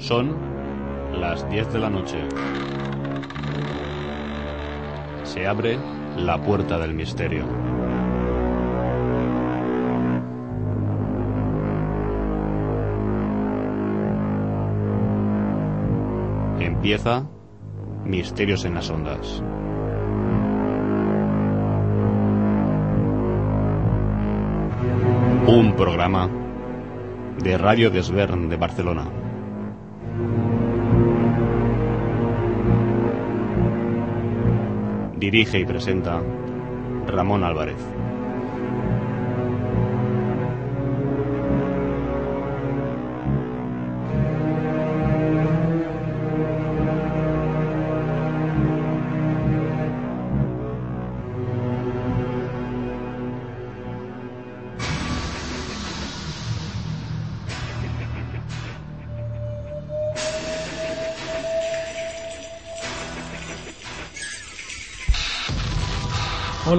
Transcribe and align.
Son 0.00 0.34
las 1.20 1.48
10 1.50 1.74
de 1.74 1.78
la 1.78 1.90
noche. 1.90 2.16
Se 5.24 5.46
abre 5.46 5.78
la 6.16 6.40
puerta 6.40 6.78
del 6.78 6.94
misterio. 6.94 7.44
Empieza 16.58 17.26
Misterios 18.06 18.64
en 18.64 18.74
las 18.74 18.88
Ondas. 18.88 19.42
Un 25.46 25.74
programa 25.76 26.30
de 27.42 27.58
Radio 27.58 27.90
Desvern 27.90 28.48
de 28.48 28.56
Barcelona. 28.56 29.29
Dirige 35.20 35.60
y 35.60 35.66
presenta 35.66 36.22
Ramón 37.06 37.44
Álvarez. 37.44 37.76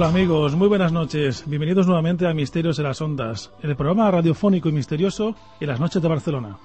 Hola 0.02 0.10
amigos, 0.10 0.56
muy 0.56 0.66
buenas 0.66 0.90
noches. 0.90 1.44
Bienvenidos 1.46 1.86
nuevamente 1.86 2.26
a 2.26 2.34
Misterios 2.34 2.76
de 2.76 2.82
las 2.82 3.00
Ondas, 3.00 3.52
el 3.62 3.76
programa 3.76 4.10
radiofónico 4.10 4.68
y 4.68 4.72
misterioso 4.72 5.36
en 5.60 5.68
las 5.68 5.78
noches 5.78 6.02
de 6.02 6.08
Barcelona. 6.08 6.58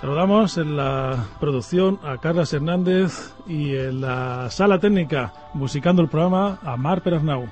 Saludamos 0.00 0.56
en 0.56 0.78
la 0.78 1.26
producción 1.38 2.00
a 2.02 2.16
Carlos 2.22 2.54
Hernández 2.54 3.34
y 3.46 3.76
en 3.76 4.00
la 4.00 4.48
sala 4.48 4.78
técnica, 4.78 5.34
musicando 5.52 6.00
el 6.00 6.08
programa, 6.08 6.58
a 6.62 6.78
Mar 6.78 7.02
Perasnau. 7.02 7.50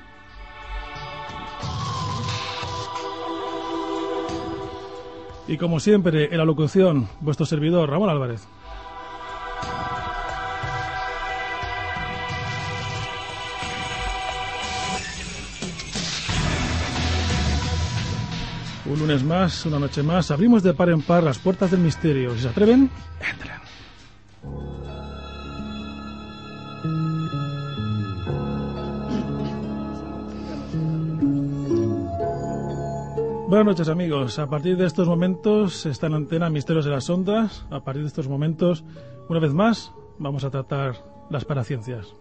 Y 5.47 5.57
como 5.57 5.79
siempre, 5.79 6.31
en 6.31 6.39
la 6.39 6.45
locución, 6.45 7.07
vuestro 7.19 7.45
servidor, 7.45 7.87
Ramón 7.87 8.09
Álvarez. 8.09 8.47
Un 18.91 18.99
lunes 18.99 19.23
más, 19.23 19.65
una 19.65 19.79
noche 19.79 20.03
más, 20.03 20.31
abrimos 20.31 20.63
de 20.63 20.73
par 20.73 20.89
en 20.89 21.01
par 21.01 21.23
las 21.23 21.39
puertas 21.39 21.71
del 21.71 21.79
misterio. 21.79 22.35
Si 22.35 22.41
se 22.41 22.49
atreven, 22.49 22.89
entren. 23.21 23.61
Buenas 33.47 33.65
noches 33.65 33.87
amigos. 33.87 34.39
A 34.39 34.49
partir 34.49 34.75
de 34.75 34.85
estos 34.85 35.07
momentos 35.07 35.85
está 35.85 36.07
en 36.07 36.15
antena 36.15 36.49
Misterios 36.49 36.83
de 36.83 36.91
las 36.91 37.09
Ondas. 37.09 37.65
A 37.71 37.85
partir 37.85 38.01
de 38.01 38.09
estos 38.09 38.27
momentos, 38.27 38.83
una 39.29 39.39
vez 39.39 39.53
más, 39.53 39.93
vamos 40.19 40.43
a 40.43 40.49
tratar 40.49 40.95
las 41.29 41.45
paraciencias. 41.45 42.13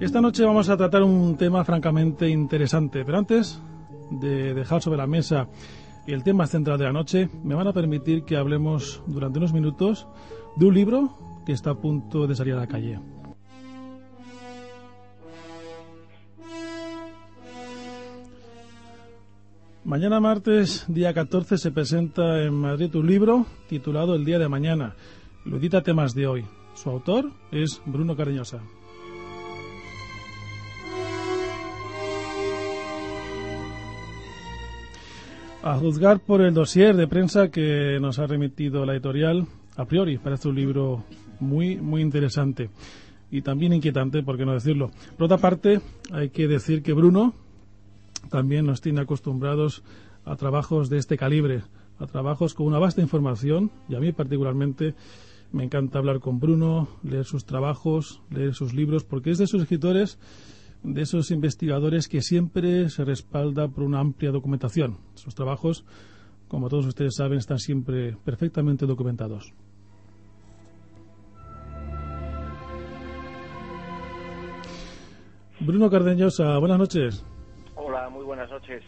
Esta 0.00 0.20
noche 0.20 0.44
vamos 0.44 0.68
a 0.68 0.76
tratar 0.76 1.04
un 1.04 1.36
tema 1.36 1.64
francamente 1.64 2.28
interesante, 2.28 3.04
pero 3.04 3.18
antes 3.18 3.60
de 4.10 4.52
dejar 4.52 4.82
sobre 4.82 4.98
la 4.98 5.06
mesa 5.06 5.48
el 6.06 6.24
tema 6.24 6.46
central 6.46 6.78
de 6.78 6.84
la 6.84 6.92
noche, 6.92 7.30
me 7.44 7.54
van 7.54 7.68
a 7.68 7.72
permitir 7.72 8.24
que 8.24 8.36
hablemos 8.36 9.02
durante 9.06 9.38
unos 9.38 9.52
minutos 9.52 10.08
de 10.56 10.66
un 10.66 10.74
libro 10.74 11.42
que 11.46 11.52
está 11.52 11.70
a 11.70 11.74
punto 11.76 12.26
de 12.26 12.34
salir 12.34 12.54
a 12.54 12.58
la 12.58 12.66
calle. 12.66 12.98
Mañana 19.84 20.18
martes, 20.18 20.86
día 20.88 21.14
14, 21.14 21.56
se 21.56 21.70
presenta 21.70 22.42
en 22.42 22.54
Madrid 22.54 22.94
un 22.96 23.06
libro 23.06 23.46
titulado 23.68 24.16
El 24.16 24.24
día 24.24 24.38
de 24.38 24.48
mañana. 24.48 24.96
Lo 25.44 25.58
edita 25.58 25.82
temas 25.82 26.14
de 26.14 26.26
hoy. 26.26 26.44
Su 26.74 26.90
autor 26.90 27.30
es 27.52 27.80
Bruno 27.86 28.16
Cariñosa. 28.16 28.60
A 35.66 35.78
juzgar 35.78 36.20
por 36.20 36.42
el 36.42 36.52
dossier 36.52 36.94
de 36.94 37.08
prensa 37.08 37.50
que 37.50 37.98
nos 37.98 38.18
ha 38.18 38.26
remitido 38.26 38.84
la 38.84 38.92
editorial, 38.92 39.46
a 39.76 39.86
priori 39.86 40.18
parece 40.18 40.50
un 40.50 40.56
libro 40.56 41.04
muy, 41.40 41.76
muy 41.76 42.02
interesante 42.02 42.68
y 43.30 43.40
también 43.40 43.72
inquietante, 43.72 44.22
por 44.22 44.36
qué 44.36 44.44
no 44.44 44.52
decirlo. 44.52 44.90
Por 45.16 45.24
otra 45.24 45.38
parte, 45.38 45.80
hay 46.12 46.28
que 46.28 46.48
decir 46.48 46.82
que 46.82 46.92
Bruno 46.92 47.32
también 48.28 48.66
nos 48.66 48.82
tiene 48.82 49.00
acostumbrados 49.00 49.82
a 50.26 50.36
trabajos 50.36 50.90
de 50.90 50.98
este 50.98 51.16
calibre, 51.16 51.62
a 51.98 52.06
trabajos 52.08 52.52
con 52.52 52.66
una 52.66 52.78
vasta 52.78 53.00
información 53.00 53.70
y 53.88 53.94
a 53.94 54.00
mí 54.00 54.12
particularmente 54.12 54.94
me 55.50 55.64
encanta 55.64 55.98
hablar 55.98 56.20
con 56.20 56.40
Bruno, 56.40 56.88
leer 57.02 57.24
sus 57.24 57.46
trabajos, 57.46 58.20
leer 58.30 58.52
sus 58.52 58.74
libros, 58.74 59.04
porque 59.04 59.30
es 59.30 59.38
de 59.38 59.46
sus 59.46 59.62
escritores 59.62 60.18
de 60.84 61.02
esos 61.02 61.30
investigadores 61.30 62.08
que 62.08 62.20
siempre 62.20 62.90
se 62.90 63.04
respalda 63.04 63.68
por 63.68 63.84
una 63.84 64.00
amplia 64.00 64.30
documentación. 64.30 64.98
Sus 65.14 65.34
trabajos, 65.34 65.84
como 66.46 66.68
todos 66.68 66.86
ustedes 66.86 67.16
saben, 67.16 67.38
están 67.38 67.58
siempre 67.58 68.16
perfectamente 68.24 68.86
documentados. 68.86 69.52
Bruno 75.60 75.88
Cardeñosa, 75.88 76.58
buenas 76.58 76.78
noches. 76.78 77.24
Hola, 77.74 78.10
muy 78.10 78.24
buenas 78.24 78.50
noches. 78.50 78.84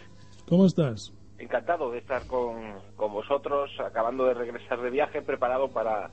¿Cómo 0.46 0.66
estás? 0.66 1.14
Encantado 1.38 1.90
de 1.90 1.98
estar 1.98 2.26
con, 2.26 2.56
con 2.96 3.12
vosotros, 3.12 3.70
acabando 3.80 4.26
de 4.26 4.34
regresar 4.34 4.82
de 4.82 4.90
viaje, 4.90 5.22
preparado 5.22 5.68
para 5.68 6.10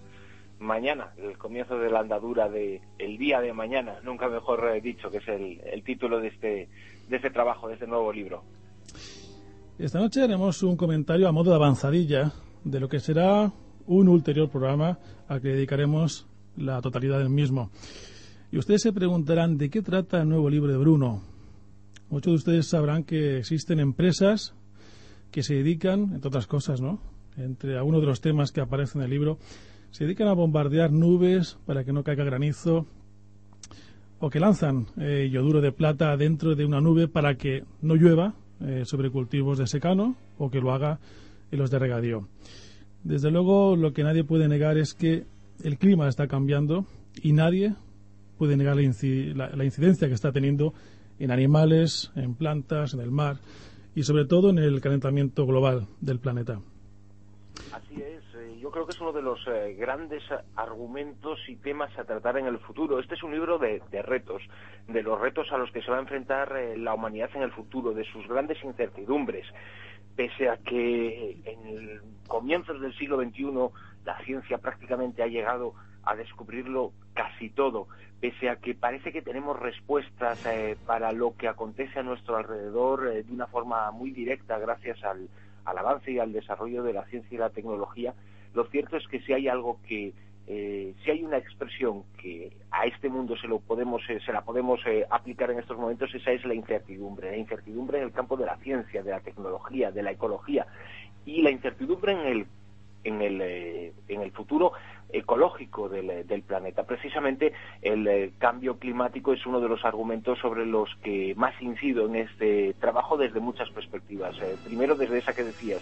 mañana, 0.64 1.14
el 1.18 1.38
comienzo 1.38 1.78
de 1.78 1.90
la 1.90 2.00
andadura 2.00 2.50
de 2.50 2.82
el 2.98 3.18
día 3.18 3.40
de 3.42 3.54
mañana, 3.54 4.00
nunca 4.04 4.28
mejor 4.28 4.82
dicho, 4.82 5.10
que 5.12 5.18
es 5.18 5.28
el, 5.28 5.84
título 5.84 6.20
de 6.20 6.30
este, 6.30 6.70
de 7.10 7.16
este 7.16 7.30
trabajo, 7.30 7.68
de 7.68 7.76
este 7.76 7.88
nuevo 7.88 8.12
libro. 8.12 8.44
Esta 9.78 10.00
noche 10.00 10.22
haremos 10.22 10.64
un 10.64 10.78
comentario 10.78 11.28
a 11.28 11.32
modo 11.32 11.52
de 11.52 11.56
avanzadilla 11.56 12.32
de 12.64 12.80
lo 12.80 12.88
que 12.88 13.00
será 13.00 13.52
un 13.86 14.08
ulterior 14.08 14.50
programa 14.50 14.98
al 15.28 15.42
que 15.42 15.50
dedicaremos 15.50 16.28
la 16.56 16.82
totalidad 16.82 17.20
del 17.20 17.30
mismo. 17.30 17.72
Y 18.52 18.58
ustedes 18.58 18.84
se 18.84 18.94
preguntarán 18.94 19.58
de 19.58 19.70
qué 19.70 19.82
trata 19.82 20.22
el 20.22 20.30
nuevo 20.30 20.50
libro 20.50 20.72
de 20.72 20.78
Bruno. 20.78 21.24
Muchos 22.10 22.32
de 22.32 22.36
ustedes 22.36 22.68
sabrán 22.68 23.04
que 23.04 23.40
existen 23.40 23.80
empresas 23.80 24.54
que 25.32 25.42
se 25.42 25.56
dedican, 25.56 26.14
entre 26.14 26.28
otras 26.28 26.46
cosas, 26.46 26.80
¿no? 26.80 27.00
Entre 27.36 27.76
algunos 27.76 28.02
de 28.02 28.08
los 28.08 28.22
temas 28.22 28.52
que 28.52 28.62
aparecen 28.62 29.02
en 29.02 29.06
el 29.06 29.12
libro, 29.12 29.40
se 29.94 30.06
dedican 30.06 30.28
a 30.28 30.34
bombardear 30.34 30.92
nubes 30.92 31.56
para 31.68 31.84
que 31.84 31.94
no 31.94 32.04
caiga 32.04 32.24
granizo 32.24 32.88
o 34.20 34.32
que 34.32 34.40
lanzan 34.40 34.88
eh, 34.98 35.30
yoduro 35.32 35.62
de 35.62 35.72
plata 35.72 36.18
dentro 36.18 36.56
de 36.56 36.66
una 36.66 36.82
nube 36.82 37.08
para 37.08 37.36
que 37.36 37.64
no 37.84 37.94
llueva 37.94 38.34
eh, 38.62 38.86
sobre 38.86 39.12
cultivos 39.12 39.60
de 39.60 39.68
secano 39.68 40.16
o 40.40 40.50
que 40.50 40.62
lo 40.62 40.74
haga 40.74 41.00
en 41.52 41.60
los 41.60 41.70
de 41.70 41.78
regadío. 41.78 42.28
Desde 43.04 43.30
luego, 43.30 43.76
lo 43.76 43.94
que 43.94 44.04
nadie 44.04 44.24
puede 44.24 44.48
negar 44.48 44.80
es 44.80 44.96
que 44.96 45.26
el 45.64 45.78
clima 45.78 46.08
está 46.08 46.28
cambiando 46.28 46.88
y 47.22 47.34
nadie 47.34 47.76
puede 48.40 48.58
negar 48.58 48.78
la, 48.78 49.64
incidencia 49.64 50.08
que 50.08 50.16
está 50.16 50.32
teniendo 50.32 50.74
en 51.20 51.30
animales, 51.30 52.12
en 52.16 52.34
plantas, 52.34 52.96
en 52.96 53.00
el 53.00 53.12
mar 53.12 53.38
y 53.94 54.02
sobre 54.02 54.26
todo 54.26 54.50
en 54.50 54.58
el 54.58 54.82
calentamiento 54.82 55.46
global 55.46 55.86
del 56.02 56.18
planeta. 56.18 56.60
Así 57.72 58.02
es, 58.02 58.23
creo 58.74 58.88
que 58.88 58.92
es 58.92 59.00
uno 59.00 59.14
de 59.14 59.22
los 59.22 59.40
eh, 59.48 59.76
grandes 59.78 60.24
argumentos 60.56 61.40
y 61.48 61.56
temas 61.58 61.98
a 61.98 62.06
tratar 62.06 62.40
en 62.40 62.48
el 62.48 62.58
futuro. 62.58 63.00
Este 63.00 63.14
es 63.14 63.22
un 63.22 63.32
libro 63.32 63.60
de, 63.60 63.80
retos, 64.02 64.42
de 64.88 65.04
los 65.04 65.22
retos 65.22 65.52
a 65.52 65.58
los 65.60 65.72
que 65.72 65.82
se 65.84 65.92
va 65.92 65.98
a 65.98 66.02
enfrentar 66.02 66.58
eh, 66.58 66.76
la 66.76 66.96
humanidad 66.96 67.30
en 67.36 67.44
el 67.44 67.52
futuro, 67.52 67.94
de 67.94 68.04
sus 68.06 68.28
grandes 68.28 68.62
incertidumbres. 68.64 69.46
Pese 70.16 70.50
a 70.50 70.58
que 70.58 71.40
en 71.46 72.02
comienzos 72.28 72.82
del 72.82 72.98
siglo 72.98 73.22
XXI 73.24 73.46
la 74.06 74.18
ciencia 74.26 74.58
prácticamente 74.58 75.22
ha 75.22 75.28
llegado 75.28 75.76
a 76.04 76.16
descubrirlo 76.16 76.94
casi 77.14 77.52
todo, 77.52 77.88
pese 78.20 78.50
a 78.50 78.56
que 78.56 78.74
parece 78.74 79.12
que 79.12 79.22
tenemos 79.22 79.58
respuestas 79.60 80.44
para 80.86 81.12
lo 81.12 81.36
que 81.38 81.48
acontece 81.48 82.00
a 82.00 82.04
nuestro 82.04 82.36
alrededor 82.36 83.10
de 83.24 83.32
una 83.32 83.48
forma 83.48 83.90
muy 83.92 84.12
directa 84.12 84.60
gracias 84.60 85.04
al 85.04 85.30
avance 85.66 86.12
y 86.12 86.20
al 86.20 86.34
desarrollo 86.34 86.84
de 86.84 86.94
la 86.94 87.06
ciencia 87.06 87.36
y 87.36 87.40
la 87.40 87.50
tecnología, 87.50 88.14
lo 88.54 88.66
cierto 88.66 88.98
es 88.98 89.08
que 89.08 89.20
si 89.22 89.34
hay 89.34 89.48
algo 89.48 89.80
que 89.88 90.14
eh, 90.46 90.94
si 91.04 91.12
hay 91.12 91.24
una 91.24 91.38
expresión 91.38 92.04
que 92.18 92.52
a 92.70 92.86
este 92.86 93.08
mundo 93.08 93.38
se 93.38 93.48
lo 93.48 93.60
podemos 93.60 94.02
eh, 94.10 94.20
se 94.26 94.34
la 94.34 94.42
podemos 94.42 94.82
eh, 94.86 95.06
aplicar 95.10 95.50
en 95.52 95.60
estos 95.60 95.78
momentos 95.78 96.14
esa 96.14 96.32
es 96.32 96.44
la 96.44 96.54
incertidumbre 96.54 97.32
la 97.32 97.38
incertidumbre 97.38 98.00
en 98.00 98.06
el 98.06 98.12
campo 98.12 98.36
de 98.36 98.46
la 98.46 98.58
ciencia 98.58 99.04
de 99.04 99.12
la 99.12 99.22
tecnología 99.22 99.92
de 99.92 100.04
la 100.04 100.12
ecología 100.12 100.68
y 101.26 101.42
la 101.42 101.50
incertidumbre 101.50 102.12
en 102.12 102.20
el 102.20 102.48
en 103.06 103.22
el, 103.22 103.42
en 103.42 104.22
el 104.22 104.32
futuro 104.32 104.72
ecológico 105.12 105.90
del, 105.90 106.26
del 106.26 106.42
planeta. 106.42 106.84
Precisamente 106.84 107.52
el 107.82 108.32
cambio 108.38 108.80
climático 108.80 109.34
es 109.34 109.46
uno 109.46 109.60
de 109.60 109.68
los 109.68 109.84
argumentos 109.84 110.40
sobre 110.40 110.66
los 110.66 110.90
que 111.04 111.34
más 111.36 111.54
incido 111.62 112.06
en 112.06 112.16
este 112.16 112.76
trabajo 112.80 113.18
desde 113.18 113.42
muchas 113.42 113.70
perspectivas. 113.72 114.38
primero, 114.64 114.96
desde 114.96 115.18
esa 115.18 115.36
que 115.36 115.44
decías, 115.44 115.82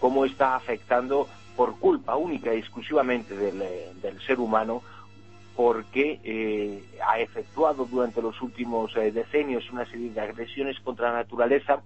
cómo 0.00 0.24
está 0.24 0.56
afectando 0.56 1.28
por 1.58 1.78
culpa 1.78 2.14
única 2.14 2.54
y 2.54 2.58
exclusivamente 2.58 3.36
del, 3.36 3.58
del 4.00 4.20
ser 4.20 4.38
humano 4.38 4.80
porque 5.56 6.84
ha 7.04 7.18
efectuado 7.18 7.84
durante 7.84 8.22
los 8.22 8.40
últimos 8.40 8.94
decenios 8.94 9.68
una 9.72 9.84
serie 9.86 10.10
de 10.10 10.20
agresiones 10.20 10.78
contra 10.78 11.10
la 11.10 11.18
naturaleza 11.18 11.82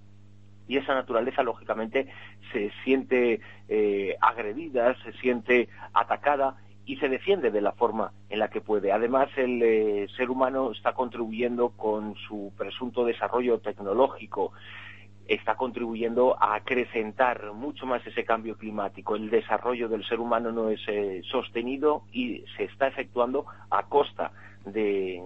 y 0.69 0.77
esa 0.77 0.95
naturaleza 0.95 1.43
lógicamente 1.43 2.09
se 2.53 2.71
siente 2.85 3.41
eh, 3.69 4.17
agredida, 4.21 4.97
se 5.03 5.13
siente 5.15 5.69
atacada 5.93 6.57
y 6.85 6.97
se 6.97 7.09
defiende 7.09 7.51
de 7.51 7.61
la 7.61 7.73
forma 7.73 8.13
en 8.29 8.39
la 8.39 8.49
que 8.49 8.61
puede. 8.61 8.93
Además, 8.93 9.29
el 9.37 9.63
eh, 9.63 10.07
ser 10.17 10.31
humano 10.31 10.73
está 10.73 10.95
contribuyendo 10.95 11.71
con 11.71 12.15
su 12.27 12.53
presunto 12.57 13.05
desarrollo 13.05 13.59
tecnológico, 13.59 14.53
está 15.29 15.55
contribuyendo 15.57 16.37
a 16.41 16.55
acrecentar 16.57 17.53
mucho 17.53 17.87
más 17.87 18.07
ese 18.07 18.25
cambio 18.25 18.57
climático. 18.57 19.17
El 19.17 19.31
desarrollo 19.31 19.89
del 19.89 20.05
ser 20.05 20.21
humano 20.21 20.53
no 20.53 20.69
es 20.69 20.81
eh, 20.89 21.23
sostenido 21.31 22.05
y 22.13 22.45
se 22.57 22.65
está 22.65 22.89
efectuando 22.89 23.47
a 23.71 23.85
costa 23.85 24.33
de, 24.65 25.21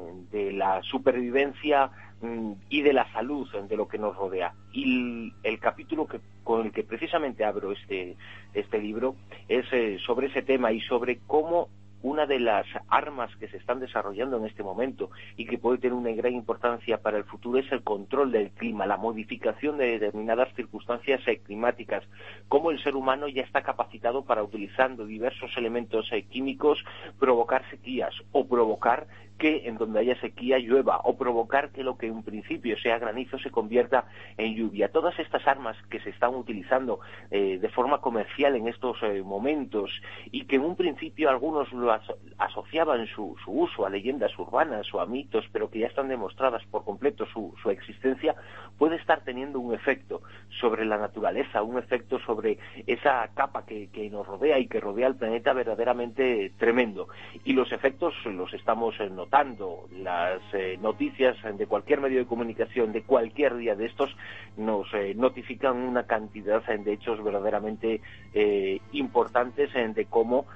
la 0.52 0.80
supervivencia 0.82 1.90
Mm, 2.22 2.52
y 2.70 2.80
de 2.80 2.94
la 2.94 3.12
salud 3.12 3.46
de 3.68 3.76
lo 3.76 3.88
que 3.88 3.98
nos 3.98 4.16
rodea. 4.16 4.54
Y 4.72 5.32
el, 5.42 5.58
capítulo 5.60 6.06
que, 6.06 6.20
con 6.44 6.66
el 6.66 6.72
que 6.72 6.82
precisamente 6.82 7.44
abro 7.44 7.72
este, 7.72 8.16
este 8.54 8.78
libro 8.78 9.16
es 9.48 9.66
eh, 9.72 9.98
sobre 10.06 10.28
ese 10.28 10.40
tema 10.40 10.72
y 10.72 10.80
sobre 10.80 11.18
cómo 11.26 11.68
una 12.06 12.24
de 12.24 12.38
las 12.38 12.66
armas 12.88 13.34
que 13.34 13.48
se 13.48 13.56
están 13.56 13.80
desarrollando 13.80 14.36
en 14.36 14.44
este 14.44 14.62
momento 14.62 15.10
y 15.36 15.44
que 15.44 15.58
puede 15.58 15.78
tener 15.78 15.92
una 15.92 16.12
gran 16.12 16.34
importancia 16.34 16.98
para 16.98 17.18
el 17.18 17.24
futuro 17.24 17.58
es 17.58 17.70
el 17.72 17.82
control 17.82 18.30
del 18.30 18.50
clima, 18.50 18.86
la 18.86 18.96
modificación 18.96 19.76
de 19.76 19.98
determinadas 19.98 20.54
circunstancias 20.54 21.20
climáticas, 21.44 22.04
cómo 22.46 22.70
el 22.70 22.80
ser 22.80 22.94
humano 22.94 23.26
ya 23.26 23.42
está 23.42 23.62
capacitado 23.62 24.24
para, 24.24 24.44
utilizando 24.44 25.04
diversos 25.04 25.50
elementos 25.56 26.08
eh, 26.12 26.22
químicos, 26.22 26.78
provocar 27.18 27.68
sequías 27.70 28.14
o 28.30 28.46
provocar 28.46 29.08
que 29.38 29.68
en 29.68 29.76
donde 29.76 30.00
haya 30.00 30.18
sequía 30.20 30.58
llueva 30.58 31.00
o 31.04 31.16
provocar 31.16 31.70
que 31.70 31.82
lo 31.82 31.96
que 31.96 32.06
en 32.06 32.22
principio 32.22 32.76
sea 32.78 32.98
granizo 32.98 33.38
se 33.38 33.50
convierta 33.50 34.06
en 34.36 34.54
lluvia. 34.54 34.88
Todas 34.88 35.18
estas 35.18 35.46
armas 35.46 35.76
que 35.90 36.00
se 36.00 36.10
están 36.10 36.34
utilizando 36.34 37.00
eh, 37.30 37.58
de 37.60 37.68
forma 37.68 38.00
comercial 38.00 38.56
en 38.56 38.68
estos 38.68 38.96
eh, 39.02 39.22
momentos 39.22 39.90
y 40.30 40.44
que 40.46 40.56
en 40.56 40.62
un 40.62 40.76
principio 40.76 41.28
algunos 41.28 41.72
lo 41.72 41.96
asociaban 42.38 43.06
su, 43.08 43.36
uso 43.46 43.86
a 43.86 43.90
leyendas 43.90 44.36
urbanas 44.38 44.86
o 44.94 45.00
a 45.00 45.06
mitos, 45.06 45.44
pero 45.52 45.70
que 45.70 45.80
ya 45.80 45.86
están 45.86 46.08
demostradas 46.08 46.64
por 46.70 46.84
completo 46.84 47.26
su, 47.26 47.54
existencia, 47.70 48.36
puede 48.78 48.96
estar 48.96 49.22
teniendo 49.22 49.58
un 49.58 49.74
efecto 49.74 50.22
sobre 50.60 50.84
la 50.84 50.98
naturaleza, 50.98 51.62
un 51.62 51.78
efecto 51.78 52.20
sobre 52.20 52.58
esa 52.86 53.28
capa 53.34 53.66
que, 53.66 53.88
nos 54.06 54.24
rodea 54.24 54.58
y 54.60 54.68
que 54.68 54.78
rodea 54.78 55.08
al 55.08 55.16
planeta 55.16 55.52
verdaderamente 55.52 56.52
tremendo. 56.58 57.08
Y 57.44 57.54
los 57.54 57.72
efectos 57.72 58.14
los 58.24 58.54
estamos 58.54 58.94
notando 59.10 59.25
notando 59.26 59.88
las 59.92 60.40
eh, 60.52 60.78
noticias 60.80 61.36
de 61.58 61.66
cualquier 61.66 62.00
medio 62.00 62.20
de 62.20 62.26
comunicación 62.26 62.92
de 62.92 63.02
cualquier 63.02 63.56
día 63.56 63.74
de 63.74 63.86
estos 63.86 64.16
nos 64.56 64.86
eh, 64.94 65.14
notifican 65.16 65.76
una 65.76 66.04
cantidad 66.04 66.64
de 66.64 66.92
hechos 66.92 67.22
verdaderamente 67.24 68.00
eh, 68.32 68.80
importantes 68.92 69.72
de 69.72 70.06
cómo 70.06 70.46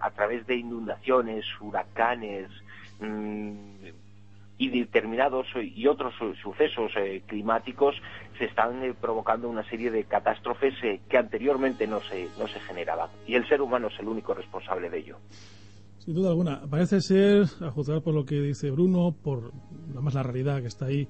a 0.00 0.10
través 0.10 0.46
de 0.46 0.56
inundaciones, 0.56 1.44
huracanes, 1.60 2.48
mm, 3.00 3.86
y 4.56 4.68
determinados 4.70 5.46
y 5.54 5.86
otros 5.86 6.14
sucesos 6.42 6.92
climáticos 7.26 7.94
se 8.38 8.46
están 8.46 8.96
provocando 9.00 9.48
una 9.48 9.62
serie 9.64 9.90
de 9.90 10.04
catástrofes 10.04 10.74
que 11.08 11.18
anteriormente 11.18 11.86
no 11.86 12.00
se, 12.00 12.28
no 12.38 12.48
se 12.48 12.58
generaban. 12.60 13.10
Y 13.26 13.36
el 13.36 13.46
ser 13.46 13.62
humano 13.62 13.86
es 13.86 14.00
el 14.00 14.08
único 14.08 14.34
responsable 14.34 14.90
de 14.90 14.98
ello. 14.98 15.18
Sin 15.98 16.14
duda 16.14 16.30
alguna. 16.30 16.62
Parece 16.68 17.00
ser, 17.00 17.44
a 17.60 17.70
juzgar 17.70 18.02
por 18.02 18.14
lo 18.14 18.24
que 18.24 18.40
dice 18.40 18.70
Bruno, 18.70 19.14
por 19.22 19.52
más 19.94 20.14
la 20.14 20.22
realidad 20.22 20.60
que 20.60 20.68
está 20.68 20.86
ahí, 20.86 21.08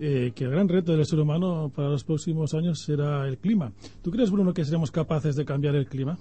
eh, 0.00 0.32
que 0.34 0.44
el 0.44 0.50
gran 0.50 0.68
reto 0.68 0.96
del 0.96 1.04
ser 1.04 1.20
humano 1.20 1.70
para 1.74 1.88
los 1.88 2.04
próximos 2.04 2.52
años 2.54 2.80
será 2.80 3.26
el 3.28 3.38
clima. 3.38 3.72
¿Tú 4.02 4.10
crees, 4.10 4.30
Bruno, 4.30 4.52
que 4.52 4.64
seremos 4.64 4.90
capaces 4.90 5.36
de 5.36 5.44
cambiar 5.44 5.76
el 5.76 5.86
clima? 5.86 6.18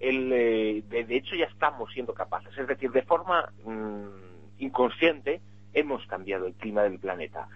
Eh, 0.00 0.82
de, 0.88 1.16
hecho, 1.16 1.34
ya 1.34 1.46
estamos 1.46 1.90
siendo 1.92 2.12
capaces. 2.12 2.56
Es 2.56 2.68
decir, 2.68 2.90
de 2.90 3.02
forma 3.02 3.52
mm, 3.64 4.62
inconsciente, 4.62 5.40
hemos 5.72 6.06
cambiado 6.06 6.46
el 6.46 6.54
clima 6.54 6.82
del 6.82 6.98
planeta. 6.98 7.48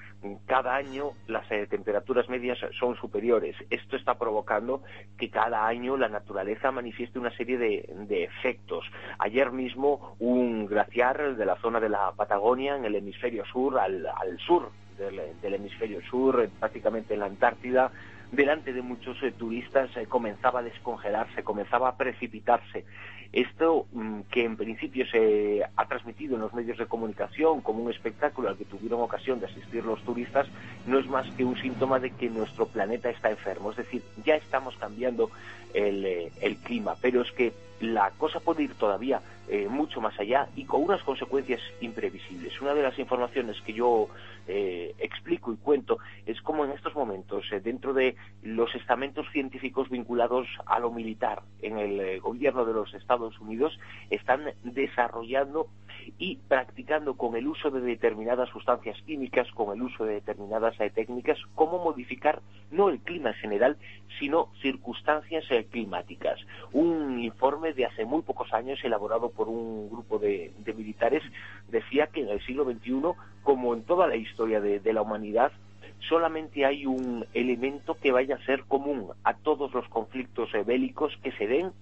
Cada 0.47 0.75
año 0.75 1.13
las 1.29 1.51
eh, 1.53 1.67
temperaturas 1.69 2.29
medias 2.29 2.59
son 2.79 2.97
superiores. 2.97 3.55
Esto 3.71 3.97
está 3.97 4.19
provocando 4.19 4.83
que 5.17 5.31
cada 5.31 5.67
año 5.67 5.97
la 5.97 6.09
naturaleza 6.09 6.73
manifieste 6.73 7.19
una 7.19 7.35
serie 7.37 7.57
de, 7.57 8.25
efectos. 8.25 8.85
Ayer 9.19 9.53
mismo 9.53 10.17
un 10.19 10.67
glaciar 10.67 11.37
de 11.37 11.47
la 11.47 11.57
zona 11.57 11.79
de 11.79 11.89
la 11.89 12.13
Patagonia, 12.17 12.77
en 12.77 12.85
el 12.85 12.97
hemisferio 12.97 13.45
sur, 13.47 13.79
al, 13.79 14.07
sur 14.45 14.71
del, 14.99 15.55
hemisferio 15.55 16.00
sur, 16.02 16.49
prácticamente 16.59 17.14
en 17.14 17.21
la 17.21 17.26
Antártida, 17.26 17.90
delante 18.33 18.73
de 18.73 18.83
muchos 18.83 19.23
eh, 19.23 19.33
turistas 19.33 19.95
eh, 19.97 20.07
comenzaba 20.07 20.61
a 20.61 20.62
descongelarse, 20.62 21.43
comenzaba 21.43 21.88
a 21.88 21.97
precipitarse. 21.97 22.85
Esto 23.33 23.87
mm, 23.93 24.21
que 24.31 24.45
en 24.45 24.57
principio 24.57 25.07
se 25.07 25.62
ha 25.76 25.87
transmitido 25.87 26.35
en 26.37 26.43
los 26.43 26.55
medios 26.55 26.78
de 26.78 26.87
comunicación 26.87 27.61
como 27.61 27.83
un 27.83 27.90
espectáculo 27.90 28.49
al 28.49 28.57
que 28.57 28.64
tuvieron 28.64 29.00
ocasión 29.00 29.40
de 29.40 29.47
asistir 29.47 29.85
los 29.85 30.02
turistas, 30.02 30.47
no 30.87 30.99
es 30.99 31.07
más 31.07 31.31
que 31.33 31.45
un 31.45 31.57
síntoma 31.57 31.99
de 31.99 32.11
que 32.11 32.31
nuestro 32.31 32.67
planeta 32.67 33.11
está 33.11 33.31
enfermo. 33.31 33.71
Es 33.71 33.78
decir, 33.78 34.02
ya 34.25 34.37
estamos 34.37 34.76
cambiando 34.76 35.31
el, 35.75 36.05
eh, 36.05 36.57
clima, 36.64 36.97
pero 37.00 37.23
es 37.23 37.31
que 37.33 37.52
la 37.81 38.11
cosa 38.12 38.40
puede 38.40 38.64
ir 38.64 38.75
todavía 38.75 39.21
mucho 39.71 40.02
más 40.02 40.19
allá 40.21 40.47
y 40.57 40.64
con 40.64 40.83
unas 40.83 41.02
consecuencias 41.02 41.62
imprevisibles. 41.81 42.61
Una 42.61 42.75
de 42.75 42.83
las 42.83 42.99
informaciones 42.99 43.59
que 43.62 43.73
yo 43.73 44.09
eh, 44.49 44.95
explico 44.99 45.52
y 45.52 45.57
cuento 45.57 45.99
es 46.26 46.40
cómo 46.43 46.64
en 46.64 46.73
estos 46.73 46.95
momentos, 46.95 47.45
dentro 47.62 47.93
de 47.93 48.17
los 48.43 48.75
estamentos 48.75 49.26
científicos 49.33 49.88
vinculados 49.88 50.47
a 50.67 50.78
lo 50.78 50.90
militar 50.90 51.43
en 51.62 51.78
el 51.78 52.21
gobierno 52.21 52.64
de 52.64 52.73
los 52.73 52.93
Estados 52.95 53.38
Unidos 53.38 53.78
están 54.11 54.45
desarrollando 54.64 55.69
y 56.19 56.37
practicando 56.49 57.17
con 57.17 57.37
el 57.37 57.47
uso 57.47 57.71
de 57.71 57.81
determinadas 57.81 58.49
sustancias 58.50 58.97
químicas, 59.02 59.50
con 59.52 59.75
el 59.76 59.83
uso 59.83 60.05
de 60.05 60.14
determinadas 60.14 60.78
eh, 60.81 60.90
técnicas, 60.90 61.38
cómo 61.55 61.83
modificar 61.83 62.40
no 62.71 62.88
el 62.88 63.00
clima 63.00 63.31
en 63.31 63.37
general, 63.37 63.76
sino 64.19 64.50
circunstancias 64.62 65.45
eh, 65.50 65.67
climáticas. 65.71 66.38
Un 66.73 67.19
informe 67.21 67.73
de 67.73 67.87
hace 67.87 68.05
muy 68.05 68.23
pocos 68.23 68.52
años, 68.52 68.78
elaborado 68.83 69.31
por 69.31 69.49
un 69.49 69.90
grupo 69.90 70.19
de, 70.19 70.52
militares, 70.76 71.23
decía 71.69 72.09
que 72.09 72.21
en 72.21 72.28
el 72.28 72.45
siglo 72.45 72.64
XXI, 72.64 72.93
como 73.49 73.73
en 73.73 73.83
toda 73.83 74.07
la 74.07 74.17
historia 74.17 74.61
de 74.61 74.93
la 74.93 75.00
humanidad, 75.00 75.52
solamente 76.00 76.67
hay 76.67 76.85
un 76.85 77.25
elemento 77.33 77.95
que 77.95 78.12
vaya 78.12 78.35
a 78.35 78.45
ser 78.45 78.64
común 78.64 79.09
a 79.25 79.38
todos 79.38 79.73
los 79.73 79.88
conflictos 79.88 80.50
bélicos 80.67 81.17
que 81.23 81.33
se 81.33 81.47
den 81.47 81.73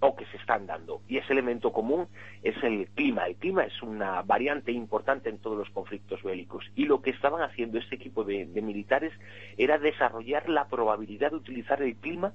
o 0.00 0.16
que 0.16 0.26
se 0.26 0.38
están 0.38 0.66
dando. 0.66 1.00
Y 1.06 1.18
ese 1.18 1.32
elemento 1.32 1.72
común 1.72 2.08
es 2.42 2.60
el 2.64 2.88
clima. 2.96 3.26
El 3.26 3.36
clima 3.36 3.62
es 3.62 3.80
una 3.80 4.22
variante 4.22 4.72
importante 4.72 5.28
en 5.28 5.38
todos 5.38 5.56
los 5.56 5.70
conflictos 5.70 6.20
bélicos. 6.24 6.64
Y 6.74 6.86
lo 6.86 7.00
que 7.00 7.10
estaban 7.10 7.42
haciendo 7.42 7.78
este 7.78 7.94
equipo 7.94 8.24
de, 8.24 8.46
militares 8.46 9.12
era 9.56 9.78
desarrollar 9.78 10.48
la 10.48 10.66
probabilidad 10.66 11.30
de 11.30 11.36
utilizar 11.36 11.80
el 11.80 11.94
clima 11.94 12.32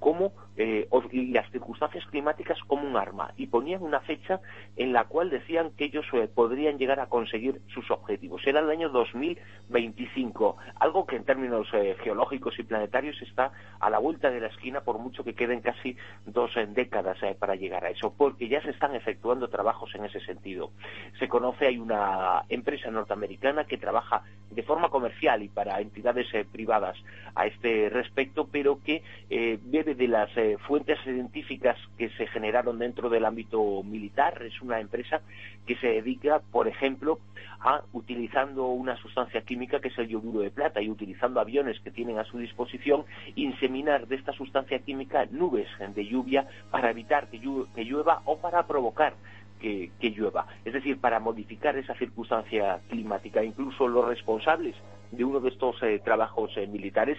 como 0.00 0.32
eh, 0.56 0.88
las 1.12 1.50
circunstancias 1.52 2.04
climáticas 2.06 2.58
como 2.66 2.88
un 2.88 2.96
arma. 2.96 3.32
Y 3.36 3.46
ponían 3.46 3.82
una 3.82 4.00
fecha 4.00 4.40
en 4.76 4.92
la 4.92 5.04
cual 5.04 5.30
decían 5.30 5.70
que 5.76 5.84
ellos 5.84 6.04
eh, 6.12 6.28
podrían 6.34 6.78
llegar 6.78 6.98
a 7.00 7.06
conseguir 7.06 7.60
sus 7.72 7.90
objetivos. 7.90 8.42
Era 8.46 8.60
el 8.60 8.70
año 8.70 8.88
2025, 8.88 10.56
algo 10.80 11.06
que 11.06 11.16
en 11.16 11.24
términos 11.24 11.68
eh, 11.72 11.96
geológicos 12.02 12.58
y 12.58 12.62
planetarios 12.62 13.20
está 13.22 13.52
a 13.78 13.90
la 13.90 13.98
vuelta 13.98 14.30
de 14.30 14.40
la 14.40 14.48
esquina, 14.48 14.80
por 14.80 14.98
mucho 14.98 15.22
que 15.22 15.34
queden 15.34 15.60
casi 15.60 15.96
dos 16.26 16.50
décadas 16.74 17.22
eh, 17.22 17.36
para 17.38 17.54
llegar 17.54 17.84
a 17.84 17.90
eso, 17.90 18.14
porque 18.16 18.48
ya 18.48 18.62
se 18.62 18.70
están 18.70 18.94
efectuando 18.94 19.48
trabajos 19.48 19.94
en 19.94 20.04
ese 20.04 20.20
sentido. 20.20 20.72
Se 21.18 21.28
conoce, 21.28 21.66
hay 21.66 21.78
una 21.78 22.44
empresa 22.48 22.90
norteamericana 22.90 23.64
que 23.64 23.78
trabaja 23.78 24.22
de 24.50 24.62
forma 24.62 24.88
comercial 24.88 25.42
y 25.42 25.48
para 25.48 25.80
entidades 25.80 26.26
privadas 26.50 26.96
a 27.34 27.46
este 27.46 27.88
respecto, 27.88 28.48
pero 28.50 28.80
que 28.82 29.02
eh, 29.28 29.58
de 29.94 30.08
las 30.08 30.30
fuentes 30.66 30.98
científicas 31.02 31.76
que 31.98 32.10
se 32.10 32.26
generaron 32.26 32.78
dentro 32.78 33.08
del 33.08 33.24
ámbito 33.24 33.82
militar. 33.82 34.42
Es 34.42 34.60
una 34.60 34.80
empresa 34.80 35.20
que 35.66 35.76
se 35.76 35.86
dedica, 35.88 36.40
por 36.50 36.68
ejemplo, 36.68 37.18
a 37.60 37.82
utilizando 37.92 38.68
una 38.68 38.96
sustancia 38.96 39.42
química 39.42 39.80
que 39.80 39.88
es 39.88 39.98
el 39.98 40.08
yoduro 40.08 40.40
de 40.40 40.50
plata 40.50 40.80
y 40.80 40.88
utilizando 40.88 41.40
aviones 41.40 41.78
que 41.80 41.90
tienen 41.90 42.18
a 42.18 42.24
su 42.24 42.38
disposición, 42.38 43.04
inseminar 43.34 44.06
de 44.06 44.16
esta 44.16 44.32
sustancia 44.32 44.78
química 44.78 45.26
nubes 45.30 45.68
de 45.94 46.06
lluvia 46.06 46.46
para 46.70 46.90
evitar 46.90 47.28
que, 47.28 47.38
llueva 47.38 48.22
o 48.24 48.38
para 48.38 48.66
provocar 48.66 49.14
que, 49.60 49.90
llueva. 50.00 50.46
Es 50.64 50.72
decir, 50.72 50.98
para 51.00 51.20
modificar 51.20 51.76
esa 51.76 51.94
circunstancia 51.94 52.80
climática. 52.88 53.44
Incluso 53.44 53.86
los 53.88 54.06
responsables 54.06 54.74
de 55.10 55.24
uno 55.24 55.40
de 55.40 55.50
estos 55.50 55.76
eh, 55.82 56.00
trabajos 56.02 56.50
eh, 56.56 56.66
militares 56.66 57.18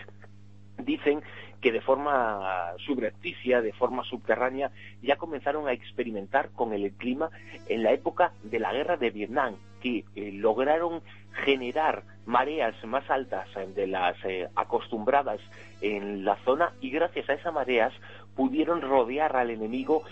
dicen 0.85 1.21
que 1.61 1.71
de 1.71 1.81
forma 1.81 2.73
subrepticia, 2.85 3.61
de 3.61 3.73
forma 3.73 4.03
subterránea, 4.03 4.71
ya 5.01 5.15
comenzaron 5.17 5.67
a 5.67 5.73
experimentar 5.73 6.49
con 6.51 6.73
el 6.73 6.91
clima 6.93 7.29
en 7.67 7.83
la 7.83 7.91
época 7.91 8.33
de 8.43 8.59
la 8.59 8.73
guerra 8.73 8.97
de 8.97 9.11
Vietnam, 9.11 9.55
que 9.81 10.05
eh, 10.15 10.31
lograron 10.33 11.01
generar 11.45 12.03
mareas 12.25 12.75
más 12.85 13.09
altas 13.09 13.47
de 13.75 13.87
las 13.87 14.15
acostumbradas 14.55 15.39
en 15.81 16.25
la 16.25 16.35
zona 16.43 16.73
y 16.81 16.91
gracias 16.91 17.29
a 17.29 17.33
esas 17.33 17.53
mareas 17.53 17.93
pudieron 18.35 18.81
rodear 18.81 19.35
al 19.35 19.49
enemigo 19.49 20.03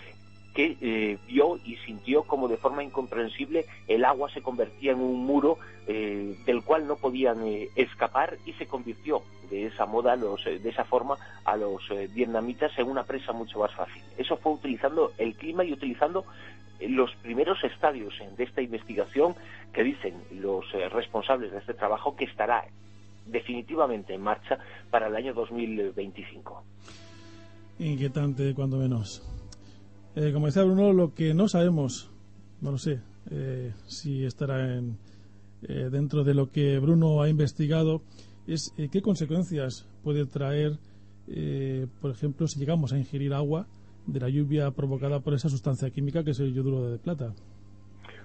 que 0.54 0.76
eh, 0.80 1.18
vio 1.26 1.58
y 1.64 1.76
sintió 1.76 2.24
como 2.24 2.48
de 2.48 2.56
forma 2.56 2.82
incomprensible 2.82 3.66
el 3.86 4.04
agua 4.04 4.30
se 4.30 4.42
convertía 4.42 4.92
en 4.92 5.00
un 5.00 5.24
muro 5.24 5.58
eh, 5.86 6.36
del 6.44 6.62
cual 6.62 6.86
no 6.86 6.96
podían 6.96 7.46
eh, 7.46 7.68
escapar 7.76 8.38
y 8.46 8.52
se 8.54 8.66
convirtió 8.66 9.22
de 9.50 9.66
esa 9.66 9.84
moda, 9.86 10.14
los, 10.14 10.44
de 10.44 10.68
esa 10.68 10.84
forma, 10.84 11.16
a 11.44 11.56
los 11.56 11.82
vietnamitas 12.14 12.70
en 12.78 12.86
una 12.86 13.02
presa 13.02 13.32
mucho 13.32 13.58
más 13.58 13.74
fácil. 13.74 14.00
Eso 14.16 14.36
fue 14.36 14.52
utilizando 14.52 15.10
el 15.18 15.34
clima 15.34 15.64
y 15.64 15.72
utilizando 15.72 16.24
los 16.80 17.12
primeros 17.16 17.58
estadios 17.64 18.14
de 18.36 18.44
esta 18.44 18.62
investigación 18.62 19.34
que 19.72 19.82
dicen 19.82 20.14
los 20.30 20.70
responsables 20.92 21.50
de 21.50 21.58
este 21.58 21.74
trabajo 21.74 22.14
que 22.14 22.26
estará 22.26 22.64
definitivamente 23.26 24.14
en 24.14 24.20
marcha 24.20 24.56
para 24.88 25.08
el 25.08 25.16
año 25.16 25.34
2025 25.34 26.62
inquietante 27.80 28.54
cuando 28.54 28.76
menos. 28.76 29.22
Eh, 30.16 30.32
como 30.32 30.46
decía 30.46 30.64
Bruno, 30.64 30.92
lo 30.92 31.14
que 31.14 31.34
no 31.34 31.48
sabemos, 31.48 32.10
no 32.60 32.72
lo 32.72 32.78
sé, 32.78 33.00
eh, 33.30 33.72
si 33.86 34.24
estará 34.24 34.76
en, 34.76 34.98
eh, 35.62 35.88
dentro 35.90 36.24
de 36.24 36.34
lo 36.34 36.50
que 36.50 36.78
Bruno 36.80 37.22
ha 37.22 37.28
investigado, 37.28 38.02
es 38.46 38.72
qué 38.90 39.02
consecuencias 39.02 39.86
puede 40.02 40.26
traer, 40.26 40.78
por 42.00 42.10
ejemplo, 42.10 42.48
si 42.48 42.58
llegamos 42.58 42.92
a 42.92 42.98
ingerir 42.98 43.32
agua 43.32 43.68
de 44.06 44.18
la 44.18 44.28
lluvia 44.28 44.72
provocada 44.72 45.20
por 45.20 45.34
esa 45.34 45.48
sustancia 45.48 45.90
química 45.90 46.24
que 46.24 46.32
es 46.32 46.40
el 46.40 46.52
yoduro 46.52 46.90
de 46.90 46.98
plata. 46.98 47.32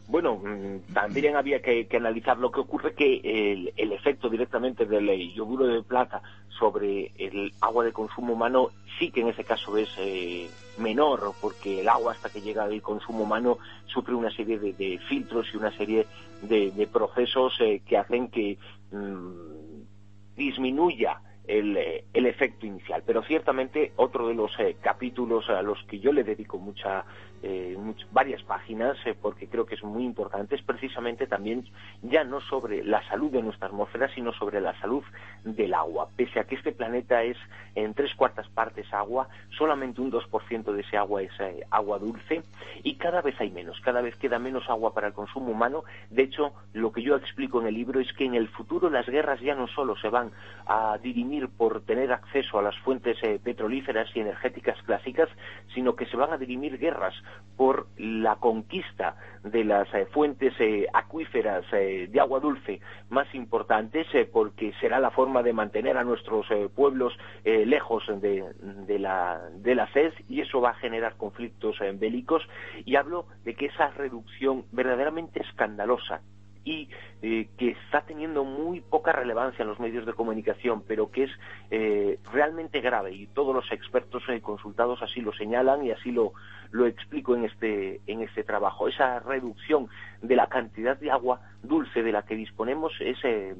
Bueno, 0.07 0.35
mm, 0.37 0.93
también 0.93 1.35
había 1.35 1.61
que, 1.61 1.87
analizar 1.95 2.37
lo 2.37 2.51
que 2.51 2.59
ocurre 2.59 2.93
que 2.93 3.21
el, 3.23 3.73
el 3.75 3.91
efecto 3.91 4.29
directamente 4.29 4.85
del 4.85 5.33
yoduro 5.33 5.65
de 5.65 5.81
plata 5.81 6.21
sobre 6.59 7.11
el 7.17 7.51
agua 7.61 7.83
de 7.83 7.91
consumo 7.91 8.33
humano 8.33 8.69
sí 8.97 9.11
que 9.11 9.21
en 9.21 9.29
ese 9.29 9.43
caso 9.43 9.77
es 9.77 9.89
eh, 9.97 10.49
menor, 10.77 11.33
porque 11.41 11.81
el 11.81 11.89
agua 11.89 12.13
hasta 12.13 12.29
que 12.29 12.41
llega 12.41 12.63
al 12.63 12.81
consumo 12.81 13.23
humano 13.23 13.57
sufre 13.85 14.13
una 14.15 14.31
serie 14.31 14.57
de, 14.59 14.99
filtros 15.09 15.47
y 15.53 15.57
una 15.57 15.71
serie 15.71 16.05
de, 16.41 16.89
procesos 16.91 17.57
eh, 17.59 17.81
que 17.85 17.97
hacen 17.97 18.29
que 18.29 18.57
mm, 18.91 20.35
disminuya 20.35 21.19
el, 21.47 21.77
eh, 21.77 22.05
el, 22.13 22.25
efecto 22.25 22.65
inicial. 22.65 23.03
Pero 23.05 23.23
ciertamente 23.23 23.91
otro 23.97 24.27
de 24.27 24.33
los 24.33 24.51
capítulos 24.81 25.49
a 25.49 25.61
los 25.61 25.83
que 25.83 25.99
yo 25.99 26.11
le 26.11 26.23
dedico 26.23 26.57
mucha 26.57 27.05
eh, 27.43 27.77
varias 28.11 28.41
páginas, 28.43 28.97
eh, 29.05 29.15
porque 29.19 29.47
creo 29.47 29.65
que 29.65 29.75
es 29.75 29.83
muy 29.83 30.03
importante, 30.03 30.55
es 30.55 30.61
precisamente 30.61 31.27
también 31.27 31.65
ya 32.01 32.23
no 32.23 32.41
sobre 32.41 32.83
la 32.83 33.07
salud 33.07 33.31
de 33.31 33.41
nuestra 33.41 33.67
atmósfera, 33.67 34.09
sino 34.15 34.33
sobre 34.33 34.61
la 34.61 34.79
salud 34.79 35.03
del 35.43 35.73
agua. 35.73 36.09
Pese 36.15 36.39
a 36.39 36.45
que 36.45 36.55
este 36.55 36.71
planeta 36.71 37.23
es 37.23 37.37
en 37.75 37.93
tres 37.93 38.15
cuartas 38.15 38.47
partes 38.49 38.91
agua, 38.93 39.27
solamente 39.57 40.01
un 40.01 40.11
2% 40.11 40.71
de 40.71 40.81
ese 40.81 40.97
agua 40.97 41.21
es 41.21 41.31
eh, 41.39 41.65
agua 41.69 41.99
dulce 41.99 42.41
y 42.83 42.95
cada 42.95 43.21
vez 43.21 43.39
hay 43.39 43.51
menos, 43.51 43.79
cada 43.81 44.01
vez 44.01 44.15
queda 44.15 44.39
menos 44.39 44.69
agua 44.69 44.93
para 44.93 45.07
el 45.07 45.13
consumo 45.13 45.51
humano. 45.51 45.83
De 46.09 46.23
hecho, 46.23 46.53
lo 46.73 46.91
que 46.91 47.03
yo 47.03 47.15
explico 47.15 47.61
en 47.61 47.67
el 47.67 47.75
libro 47.75 47.99
es 47.99 48.11
que 48.13 48.25
en 48.25 48.35
el 48.35 48.47
futuro 48.47 48.89
las 48.89 49.05
guerras 49.05 49.39
ya 49.41 49.55
no 49.55 49.67
solo 49.67 49.95
se 49.97 50.09
van 50.09 50.31
a 50.65 50.97
dirimir 50.97 51.49
por 51.49 51.81
tener 51.81 52.11
acceso 52.11 52.57
a 52.57 52.63
las 52.63 52.77
fuentes 52.79 53.17
petrolíferas 53.43 54.09
y 54.15 54.21
energéticas 54.21 54.81
clásicas, 54.83 55.29
sino 55.73 55.95
que 55.95 56.05
se 56.05 56.17
van 56.17 56.31
a 56.31 56.37
dirimir 56.37 56.77
guerras 56.77 57.13
por 57.57 57.87
la 57.97 58.35
conquista 58.37 59.15
de 59.43 59.63
las 59.63 59.91
eh, 59.93 60.07
fuentes 60.11 60.53
eh, 60.59 60.87
acuíferas 60.93 61.63
eh, 61.71 62.07
de 62.11 62.19
agua 62.19 62.39
dulce 62.39 62.81
más 63.09 63.33
importantes, 63.33 64.07
porque 64.31 64.73
será 64.79 64.99
la 64.99 65.11
forma 65.11 65.43
de 65.43 65.53
mantener 65.53 65.97
a 65.97 66.03
nuestros 66.03 66.47
pueblos 66.75 67.13
lejos 67.43 68.03
de, 68.21 68.99
la, 68.99 69.41
de 69.57 69.75
la 69.75 69.91
sed 69.93 70.13
y 70.27 70.41
eso 70.41 70.61
va 70.61 70.71
a 70.71 70.75
generar 70.75 71.15
conflictos 71.15 71.77
bélicos. 71.99 72.43
Y 72.83 72.95
hablo 72.95 73.25
de 73.43 73.55
que 73.55 73.67
esa 73.67 73.89
reducción 73.89 74.65
verdaderamente 74.71 75.41
escandalosa 75.41 76.21
y 76.65 76.89
eh, 77.21 77.47
que 77.57 77.69
está 77.69 78.01
teniendo 78.01 78.43
muy 78.43 78.81
poca 78.81 79.11
relevancia 79.11 79.61
en 79.61 79.69
los 79.69 79.79
medios 79.79 80.05
de 80.05 80.13
comunicación, 80.13 80.83
pero 80.85 81.11
que 81.11 81.23
es 81.23 81.31
eh, 81.71 82.19
realmente 82.33 82.81
grave 82.81 83.13
y 83.13 83.27
todos 83.27 83.55
los 83.55 83.71
expertos 83.71 84.23
eh, 84.27 84.41
consultados 84.41 85.01
así 85.01 85.21
lo 85.21 85.31
señalan 85.33 85.85
y 85.85 85.91
así 85.91 86.11
lo, 86.11 86.33
lo 86.71 86.87
explico 86.87 87.35
en 87.35 87.45
este, 87.45 88.01
en 88.07 88.21
este 88.21 88.43
trabajo. 88.43 88.87
Esa 88.87 89.19
reducción 89.19 89.87
de 90.21 90.35
la 90.35 90.47
cantidad 90.47 90.97
de 90.97 91.11
agua 91.11 91.39
dulce 91.61 92.03
de 92.03 92.11
la 92.11 92.23
que 92.25 92.35
disponemos 92.35 92.93
es 92.99 93.17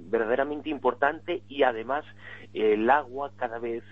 verdaderamente 0.10 0.70
importante 0.70 1.44
y 1.48 1.64
además 1.64 2.06
el 2.54 2.90
agua 2.90 3.32
cada 3.38 3.60
vez 3.60 3.84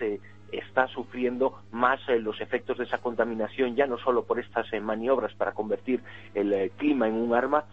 está 0.58 0.86
sufriendo 0.88 1.60
más 1.70 2.00
eh, 2.08 2.18
los 2.18 2.40
efectos 2.40 2.78
de 2.78 2.84
esa 2.84 2.98
contaminación, 2.98 3.74
ya 3.76 3.86
no 3.86 3.98
solo 3.98 4.24
por 4.24 4.38
estas 4.38 4.72
eh, 4.72 4.80
maniobras 4.80 5.34
para 5.34 5.52
convertir 5.52 6.02
el 6.34 6.52
eh, 6.52 6.70
clima 6.76 7.08
en 7.08 7.14
un 7.14 7.34
arma, 7.34 7.64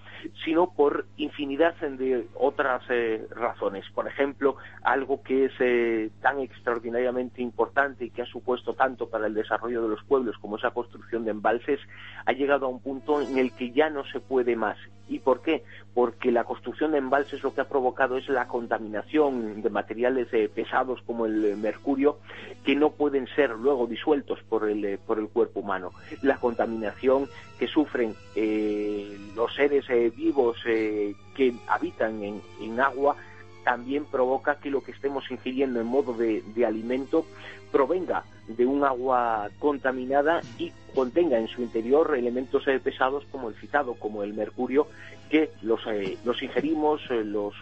sino 0.45 0.73
por 0.73 1.05
infinidad 1.17 1.75
de 1.75 2.27
otras 2.35 2.83
razones. 3.31 3.85
Por 3.93 4.07
ejemplo, 4.07 4.55
algo 4.83 5.23
que 5.23 5.45
es 5.45 6.11
tan 6.21 6.39
extraordinariamente 6.39 7.41
importante 7.41 8.05
y 8.05 8.11
que 8.11 8.21
ha 8.21 8.25
supuesto 8.25 8.75
tanto 8.75 9.09
para 9.09 9.27
el 9.27 9.33
desarrollo 9.33 9.81
de 9.81 9.89
los 9.89 10.03
pueblos 10.03 10.37
como 10.39 10.57
esa 10.57 10.71
construcción 10.71 11.25
de 11.25 11.31
embalses, 11.31 11.79
ha 12.25 12.33
llegado 12.33 12.67
a 12.67 12.69
un 12.69 12.81
punto 12.81 13.21
en 13.21 13.37
el 13.39 13.51
que 13.53 13.71
ya 13.71 13.89
no 13.89 14.03
se 14.05 14.19
puede 14.19 14.55
más. 14.55 14.77
¿Y 15.11 15.19
por 15.19 15.41
qué? 15.41 15.63
Porque 15.93 16.31
la 16.31 16.45
construcción 16.45 16.93
de 16.93 16.99
embalses 16.99 17.43
lo 17.43 17.53
que 17.53 17.59
ha 17.59 17.67
provocado 17.67 18.17
es 18.17 18.29
la 18.29 18.47
contaminación 18.47 19.61
de 19.61 19.69
materiales 19.69 20.29
pesados 20.55 21.01
como 21.05 21.25
el 21.25 21.57
mercurio, 21.57 22.17
que 22.63 22.75
no 22.75 22.91
pueden 22.91 23.27
ser 23.27 23.51
luego 23.51 23.87
disueltos 23.87 24.39
por 24.47 24.69
el, 24.69 24.85
eh, 24.85 24.97
por 25.05 25.19
el 25.19 25.27
cuerpo 25.27 25.59
humano. 25.59 25.91
La 26.21 26.37
contaminación 26.37 27.27
que 27.59 27.67
sufren 27.67 28.15
eh, 28.35 29.17
los 29.35 29.53
seres 29.53 29.85
eh, 29.89 30.11
vivos 30.15 30.57
que 30.63 31.53
habitan 31.67 32.23
en, 32.23 32.41
en, 32.61 32.79
agua 32.79 33.15
también 33.63 34.05
provoca 34.05 34.55
que 34.55 34.69
lo 34.69 34.81
que 34.83 34.91
estemos 34.91 35.29
ingiriendo 35.31 35.79
en 35.79 35.87
modo 35.87 36.13
de, 36.13 36.43
de 36.55 36.65
alimento 36.65 37.25
provenga 37.71 38.23
de 38.47 38.65
un 38.65 38.83
agua 38.83 39.49
contaminada 39.59 40.41
y 40.57 40.71
contenga 40.93 41.37
en 41.37 41.47
su 41.47 41.61
interior 41.61 42.15
elementos 42.17 42.63
pesados 42.83 43.23
como 43.31 43.49
el 43.49 43.55
citado, 43.55 43.93
como 43.95 44.23
el 44.23 44.33
mercurio, 44.33 44.87
que 45.29 45.51
los, 45.61 45.81
los 46.25 46.43
ingerimos, 46.43 47.01
los 47.09 47.55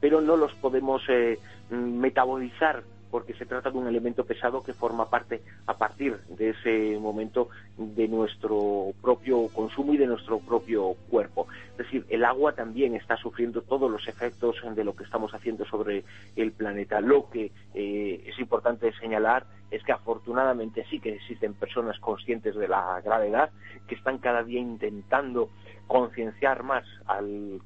pero 0.00 0.20
no 0.20 0.36
los 0.36 0.52
podemos 0.54 1.02
eh, 1.08 1.38
metabolizar 1.70 2.82
porque 3.10 3.34
se 3.34 3.46
trata 3.46 3.70
de 3.70 3.78
un 3.78 3.86
elemento 3.86 4.24
pesado 4.24 4.62
que 4.62 4.72
forma 4.72 5.08
parte 5.08 5.42
a 5.66 5.76
partir 5.76 6.18
de 6.28 6.50
ese 6.50 6.98
momento 6.98 7.48
de 7.76 8.08
nuestro 8.08 8.92
propio 9.00 9.48
consumo 9.48 9.94
y 9.94 9.96
de 9.96 10.06
nuestro 10.06 10.38
propio 10.40 10.94
cuerpo. 11.10 11.46
Es 11.72 11.78
decir, 11.78 12.06
el 12.08 12.24
agua 12.24 12.52
también 12.52 12.94
está 12.94 13.16
sufriendo 13.16 13.62
todos 13.62 13.90
los 13.90 14.06
efectos 14.08 14.56
de 14.74 14.84
lo 14.84 14.94
que 14.94 15.04
estamos 15.04 15.32
haciendo 15.34 15.64
sobre 15.66 16.04
el 16.36 16.52
planeta. 16.52 17.00
Lo 17.00 17.30
que 17.30 17.52
eh, 17.74 18.24
es 18.26 18.38
importante 18.38 18.92
señalar 19.00 19.46
es 19.70 19.82
que 19.84 19.92
afortunadamente 19.92 20.84
sí 20.90 20.98
que 20.98 21.14
existen 21.14 21.54
personas 21.54 21.98
conscientes 21.98 22.54
de 22.54 22.68
la 22.68 23.00
gravedad 23.04 23.50
que 23.86 23.94
están 23.94 24.18
cada 24.18 24.42
día 24.42 24.60
intentando 24.60 25.50
concienciar 25.86 26.62
más 26.62 26.84
a 27.06 27.20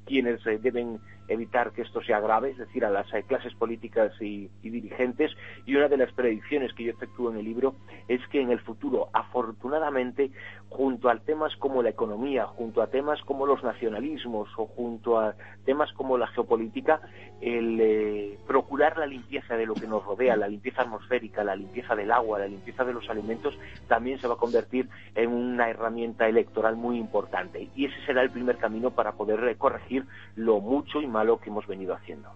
quienes 0.06 0.44
eh, 0.46 0.58
deben 0.60 1.00
evitar 1.32 1.72
que 1.72 1.82
esto 1.82 2.02
sea 2.02 2.20
grave, 2.20 2.50
es 2.50 2.58
decir, 2.58 2.84
a 2.84 2.90
las 2.90 3.06
clases 3.26 3.54
políticas 3.54 4.12
y, 4.20 4.48
dirigentes. 4.62 5.32
Y 5.66 5.74
una 5.74 5.88
de 5.88 5.96
las 5.96 6.12
predicciones 6.12 6.72
que 6.74 6.84
yo 6.84 6.92
efectúo 6.92 7.30
en 7.30 7.38
el 7.38 7.44
libro 7.44 7.74
es 8.08 8.20
que 8.28 8.40
en 8.40 8.50
el 8.50 8.60
futuro, 8.60 9.08
afortunadamente, 9.12 10.30
junto 10.68 11.08
a 11.08 11.18
temas 11.18 11.54
como 11.56 11.82
la 11.82 11.90
economía, 11.90 12.46
junto 12.46 12.82
a 12.82 12.86
temas 12.86 13.20
como 13.22 13.46
los 13.46 13.62
nacionalismos 13.62 14.48
o 14.56 14.66
junto 14.66 15.18
a 15.18 15.34
temas 15.64 15.92
como 15.92 16.16
la 16.16 16.26
geopolítica, 16.28 17.00
el 17.40 17.78
eh, 17.80 18.38
procurar 18.46 18.96
la 18.96 19.06
limpieza 19.06 19.56
de 19.56 19.66
lo 19.66 19.74
que 19.74 19.86
nos 19.86 20.04
rodea, 20.04 20.36
la 20.36 20.48
limpieza 20.48 20.82
atmosférica, 20.82 21.44
la 21.44 21.56
limpieza 21.56 21.94
del 21.94 22.10
agua, 22.10 22.38
la 22.38 22.46
limpieza 22.46 22.84
de 22.84 22.92
los 22.92 23.08
alimentos, 23.10 23.58
también 23.88 24.18
se 24.20 24.28
va 24.28 24.34
a 24.34 24.38
convertir 24.38 24.88
en 25.14 25.30
una 25.30 25.68
herramienta 25.68 26.28
electoral 26.28 26.76
muy 26.76 26.98
importante. 26.98 27.68
Y 27.74 27.86
ese 27.86 27.96
será 28.06 28.22
el 28.22 28.30
primer 28.30 28.58
camino 28.58 28.90
para 28.90 29.12
poder 29.12 29.44
eh, 29.48 29.56
corregir 29.56 30.06
lo 30.36 30.60
mucho 30.60 31.00
y 31.00 31.06
malo 31.22 31.38
que 31.38 31.50
hemos 31.50 31.66
venido 31.68 31.94
haciendo. 31.94 32.28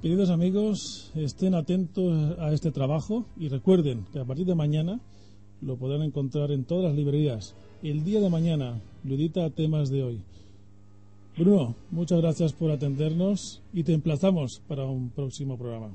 Queridos 0.00 0.30
amigos, 0.30 1.12
estén 1.16 1.54
atentos 1.54 2.38
a 2.38 2.52
este 2.52 2.70
trabajo 2.70 3.26
y 3.36 3.48
recuerden 3.48 4.06
que 4.12 4.20
a 4.20 4.24
partir 4.24 4.46
de 4.46 4.54
mañana 4.54 5.00
lo 5.60 5.76
podrán 5.76 6.02
encontrar 6.02 6.52
en 6.52 6.64
todas 6.64 6.84
las 6.84 6.94
librerías. 6.94 7.56
El 7.82 8.04
día 8.04 8.20
de 8.20 8.30
mañana 8.30 8.80
lo 9.04 9.14
edita 9.14 9.50
temas 9.50 9.90
de 9.90 10.04
hoy. 10.04 10.22
Bruno, 11.36 11.74
muchas 11.90 12.20
gracias 12.20 12.52
por 12.52 12.70
atendernos 12.70 13.62
y 13.72 13.82
te 13.82 13.92
emplazamos 13.92 14.62
para 14.68 14.84
un 14.84 15.10
próximo 15.10 15.58
programa. 15.58 15.90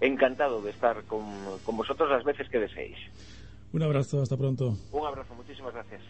Encantado 0.00 0.62
de 0.62 0.70
estar 0.70 1.02
con, 1.04 1.24
con 1.64 1.76
vosotros 1.76 2.08
las 2.08 2.24
veces 2.24 2.48
que 2.48 2.60
deseéis. 2.60 2.98
Un 3.72 3.82
abrazo, 3.82 4.20
hasta 4.20 4.36
pronto. 4.36 4.76
Un 4.92 5.06
abrazo, 5.06 5.34
muchísimas 5.34 5.72
gracias. 5.72 6.02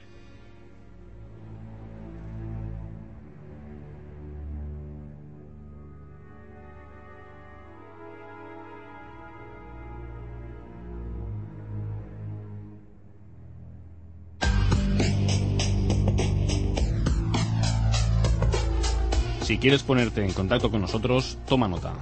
Si 19.43 19.59
quieres 19.59 19.83
ponerte 19.83 20.25
en 20.25 20.33
contacto 20.33 20.71
con 20.71 20.81
nosotros, 20.81 21.39
toma 21.47 21.69
nota. 21.69 21.93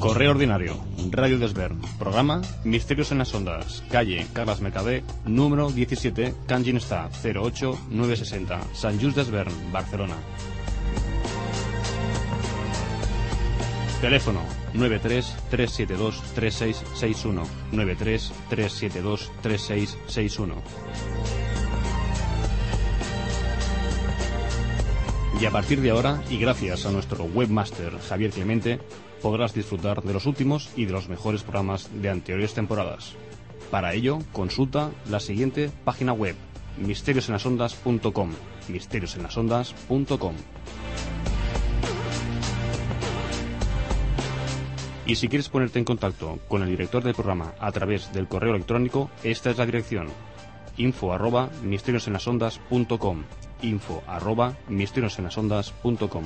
Correo 0.00 0.30
ordinario, 0.30 0.78
Radio 1.10 1.38
Desvern, 1.38 1.78
programa 1.98 2.40
Misterios 2.64 3.12
en 3.12 3.18
las 3.18 3.34
Ondas, 3.34 3.84
calle 3.90 4.26
Carlas 4.32 4.62
Mercadé, 4.62 5.04
número 5.26 5.70
17, 5.70 6.34
Canjin 6.46 6.78
08960, 6.78 8.60
San 8.72 8.98
Just 8.98 9.18
Desvern, 9.18 9.52
Barcelona. 9.70 10.16
Teléfono 14.00 14.40
93 14.72 15.36
372 15.50 16.22
3661 16.34 17.42
93 17.70 18.32
372 18.48 19.30
3661 19.42 20.54
Y 25.38 25.46
a 25.46 25.50
partir 25.50 25.80
de 25.82 25.90
ahora, 25.90 26.22
y 26.30 26.38
gracias 26.38 26.86
a 26.86 26.90
nuestro 26.90 27.24
webmaster 27.24 27.98
Javier 28.08 28.30
Clemente, 28.30 28.78
podrás 29.22 29.54
disfrutar 29.54 30.02
de 30.02 30.12
los 30.12 30.26
últimos 30.26 30.70
y 30.76 30.86
de 30.86 30.92
los 30.92 31.08
mejores 31.08 31.42
programas 31.42 31.88
de 32.00 32.10
anteriores 32.10 32.54
temporadas. 32.54 33.14
Para 33.70 33.94
ello, 33.94 34.18
consulta 34.32 34.90
la 35.08 35.20
siguiente 35.20 35.70
página 35.84 36.12
web, 36.12 36.34
misteriosenlasondas.com, 36.78 38.30
misteriosenlasondas.com. 38.68 40.34
Y 45.06 45.16
si 45.16 45.28
quieres 45.28 45.48
ponerte 45.48 45.78
en 45.78 45.84
contacto 45.84 46.38
con 46.48 46.62
el 46.62 46.68
director 46.68 47.02
del 47.02 47.14
programa 47.14 47.52
a 47.58 47.72
través 47.72 48.12
del 48.12 48.28
correo 48.28 48.54
electrónico, 48.54 49.10
esta 49.24 49.50
es 49.50 49.58
la 49.58 49.66
dirección 49.66 50.08
info 50.76 51.12
arroba 51.12 51.50
misteriosenlasondas.com 51.62 53.24
info 53.62 54.02
arroba 54.06 54.56
misteriosenlasondas.com 54.68 56.24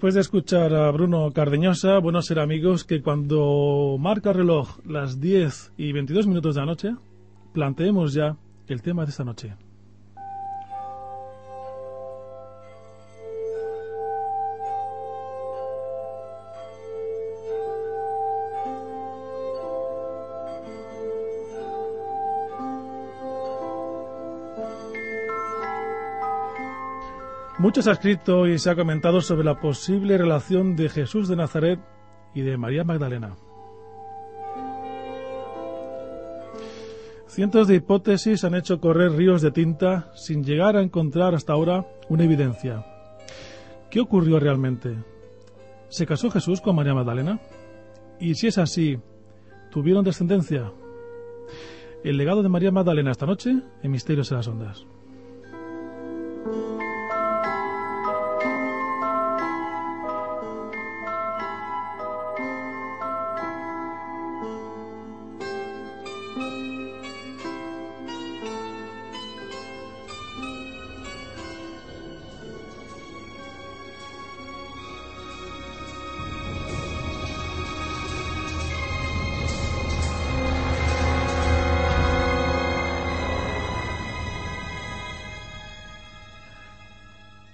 después 0.00 0.14
de 0.14 0.22
escuchar 0.22 0.74
a 0.74 0.90
Bruno 0.92 1.30
Cardeñosa, 1.30 1.98
bueno 1.98 2.22
ser 2.22 2.38
amigos 2.38 2.84
que 2.84 3.02
cuando 3.02 3.98
marca 4.00 4.30
el 4.30 4.36
reloj 4.36 4.78
las 4.86 5.20
10 5.20 5.74
y 5.76 5.92
22 5.92 6.26
minutos 6.26 6.54
de 6.54 6.60
la 6.62 6.66
noche, 6.66 6.96
planteemos 7.52 8.14
ya 8.14 8.38
el 8.66 8.80
tema 8.80 9.04
de 9.04 9.10
esta 9.10 9.24
noche. 9.24 9.56
Mucho 27.60 27.82
se 27.82 27.90
ha 27.90 27.92
escrito 27.92 28.46
y 28.46 28.58
se 28.58 28.70
ha 28.70 28.74
comentado 28.74 29.20
sobre 29.20 29.44
la 29.44 29.60
posible 29.60 30.16
relación 30.16 30.76
de 30.76 30.88
Jesús 30.88 31.28
de 31.28 31.36
Nazaret 31.36 31.78
y 32.34 32.40
de 32.40 32.56
María 32.56 32.84
Magdalena. 32.84 33.36
Cientos 37.26 37.68
de 37.68 37.74
hipótesis 37.74 38.44
han 38.44 38.54
hecho 38.54 38.80
correr 38.80 39.12
ríos 39.12 39.42
de 39.42 39.50
tinta 39.50 40.10
sin 40.14 40.42
llegar 40.42 40.74
a 40.74 40.80
encontrar 40.80 41.34
hasta 41.34 41.52
ahora 41.52 41.86
una 42.08 42.24
evidencia. 42.24 42.82
¿Qué 43.90 44.00
ocurrió 44.00 44.40
realmente? 44.40 44.96
¿Se 45.90 46.06
casó 46.06 46.30
Jesús 46.30 46.62
con 46.62 46.76
María 46.76 46.94
Magdalena? 46.94 47.40
Y 48.18 48.36
si 48.36 48.46
es 48.46 48.56
así, 48.56 48.98
¿tuvieron 49.70 50.02
descendencia? 50.02 50.72
El 52.04 52.16
legado 52.16 52.42
de 52.42 52.48
María 52.48 52.70
Magdalena 52.70 53.10
esta 53.10 53.26
noche 53.26 53.50
en 53.82 53.90
Misterios 53.90 54.30
en 54.30 54.38
las 54.38 54.48
Ondas. 54.48 54.86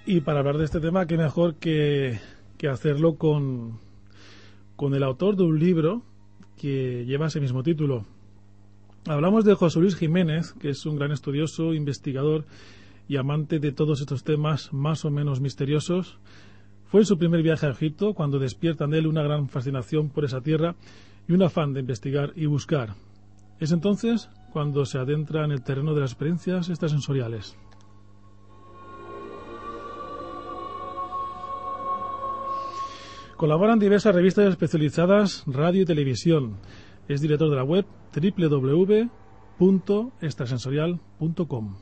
Y 0.09 0.21
para 0.21 0.39
hablar 0.39 0.57
de 0.57 0.63
este 0.63 0.79
tema, 0.79 1.05
qué 1.05 1.17
mejor 1.17 1.55
que, 1.55 2.17
hacerlo 2.71 3.17
con, 3.17 3.77
con 4.77 4.95
el 4.95 5.03
autor 5.03 5.35
de 5.35 5.43
un 5.43 5.59
libro 5.59 6.01
que 6.55 7.03
lleva 7.05 7.27
ese 7.27 7.41
mismo 7.41 7.61
título. 7.61 8.05
Hablamos 9.05 9.43
de 9.43 9.53
José 9.53 9.81
Luis 9.81 9.97
Jiménez, 9.97 10.53
que 10.53 10.69
es 10.69 10.85
un 10.85 10.95
gran 10.95 11.11
estudioso, 11.11 11.73
investigador 11.73 12.45
y 13.09 13.17
amante 13.17 13.59
de 13.59 13.73
todos 13.73 13.99
estos 13.99 14.23
temas 14.23 14.71
más 14.71 15.03
o 15.03 15.11
menos 15.11 15.41
misteriosos. 15.41 16.17
Fue 16.85 17.01
en 17.01 17.05
su 17.05 17.17
primer 17.17 17.43
viaje 17.43 17.65
a 17.65 17.71
Egipto 17.71 18.13
cuando 18.13 18.39
despierta 18.39 18.85
en 18.85 18.93
él 18.93 19.07
una 19.07 19.23
gran 19.23 19.49
fascinación 19.49 20.07
por 20.07 20.23
esa 20.23 20.39
tierra 20.39 20.77
y 21.27 21.33
un 21.33 21.43
afán 21.43 21.73
de 21.73 21.81
investigar 21.81 22.31
y 22.33 22.45
buscar. 22.45 22.93
Es 23.59 23.73
entonces 23.73 24.29
cuando 24.53 24.85
se 24.85 24.99
adentra 24.99 25.43
en 25.43 25.51
el 25.51 25.63
terreno 25.63 25.93
de 25.93 25.99
las 25.99 26.11
experiencias 26.11 26.69
extrasensoriales. 26.69 27.57
Colabora 33.37 33.73
en 33.73 33.79
diversas 33.79 34.15
revistas 34.15 34.49
especializadas, 34.49 35.43
radio 35.45 35.83
y 35.83 35.85
televisión. 35.85 36.57
Es 37.07 37.21
director 37.21 37.51
de 37.51 37.55
la 37.55 37.63
web 37.63 37.85
www.extrasensorial.com. 39.59 41.75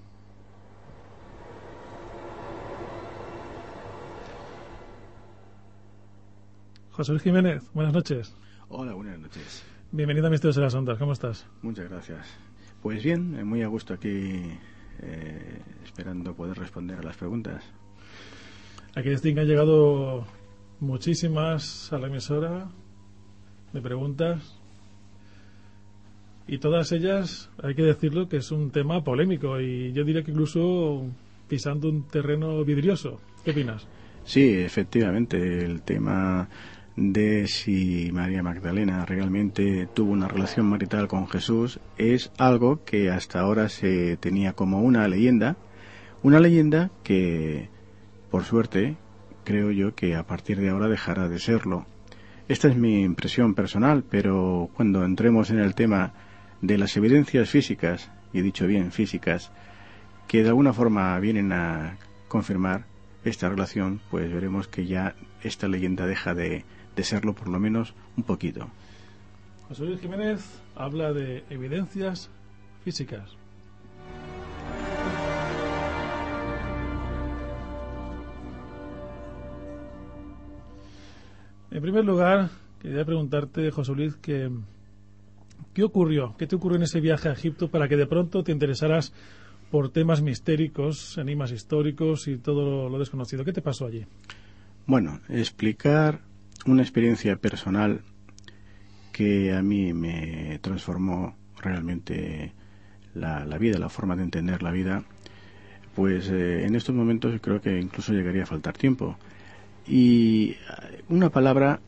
José 6.91 7.11
Luis 7.13 7.23
Jiménez, 7.23 7.63
buenas 7.73 7.93
noches. 7.93 8.35
Hola, 8.67 8.93
buenas 8.93 9.17
noches. 9.17 9.63
Bienvenido 9.93 10.27
a 10.27 10.31
Misterios 10.31 10.57
de 10.57 10.61
las 10.61 10.75
Ondas, 10.75 10.99
¿cómo 10.99 11.13
estás? 11.13 11.47
Muchas 11.61 11.89
gracias. 11.89 12.27
Pues 12.81 13.01
bien, 13.01 13.47
muy 13.47 13.61
a 13.61 13.67
gusto 13.67 13.93
aquí, 13.93 14.41
eh, 14.99 15.61
esperando 15.85 16.35
poder 16.35 16.57
responder 16.57 16.99
a 16.99 17.03
las 17.03 17.15
preguntas. 17.15 17.63
Aquí 18.93 19.07
desde 19.07 19.33
que 19.33 19.39
han 19.39 19.47
llegado 19.47 20.25
muchísimas 20.79 21.91
a 21.91 21.97
la 21.97 22.07
emisora 22.07 22.69
de 23.73 23.81
preguntas 23.81 24.59
y 26.47 26.59
todas 26.59 26.91
ellas, 26.91 27.49
hay 27.61 27.73
que 27.73 27.81
decirlo, 27.81 28.29
que 28.29 28.37
es 28.37 28.51
un 28.51 28.69
tema 28.71 29.03
polémico 29.03 29.59
y 29.59 29.91
yo 29.93 30.03
diría 30.03 30.23
que 30.23 30.31
incluso 30.31 31.07
pisando 31.47 31.89
un 31.89 32.03
terreno 32.07 32.63
vidrioso. 32.63 33.19
¿Qué 33.43 33.51
opinas? 33.51 33.87
Sí, 34.25 34.53
efectivamente, 34.53 35.65
el 35.65 35.81
tema 35.81 36.47
de 36.95 37.47
si 37.47 38.09
María 38.13 38.41
Magdalena 38.41 39.05
realmente 39.05 39.87
tuvo 39.93 40.11
una 40.11 40.27
relación 40.27 40.67
marital 40.67 41.07
con 41.07 41.27
Jesús 41.27 41.79
es 41.97 42.31
algo 42.37 42.83
que 42.85 43.09
hasta 43.09 43.41
ahora 43.41 43.67
se 43.67 44.17
tenía 44.17 44.53
como 44.53 44.81
una 44.81 45.07
leyenda, 45.07 45.57
una 46.23 46.39
leyenda 46.39 46.91
que, 47.03 47.69
por 48.31 48.43
suerte, 48.43 48.97
creo 49.45 49.71
yo 49.71 49.95
que 49.95 50.15
a 50.15 50.23
partir 50.23 50.59
de 50.59 50.69
ahora 50.69 50.89
dejará 50.89 51.29
de 51.29 51.39
serlo. 51.39 51.85
Esta 52.49 52.67
es 52.67 52.75
mi 52.75 53.03
impresión 53.03 53.55
personal, 53.55 54.03
pero 54.03 54.69
cuando 54.75 55.05
entremos 55.05 55.49
en 55.51 55.59
el 55.59 55.73
tema 55.73 56.11
de 56.61 56.77
las 56.77 56.97
evidencias 56.97 57.49
físicas, 57.49 58.11
y 58.33 58.41
dicho 58.41 58.67
bien 58.67 58.91
físicas, 58.91 59.51
que 60.27 60.43
de 60.43 60.49
alguna 60.49 60.73
forma 60.73 61.17
vienen 61.19 61.53
a 61.53 61.97
confirmar 62.27 62.85
esta 63.23 63.47
relación, 63.47 64.01
pues 64.11 64.31
veremos 64.31 64.67
que 64.67 64.85
ya 64.85 65.15
esta 65.41 65.67
leyenda 65.67 66.05
deja 66.05 66.33
de, 66.33 66.65
de 66.95 67.03
serlo 67.03 67.33
por 67.33 67.47
lo 67.47 67.59
menos 67.59 67.93
un 68.17 68.23
poquito. 68.23 68.69
José 69.67 69.85
Luis 69.85 70.01
Jiménez 70.01 70.61
habla 70.75 71.13
de 71.13 71.43
evidencias 71.49 72.29
físicas. 72.83 73.37
En 81.75 81.81
primer 81.81 82.05
lugar, 82.05 82.51
quería 82.79 83.03
preguntarte, 83.03 83.69
José 83.69 83.91
Luis, 83.91 84.15
que, 84.15 84.49
¿qué 85.73 85.83
ocurrió? 85.83 86.33
¿Qué 86.37 86.47
te 86.47 86.55
ocurrió 86.55 86.77
en 86.77 86.83
ese 86.83 87.01
viaje 87.01 87.27
a 87.27 87.33
Egipto 87.33 87.69
para 87.69 87.89
que 87.89 87.97
de 87.97 88.07
pronto 88.07 88.45
te 88.45 88.53
interesaras 88.53 89.11
por 89.71 89.89
temas 89.89 90.21
mistéricos, 90.21 91.17
enigmas 91.17 91.51
históricos 91.51 92.29
y 92.29 92.37
todo 92.37 92.87
lo 92.87 92.97
desconocido? 92.97 93.43
¿Qué 93.43 93.51
te 93.51 93.61
pasó 93.61 93.87
allí? 93.87 94.05
Bueno, 94.85 95.19
explicar 95.27 96.21
una 96.65 96.81
experiencia 96.81 97.35
personal 97.35 98.03
que 99.11 99.51
a 99.51 99.61
mí 99.61 99.91
me 99.91 100.57
transformó 100.59 101.35
realmente 101.61 102.53
la, 103.13 103.43
vida, 103.57 103.79
la 103.79 103.89
forma 103.89 104.15
de 104.15 104.23
entender 104.23 104.63
la 104.63 104.71
vida, 104.71 105.03
pues 105.93 106.29
eh, 106.29 106.65
en 106.65 106.73
estos 106.75 106.95
momentos 106.95 107.37
creo 107.41 107.59
que 107.59 107.77
incluso 107.77 108.13
llegaría 108.13 108.43
a 108.43 108.45
faltar 108.45 108.77
tiempo. 108.77 109.17
Y 109.87 110.51
eh, 110.51 111.03
una 111.09 111.29
palabra, 111.29 111.79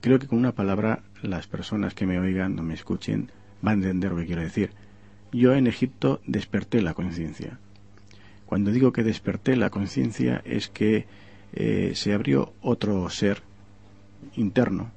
creo 0.00 0.18
que 0.18 0.26
con 0.26 0.38
una 0.38 0.52
palabra 0.52 1.02
las 1.22 1.46
personas 1.46 1.94
que 1.94 2.06
me 2.06 2.18
oigan 2.18 2.58
o 2.58 2.62
me 2.62 2.74
escuchen 2.74 3.30
van 3.62 3.78
a 3.82 3.84
entender 3.84 4.12
lo 4.12 4.18
que 4.18 4.26
quiero 4.26 4.42
decir. 4.42 4.70
Yo 5.32 5.54
en 5.54 5.66
Egipto 5.66 6.20
desperté 6.26 6.82
la 6.82 6.94
conciencia. 6.94 7.58
Cuando 8.46 8.70
digo 8.70 8.92
que 8.92 9.02
desperté 9.02 9.56
la 9.56 9.70
conciencia 9.70 10.40
es 10.44 10.68
que 10.68 11.06
eh, 11.52 11.92
se 11.94 12.12
abrió 12.12 12.54
otro 12.60 13.08
ser 13.10 13.42
interno 14.36 14.92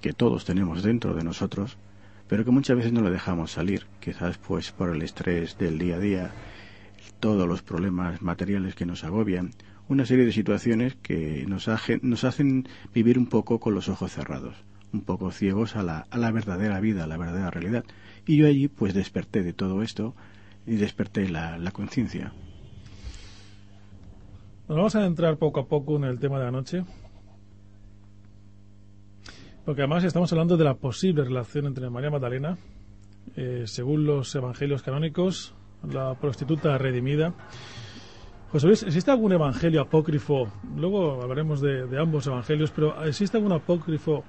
que 0.00 0.12
todos 0.12 0.44
tenemos 0.44 0.82
dentro 0.82 1.14
de 1.14 1.24
nosotros, 1.24 1.76
pero 2.28 2.44
que 2.44 2.50
muchas 2.50 2.76
veces 2.76 2.92
no 2.92 3.00
lo 3.00 3.10
dejamos 3.10 3.52
salir, 3.52 3.86
quizás 4.00 4.38
pues 4.38 4.70
por 4.70 4.94
el 4.94 5.02
estrés 5.02 5.58
del 5.58 5.78
día 5.78 5.96
a 5.96 5.98
día, 5.98 6.30
todos 7.20 7.48
los 7.48 7.62
problemas 7.62 8.22
materiales 8.22 8.74
que 8.74 8.86
nos 8.86 9.04
agobian, 9.04 9.50
una 9.88 10.04
serie 10.04 10.24
de 10.24 10.32
situaciones 10.32 10.94
que 10.96 11.46
nos, 11.46 11.68
hacen 11.68 12.68
vivir 12.94 13.18
un 13.18 13.26
poco 13.26 13.58
con 13.58 13.74
los 13.74 13.88
ojos 13.88 14.12
cerrados, 14.12 14.56
un 14.92 15.02
poco 15.02 15.30
ciegos 15.30 15.76
a 15.76 15.82
la, 15.82 16.06
la 16.14 16.30
verdadera 16.30 16.80
vida, 16.80 17.04
a 17.04 17.06
la 17.06 17.16
verdadera 17.16 17.50
realidad. 17.50 17.84
Y 18.26 18.36
yo 18.36 18.46
allí 18.46 18.68
pues 18.68 18.94
desperté 18.94 19.42
de 19.42 19.52
todo 19.52 19.82
esto 19.82 20.14
y 20.66 20.76
desperté 20.76 21.28
la, 21.28 21.58
la 21.58 21.70
conciencia. 21.70 22.32
Nos 24.68 24.76
vamos 24.76 24.94
a 24.96 25.06
entrar 25.06 25.38
poco 25.38 25.60
a 25.60 25.66
poco 25.66 25.96
en 25.96 26.04
el 26.04 26.18
tema 26.18 26.38
de 26.38 26.46
anoche. 26.46 26.84
Porque 29.64 29.82
además 29.82 30.04
estamos 30.04 30.30
hablando 30.32 30.56
de 30.56 30.64
la 30.64 30.74
posible 30.74 31.24
relación 31.24 31.66
entre 31.66 31.88
María 31.88 32.10
Magdalena, 32.10 32.58
eh, 33.36 33.64
según 33.66 34.04
los 34.04 34.34
evangelios 34.34 34.82
canónicos, 34.82 35.54
la 35.90 36.14
prostituta 36.14 36.76
redimida. 36.76 37.34
José 38.50 38.66
Luis, 38.66 38.82
¿existe 38.82 39.10
algún 39.10 39.32
evangelio 39.32 39.82
apócrifo? 39.82 40.48
Luego 40.76 41.22
hablaremos 41.22 41.60
de, 41.60 41.86
ambos 42.00 42.26
evangelios, 42.26 42.70
pero 42.70 43.04
¿existe 43.04 43.36
algún 43.36 43.52
apócrifo 43.52 44.24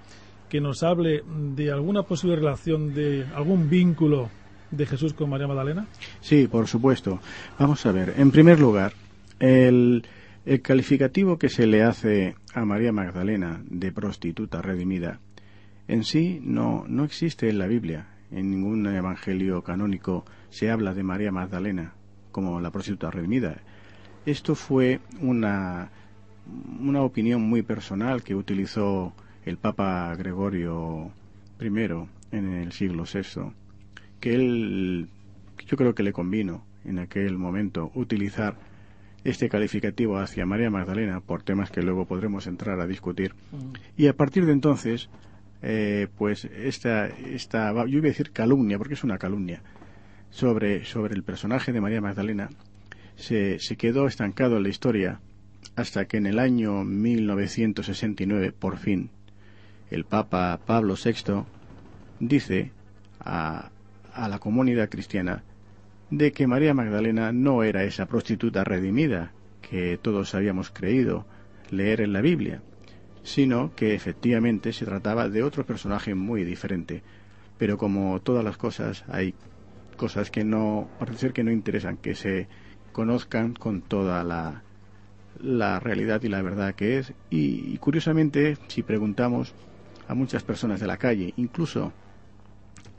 que 0.49 0.59
nos 0.59 0.83
hable 0.83 1.23
de 1.55 1.71
alguna 1.71 2.03
posible 2.03 2.35
relación, 2.35 2.93
de 2.93 3.25
algún 3.33 3.69
vínculo 3.69 4.29
de 4.71 4.85
Jesús 4.85 5.13
con 5.13 5.29
María 5.29 5.47
Magdalena? 5.47 5.87
Sí, 6.19 6.47
por 6.47 6.67
supuesto. 6.67 7.19
Vamos 7.57 7.85
a 7.85 7.91
ver. 7.91 8.15
En 8.17 8.31
primer 8.31 8.59
lugar, 8.59 8.93
el, 9.39 10.05
el 10.45 10.61
calificativo 10.61 11.37
que 11.37 11.49
se 11.49 11.65
le 11.65 11.83
hace 11.83 12.35
a 12.53 12.65
María 12.65 12.91
Magdalena 12.91 13.61
de 13.69 13.91
prostituta 13.91 14.61
redimida 14.61 15.19
en 15.89 16.03
sí 16.03 16.39
no, 16.43 16.85
no 16.87 17.03
existe 17.03 17.49
en 17.49 17.57
la 17.57 17.65
Biblia. 17.65 18.05
En 18.31 18.51
ningún 18.51 18.85
evangelio 18.85 19.63
canónico 19.63 20.23
se 20.51 20.69
habla 20.69 20.93
de 20.93 21.01
María 21.01 21.31
Magdalena 21.31 21.93
como 22.31 22.61
la 22.61 22.69
prostituta 22.69 23.09
redimida. 23.09 23.57
Esto 24.29 24.53
fue 24.53 24.99
una, 25.21 25.89
una 26.79 27.01
opinión 27.01 27.41
muy 27.41 27.63
personal 27.63 28.21
que 28.21 28.35
utilizó 28.35 29.11
el 29.43 29.57
Papa 29.57 30.15
Gregorio 30.15 31.11
I 31.59 31.65
en 32.31 32.53
el 32.53 32.71
siglo 32.71 33.05
VI, 33.11 33.53
que 34.19 34.35
él, 34.35 35.09
yo 35.65 35.77
creo 35.77 35.95
que 35.95 36.03
le 36.03 36.13
convino 36.13 36.63
en 36.85 36.99
aquel 36.99 37.39
momento 37.39 37.91
utilizar 37.95 38.55
este 39.23 39.49
calificativo 39.49 40.19
hacia 40.19 40.45
María 40.45 40.69
Magdalena 40.69 41.21
por 41.21 41.41
temas 41.41 41.71
que 41.71 41.81
luego 41.81 42.05
podremos 42.05 42.45
entrar 42.45 42.79
a 42.79 42.85
discutir. 42.85 43.33
Mm. 43.51 43.73
Y 43.97 44.07
a 44.09 44.13
partir 44.13 44.45
de 44.45 44.51
entonces 44.51 45.09
eh, 45.63 46.07
pues 46.19 46.45
esta, 46.45 47.07
esta, 47.07 47.73
yo 47.87 47.97
iba 47.97 48.05
a 48.05 48.09
decir 48.09 48.31
calumnia, 48.31 48.77
porque 48.77 48.93
es 48.93 49.03
una 49.03 49.17
calumnia, 49.17 49.63
sobre, 50.29 50.85
sobre 50.85 51.15
el 51.15 51.23
personaje 51.23 51.71
de 51.71 51.81
María 51.81 51.99
Magdalena, 51.99 52.49
se, 53.19 53.59
se 53.59 53.75
quedó 53.75 54.07
estancado 54.07 54.57
en 54.57 54.63
la 54.63 54.69
historia 54.69 55.19
hasta 55.75 56.05
que 56.05 56.17
en 56.17 56.25
el 56.25 56.39
año 56.39 56.83
1969, 56.83 58.53
por 58.53 58.77
fin, 58.77 59.09
el 59.91 60.05
Papa 60.05 60.59
Pablo 60.65 60.95
VI 60.95 61.43
dice 62.19 62.71
a, 63.19 63.71
a 64.13 64.29
la 64.29 64.39
comunidad 64.39 64.89
cristiana 64.89 65.43
de 66.09 66.31
que 66.31 66.47
María 66.47 66.73
Magdalena 66.73 67.31
no 67.31 67.63
era 67.63 67.83
esa 67.83 68.07
prostituta 68.07 68.63
redimida 68.63 69.31
que 69.61 69.99
todos 70.01 70.33
habíamos 70.33 70.71
creído 70.71 71.25
leer 71.69 72.01
en 72.01 72.13
la 72.13 72.21
Biblia, 72.21 72.61
sino 73.23 73.75
que 73.75 73.93
efectivamente 73.93 74.73
se 74.73 74.85
trataba 74.85 75.29
de 75.29 75.43
otro 75.43 75.65
personaje 75.65 76.15
muy 76.15 76.43
diferente. 76.43 77.03
Pero 77.57 77.77
como 77.77 78.19
todas 78.21 78.43
las 78.43 78.57
cosas, 78.57 79.03
hay 79.09 79.35
cosas 79.97 80.31
que 80.31 80.43
no, 80.43 80.89
parece 80.97 81.19
ser 81.19 81.33
que 81.33 81.43
no 81.43 81.51
interesan, 81.51 81.97
que 81.97 82.15
se 82.15 82.47
conozcan 82.91 83.53
con 83.53 83.81
toda 83.81 84.23
la, 84.23 84.63
la 85.41 85.79
realidad 85.79 86.21
y 86.23 86.29
la 86.29 86.41
verdad 86.41 86.75
que 86.75 86.99
es. 86.99 87.13
Y, 87.29 87.77
curiosamente, 87.77 88.57
si 88.67 88.83
preguntamos 88.83 89.53
a 90.07 90.13
muchas 90.13 90.43
personas 90.43 90.79
de 90.79 90.87
la 90.87 90.97
calle, 90.97 91.33
incluso 91.37 91.93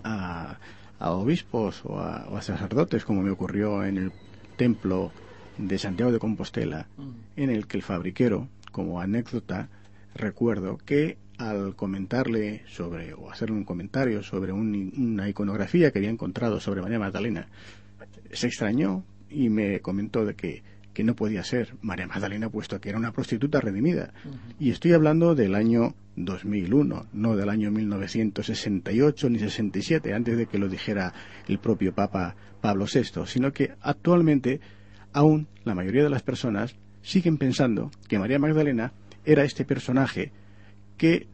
a, 0.04 0.58
a 0.98 1.10
obispos 1.12 1.82
o 1.84 1.98
a, 1.98 2.42
sacerdotes, 2.42 3.04
como 3.04 3.22
me 3.22 3.30
ocurrió 3.30 3.84
en 3.84 3.98
el 3.98 4.12
templo 4.56 5.12
de 5.58 5.78
Santiago 5.78 6.12
de 6.12 6.18
Compostela, 6.18 6.88
mm. 6.96 7.10
en 7.36 7.50
el 7.50 7.66
que 7.66 7.76
el 7.76 7.82
fabriquero, 7.82 8.48
como 8.72 9.00
anécdota, 9.00 9.68
recuerdo 10.14 10.78
que 10.78 11.18
al 11.38 11.74
comentarle 11.74 12.62
sobre, 12.68 13.14
o 13.14 13.30
hacerle 13.30 13.56
un 13.56 13.64
comentario 13.64 14.22
sobre 14.22 14.52
una 14.52 15.28
iconografía 15.28 15.90
que 15.90 15.98
había 15.98 16.10
encontrado 16.10 16.60
sobre 16.60 16.82
María 16.82 16.98
Magdalena, 16.98 17.48
se 18.30 18.46
extrañó 18.46 19.04
y 19.30 19.48
me 19.48 19.80
comentó 19.80 20.24
de 20.24 20.34
que, 20.34 20.62
que 20.92 21.04
no 21.04 21.14
podía 21.14 21.44
ser 21.44 21.74
María 21.80 22.06
Magdalena 22.06 22.50
puesto 22.50 22.80
que 22.80 22.88
era 22.90 22.98
una 22.98 23.12
prostituta 23.12 23.60
redimida. 23.60 24.12
Y 24.58 24.70
estoy 24.70 24.92
hablando 24.92 25.34
del 25.34 25.54
año 25.54 25.94
2001, 26.16 27.06
no 27.12 27.36
del 27.36 27.48
año 27.48 27.70
1968 27.70 29.30
ni 29.30 29.38
67, 29.38 30.12
antes 30.12 30.36
de 30.36 30.46
que 30.46 30.58
lo 30.58 30.68
dijera 30.68 31.14
el 31.48 31.58
propio 31.58 31.94
Papa 31.94 32.36
Pablo 32.60 32.86
VI, 32.92 33.26
sino 33.26 33.52
que 33.52 33.72
actualmente 33.80 34.60
aún 35.12 35.48
la 35.64 35.74
mayoría 35.74 36.02
de 36.02 36.10
las 36.10 36.22
personas 36.22 36.76
siguen 37.02 37.38
pensando 37.38 37.90
que 38.08 38.18
María 38.18 38.38
Magdalena 38.38 38.92
era 39.24 39.44
este 39.44 39.64
personaje 39.64 40.32
que 40.96 41.28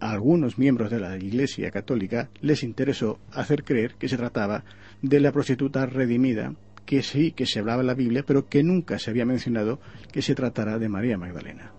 a 0.00 0.10
algunos 0.10 0.58
miembros 0.58 0.90
de 0.90 0.98
la 0.98 1.16
Iglesia 1.16 1.70
Católica 1.70 2.28
les 2.40 2.64
interesó 2.64 3.20
hacer 3.32 3.62
creer 3.62 3.94
que 3.94 4.08
se 4.08 4.16
trataba 4.16 4.64
de 5.00 5.20
la 5.20 5.30
prostituta 5.30 5.86
redimida, 5.86 6.54
que 6.86 7.02
sí 7.02 7.32
que 7.32 7.46
se 7.46 7.60
hablaba 7.60 7.80
en 7.80 7.86
la 7.86 7.94
Biblia, 7.94 8.24
pero 8.26 8.48
que 8.48 8.62
nunca 8.62 8.98
se 8.98 9.10
había 9.10 9.24
mencionado 9.24 9.80
que 10.12 10.22
se 10.22 10.34
tratara 10.34 10.78
de 10.78 10.88
María 10.88 11.18
Magdalena. 11.18 11.72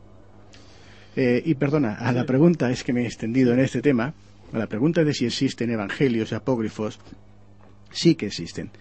Eh, 1.16 1.42
y 1.46 1.56
perdona, 1.56 1.96
a 1.96 2.12
la 2.12 2.26
pregunta 2.26 2.72
es 2.72 2.84
que 2.84 2.94
me 2.94 3.04
he 3.04 3.06
extendido 3.06 3.54
en 3.54 3.60
este 3.60 3.82
tema, 3.82 4.14
a 4.52 4.58
la 4.58 4.68
pregunta 4.68 5.04
de 5.04 5.14
si 5.14 5.26
existen 5.26 5.70
evangelios 5.70 6.34
apócrifos, 6.34 7.00
sí 7.92 8.16
que 8.16 8.28
existen. 8.28 8.72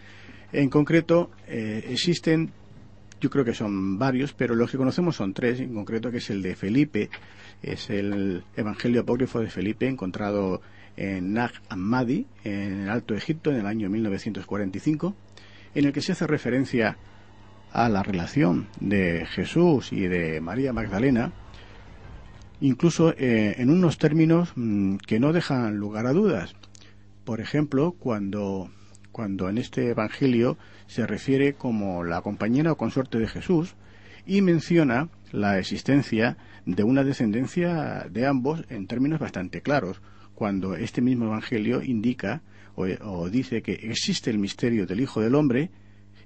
En 0.53 0.69
concreto, 0.69 1.31
eh, 1.47 1.85
existen 1.91 2.53
yo 3.23 3.31
creo 3.31 3.45
que 3.45 3.55
son 3.55 3.99
varios, 3.99 4.33
pero 4.33 4.57
los 4.57 4.69
que 4.69 4.77
conocemos 4.77 5.15
son 5.15 5.33
tres, 5.33 5.61
en 5.61 5.73
concreto 5.73 6.11
que 6.11 6.17
es 6.17 6.29
el 6.31 6.43
de 6.43 6.57
Felipe, 6.57 7.09
es 7.63 7.89
el 7.89 8.43
Evangelio 8.57 9.03
Apócrifo 9.03 9.39
de 9.39 9.49
Felipe, 9.49 9.87
encontrado 9.87 10.61
en 10.97 11.33
Nag 11.33 11.53
Hammadi, 11.69 12.27
en 12.43 12.83
el 12.83 12.91
Alto 12.91 13.15
Egipto, 13.15 13.53
en 13.53 13.59
el 13.59 13.67
año 13.67 13.89
1945, 13.89 15.15
en 15.75 15.85
el 15.85 15.93
que 15.93 16.01
se 16.01 16.13
hace 16.13 16.27
referencia 16.27 16.97
a 17.73 17.89
la 17.89 18.03
relación 18.03 18.69
de 18.81 19.27
Jesús 19.27 19.93
y 19.93 20.07
de 20.07 20.41
María 20.41 20.73
Magdalena, 20.73 21.33
incluso 22.61 23.15
eh, 23.17 23.55
en 23.59 23.71
unos 23.71 23.99
términos 23.99 24.53
mm, 24.57 24.97
que 24.97 25.19
no 25.19 25.33
dejan 25.33 25.77
lugar 25.77 26.07
a 26.07 26.13
dudas. 26.13 26.55
Por 27.25 27.41
ejemplo, 27.41 27.93
cuando 27.99 28.71
cuando 29.13 29.49
en 29.49 29.59
este 29.59 29.91
Evangelio 29.91 30.57
se 30.87 31.07
refiere 31.07 31.53
como 31.53 32.03
la 32.03 32.23
compañera 32.23 32.73
o 32.73 32.77
consorte 32.77 33.19
de 33.19 33.29
Jesús 33.29 33.77
y 34.27 34.41
menciona 34.41 35.11
la 35.31 35.59
existencia 35.59 36.37
de 36.65 36.83
una 36.83 37.05
descendencia 37.05 38.07
de 38.11 38.27
ambos 38.27 38.65
en 38.71 38.87
términos 38.87 39.21
bastante 39.21 39.61
claros, 39.61 40.01
cuando 40.43 40.75
este 40.75 41.01
mismo 41.03 41.27
Evangelio 41.27 41.85
indica 41.85 42.43
o, 42.75 43.29
dice 43.29 43.63
que 43.63 43.75
existe 43.75 44.29
el 44.29 44.41
misterio 44.41 44.87
del 44.87 44.99
Hijo 44.99 45.21
del 45.21 45.37
Hombre 45.37 45.71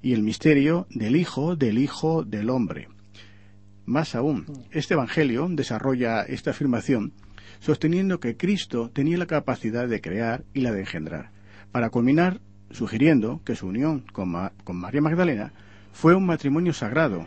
y 0.00 0.14
el 0.14 0.22
misterio 0.22 0.86
del 0.88 1.16
Hijo 1.16 1.54
del 1.54 1.76
Hijo 1.76 2.24
del 2.24 2.48
Hombre. 2.48 2.88
Más 3.84 4.14
aún, 4.14 4.46
este 4.70 4.94
Evangelio 4.94 5.46
desarrolla 5.50 6.22
esta 6.22 6.52
afirmación 6.52 7.12
sosteniendo 7.60 8.18
que 8.18 8.38
Cristo 8.38 8.90
tenía 8.90 9.18
la 9.18 9.26
capacidad 9.26 9.86
de 9.86 10.00
crear 10.00 10.44
y 10.54 10.62
la 10.62 10.72
de 10.72 10.80
engendrar, 10.80 11.30
para 11.70 11.90
culminar 11.90 12.40
sugiriendo 12.70 13.42
que 13.44 13.54
su 13.54 13.66
unión 13.66 14.02
con, 14.14 14.30
María 14.30 15.02
Magdalena 15.02 15.52
fue 15.92 16.14
un 16.14 16.24
matrimonio 16.24 16.72
sagrado, 16.72 17.26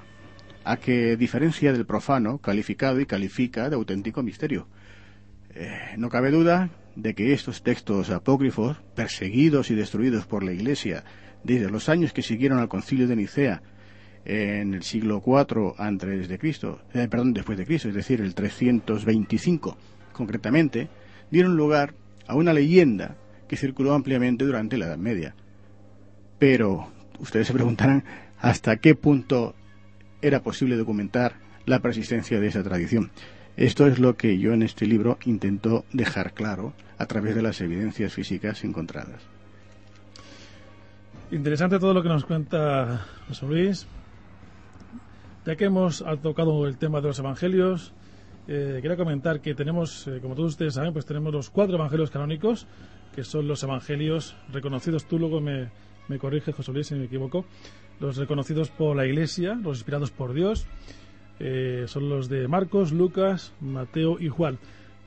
a 0.63 0.77
que 0.77 1.17
diferencia 1.17 1.71
del 1.71 1.85
profano 1.85 2.39
calificado 2.39 2.99
y 2.99 3.05
califica 3.05 3.69
de 3.69 3.75
auténtico 3.75 4.23
misterio. 4.23 4.67
Eh, 5.51 5.95
no 5.97 6.09
cabe 6.09 6.31
duda 6.31 6.69
de 7.01 7.15
que 7.15 7.33
estos 7.33 7.63
textos 7.63 8.09
apócrifos, 8.09 8.77
perseguidos 8.95 9.71
y 9.71 9.75
destruidos 9.75 10.25
por 10.25 10.43
la 10.43 10.51
Iglesia 10.51 11.03
desde 11.43 11.69
los 11.69 11.87
años 11.87 12.11
que 12.11 12.21
siguieron 12.21 12.59
al 12.59 12.67
concilio 12.67 13.07
de 13.07 13.15
Nicea 13.15 13.61
en 14.25 14.73
el 14.73 14.83
siglo 14.83 15.23
IV 15.25 15.75
antes 15.77 16.27
de 16.27 16.37
Cristo, 16.37 16.81
eh, 16.93 17.07
perdón, 17.09 17.33
después 17.33 17.57
de 17.57 17.65
Cristo, 17.65 17.87
es 17.87 17.95
decir, 17.95 18.19
el 18.21 18.35
325 18.35 19.77
concretamente, 20.11 20.89
dieron 21.31 21.55
lugar 21.55 21.93
a 22.27 22.35
una 22.35 22.53
leyenda 22.53 23.15
que 23.47 23.55
circuló 23.55 23.93
ampliamente 23.93 24.45
durante 24.45 24.77
la 24.77 24.87
Edad 24.87 24.97
Media. 24.97 25.35
Pero 26.37 26.91
ustedes 27.19 27.47
se 27.47 27.53
preguntarán 27.53 28.03
hasta 28.37 28.77
qué 28.77 28.95
punto 28.95 29.55
era 30.21 30.43
posible 30.43 30.75
documentar 30.75 31.35
la 31.65 31.79
persistencia 31.79 32.39
de 32.39 32.47
esa 32.47 32.63
tradición. 32.63 33.11
Esto 33.59 33.87
es 33.87 33.99
lo 33.99 34.15
que 34.15 34.37
yo 34.37 34.53
en 34.53 34.63
este 34.63 34.85
libro 34.85 35.17
intento 35.25 35.83
dejar 35.91 36.33
claro 36.33 36.71
a 36.97 37.07
través 37.07 37.35
de 37.35 37.41
las 37.41 37.59
evidencias 37.59 38.13
físicas 38.13 38.63
encontradas. 38.63 39.21
Interesante 41.29 41.77
todo 41.77 41.93
lo 41.93 42.01
que 42.01 42.07
nos 42.07 42.23
cuenta 42.23 43.05
José 43.27 43.45
Luis. 43.47 43.85
Ya 45.45 45.57
que 45.57 45.65
hemos 45.65 46.05
tocado 46.23 46.67
el 46.67 46.77
tema 46.77 47.01
de 47.01 47.07
los 47.09 47.19
evangelios, 47.19 47.91
eh, 48.47 48.79
quería 48.81 48.95
comentar 48.95 49.41
que 49.41 49.53
tenemos, 49.55 50.07
eh, 50.07 50.19
como 50.21 50.35
todos 50.35 50.53
ustedes 50.53 50.75
saben, 50.75 50.93
pues 50.93 51.05
tenemos 51.05 51.33
los 51.33 51.49
cuatro 51.49 51.75
evangelios 51.75 52.11
canónicos, 52.11 52.65
que 53.13 53.25
son 53.25 53.45
los 53.49 53.61
evangelios 53.61 54.37
reconocidos. 54.53 55.03
Tú 55.03 55.19
luego 55.19 55.41
me, 55.41 55.69
me 56.07 56.17
corrige, 56.17 56.53
José 56.53 56.71
Luis, 56.71 56.87
si 56.87 56.95
me 56.95 57.03
equivoco. 57.03 57.43
Los 57.99 58.15
reconocidos 58.15 58.69
por 58.69 58.95
la 58.95 59.05
Iglesia, 59.05 59.55
los 59.55 59.79
inspirados 59.79 60.11
por 60.11 60.33
Dios, 60.33 60.65
eh, 61.39 61.85
son 61.87 62.09
los 62.09 62.29
de 62.29 62.47
Marcos, 62.47 62.91
Lucas, 62.91 63.53
Mateo 63.61 64.19
y 64.19 64.29
Juan. 64.29 64.57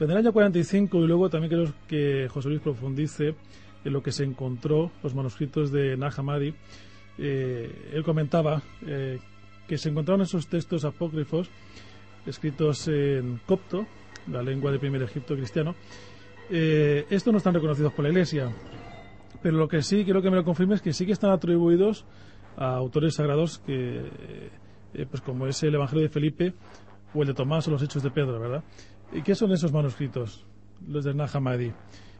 en 0.00 0.10
el 0.10 0.16
año 0.16 0.32
45 0.32 1.04
y 1.04 1.06
luego 1.06 1.30
también 1.30 1.52
creo 1.52 1.72
que 1.86 2.28
José 2.28 2.48
Luis 2.48 2.60
profundice 2.60 3.34
en 3.84 3.92
lo 3.92 4.02
que 4.02 4.12
se 4.12 4.24
encontró, 4.24 4.90
los 5.02 5.14
manuscritos 5.14 5.70
de 5.70 5.96
Nahamadi. 5.96 6.54
Eh, 7.18 7.90
él 7.92 8.02
comentaba 8.04 8.62
eh, 8.86 9.18
que 9.68 9.78
se 9.78 9.90
encontraron 9.90 10.22
esos 10.22 10.46
textos 10.46 10.84
apócrifos 10.84 11.50
escritos 12.26 12.88
en 12.88 13.40
copto, 13.46 13.86
la 14.30 14.42
lengua 14.42 14.70
del 14.70 14.80
primer 14.80 15.02
Egipto 15.02 15.34
cristiano, 15.34 15.74
eh, 16.50 17.06
estos 17.10 17.32
no 17.32 17.38
están 17.38 17.54
reconocidos 17.54 17.92
por 17.92 18.04
la 18.04 18.10
Iglesia, 18.10 18.52
pero 19.42 19.56
lo 19.56 19.68
que 19.68 19.82
sí 19.82 20.04
quiero 20.04 20.22
que 20.22 20.30
me 20.30 20.36
lo 20.36 20.44
confirme 20.44 20.74
es 20.74 20.82
que 20.82 20.92
sí 20.92 21.06
que 21.06 21.12
están 21.12 21.30
atribuidos 21.30 22.04
a 22.56 22.74
autores 22.74 23.14
sagrados 23.14 23.58
que, 23.58 24.50
eh, 24.94 25.06
pues 25.08 25.22
como 25.22 25.46
es 25.46 25.62
el 25.62 25.74
Evangelio 25.74 26.02
de 26.02 26.08
Felipe 26.08 26.54
o 27.14 27.22
el 27.22 27.28
de 27.28 27.34
Tomás 27.34 27.66
o 27.68 27.70
los 27.70 27.82
Hechos 27.82 28.02
de 28.02 28.10
Pedro, 28.10 28.38
¿verdad? 28.40 28.64
¿Y 29.12 29.22
qué 29.22 29.34
son 29.34 29.52
esos 29.52 29.72
manuscritos, 29.72 30.44
los 30.86 31.04
de 31.04 31.14
Nahamadi? 31.14 31.72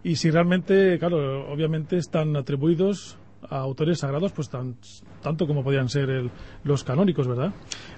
Y 0.05 0.17
si 0.17 0.31
realmente, 0.31 0.99
claro, 0.99 1.51
obviamente 1.51 1.97
están 1.97 2.37
atribuidos 2.37 3.19
a 3.49 3.59
autores 3.59 4.01
sagrados, 4.01 4.33
pues 4.33 4.49
tan, 4.49 4.77
tanto 5.23 5.47
como 5.47 5.65
podían 5.65 5.89
ser 5.89 6.31
los 6.65 6.85
canónicos, 6.85 7.27
¿verdad? 7.27 7.53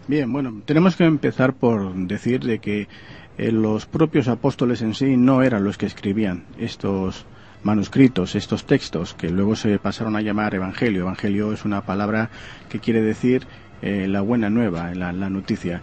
Bien, 0.06 0.32
bueno, 0.32 0.62
tenemos 0.64 0.96
que 0.96 1.04
empezar 1.04 1.54
por 1.54 1.94
decir 1.94 2.40
de 2.44 2.58
que 2.58 2.88
eh, 3.36 3.52
los 3.52 3.86
propios 3.86 4.28
apóstoles 4.28 4.82
en 4.82 4.94
sí 4.94 5.16
no 5.16 5.42
eran 5.42 5.64
los 5.64 5.78
que 5.78 5.86
escribían 5.86 6.44
estos 6.58 7.26
manuscritos, 7.62 8.34
estos 8.34 8.64
textos, 8.64 9.14
que 9.14 9.30
luego 9.30 9.56
se 9.56 9.78
pasaron 9.78 10.16
a 10.16 10.20
llamar 10.20 10.54
Evangelio. 10.54 11.02
Evangelio 11.02 11.52
es 11.52 11.64
una 11.64 11.80
palabra 11.80 12.30
que 12.68 12.78
quiere 12.78 13.00
decir 13.00 13.46
eh, 13.84 14.08
la 14.08 14.22
buena 14.22 14.48
nueva, 14.48 14.94
la, 14.94 15.12
noticia. 15.12 15.82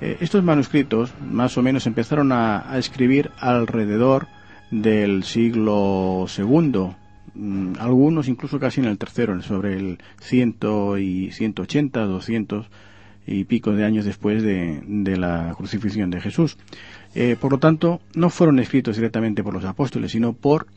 Eh, 0.00 0.18
estos 0.20 0.44
manuscritos 0.44 1.12
más 1.20 1.58
o 1.58 1.62
menos 1.62 1.84
empezaron 1.88 2.30
a, 2.30 2.78
escribir 2.78 3.32
alrededor 3.40 4.28
del 4.70 5.24
siglo 5.24 6.26
segundo, 6.28 6.94
mm, 7.34 7.72
algunos 7.80 8.28
incluso 8.28 8.60
casi 8.60 8.80
en 8.80 8.86
el 8.86 8.98
tercero, 8.98 9.42
sobre 9.42 9.76
el 9.76 9.98
ciento 10.20 10.96
y 10.96 11.32
180, 11.32 12.04
200 12.04 12.66
y 13.26 13.42
pico 13.46 13.72
de 13.72 13.84
años 13.84 14.04
después 14.04 14.44
de, 14.44 15.16
la 15.16 15.52
crucifixión 15.56 16.08
de 16.08 16.20
Jesús. 16.20 16.56
Eh, 17.16 17.34
por 17.40 17.50
lo 17.50 17.58
tanto, 17.58 18.00
no 18.14 18.30
fueron 18.30 18.60
escritos 18.60 18.94
directamente 18.94 19.42
por 19.42 19.54
los 19.54 19.64
apóstoles, 19.64 20.12
sino 20.12 20.34
por 20.34 20.68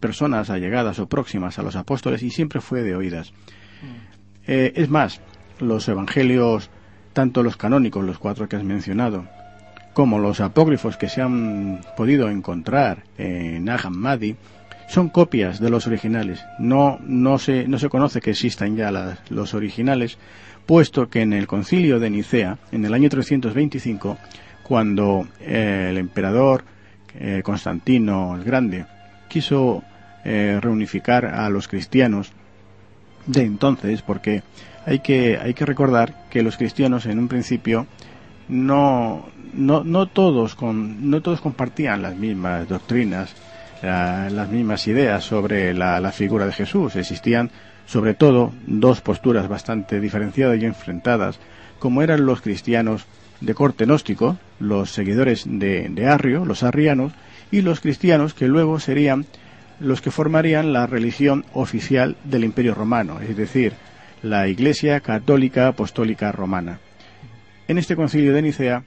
personas 0.00 0.50
allegadas 0.50 0.98
o 0.98 1.08
próximas 1.08 1.60
a 1.60 1.62
los 1.62 1.76
apóstoles 1.76 2.24
y 2.24 2.30
siempre 2.30 2.60
fue 2.60 2.82
de 2.82 2.96
oídas. 2.96 3.30
Mm. 3.30 4.16
Eh, 4.48 4.72
es 4.74 4.88
más, 4.88 5.20
los 5.60 5.88
evangelios, 5.88 6.70
tanto 7.12 7.42
los 7.42 7.56
canónicos, 7.56 8.04
los 8.04 8.18
cuatro 8.18 8.48
que 8.48 8.56
has 8.56 8.64
mencionado, 8.64 9.24
como 9.92 10.18
los 10.18 10.40
apócrifos 10.40 10.96
que 10.96 11.08
se 11.08 11.22
han 11.22 11.80
podido 11.96 12.28
encontrar 12.28 13.04
en 13.16 13.68
Ahmadi, 13.68 14.36
son 14.88 15.08
copias 15.08 15.60
de 15.60 15.70
los 15.70 15.86
originales. 15.86 16.44
No, 16.58 16.98
no, 17.02 17.38
se, 17.38 17.66
no 17.66 17.78
se 17.78 17.88
conoce 17.88 18.20
que 18.20 18.30
existan 18.30 18.76
ya 18.76 18.92
los 19.30 19.54
originales, 19.54 20.18
puesto 20.66 21.08
que 21.08 21.22
en 21.22 21.32
el 21.32 21.46
concilio 21.46 21.98
de 21.98 22.10
Nicea, 22.10 22.58
en 22.72 22.84
el 22.84 22.94
año 22.94 23.08
325, 23.08 24.18
cuando 24.62 25.26
eh, 25.40 25.88
el 25.90 25.98
emperador 25.98 26.64
eh, 27.18 27.40
Constantino 27.44 28.34
el 28.36 28.44
Grande 28.44 28.84
quiso 29.28 29.82
eh, 30.24 30.58
reunificar 30.60 31.24
a 31.26 31.48
los 31.50 31.68
cristianos 31.68 32.32
de 33.26 33.42
entonces, 33.42 34.02
porque 34.02 34.42
hay 34.86 35.00
que, 35.00 35.36
hay 35.36 35.52
que 35.52 35.66
recordar 35.66 36.14
que 36.30 36.42
los 36.42 36.56
cristianos 36.56 37.06
en 37.06 37.18
un 37.18 37.26
principio 37.26 37.86
no, 38.48 39.26
no, 39.52 39.82
no, 39.82 40.06
todos, 40.06 40.54
con, 40.54 41.10
no 41.10 41.20
todos 41.20 41.40
compartían 41.40 42.02
las 42.02 42.14
mismas 42.16 42.68
doctrinas, 42.68 43.34
las 43.82 44.48
mismas 44.48 44.86
ideas 44.86 45.24
sobre 45.24 45.74
la, 45.74 45.98
la 46.00 46.12
figura 46.12 46.46
de 46.46 46.52
Jesús. 46.52 46.94
Existían, 46.94 47.50
sobre 47.84 48.14
todo, 48.14 48.52
dos 48.66 49.00
posturas 49.00 49.48
bastante 49.48 50.00
diferenciadas 50.00 50.62
y 50.62 50.64
enfrentadas, 50.64 51.40
como 51.80 52.02
eran 52.02 52.24
los 52.24 52.40
cristianos 52.40 53.06
de 53.40 53.54
corte 53.54 53.84
gnóstico, 53.84 54.38
los 54.60 54.92
seguidores 54.92 55.44
de, 55.46 55.88
de 55.90 56.06
Arrio, 56.06 56.44
los 56.44 56.62
arrianos, 56.62 57.12
y 57.50 57.62
los 57.62 57.80
cristianos 57.80 58.34
que 58.34 58.46
luego 58.46 58.78
serían 58.78 59.26
los 59.78 60.00
que 60.00 60.10
formarían 60.10 60.72
la 60.72 60.86
religión 60.86 61.44
oficial 61.52 62.16
del 62.24 62.44
Imperio 62.44 62.74
Romano, 62.74 63.20
es 63.20 63.36
decir, 63.36 63.74
la 64.26 64.48
Iglesia 64.48 65.00
Católica 65.00 65.68
Apostólica 65.68 66.32
Romana. 66.32 66.80
En 67.68 67.78
este 67.78 67.96
concilio 67.96 68.32
de 68.32 68.42
Nicea 68.42 68.84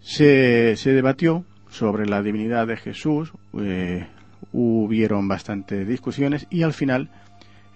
se, 0.00 0.76
se 0.76 0.92
debatió 0.92 1.44
sobre 1.68 2.06
la 2.06 2.22
divinidad 2.22 2.66
de 2.66 2.76
Jesús, 2.76 3.32
eh, 3.58 4.06
hubieron 4.52 5.26
bastantes 5.26 5.86
discusiones 5.86 6.46
y 6.48 6.62
al 6.62 6.72
final 6.72 7.10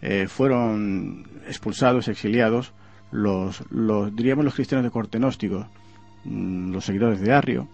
eh, 0.00 0.26
fueron 0.28 1.26
expulsados, 1.46 2.06
exiliados 2.06 2.72
los, 3.10 3.64
los, 3.70 4.14
diríamos 4.14 4.44
los 4.44 4.54
cristianos 4.54 4.84
de 4.84 4.90
corte 4.90 5.18
gnóstico, 5.18 5.68
mm, 6.24 6.72
los 6.72 6.84
seguidores 6.84 7.20
de 7.20 7.32
Arrio, 7.32 7.68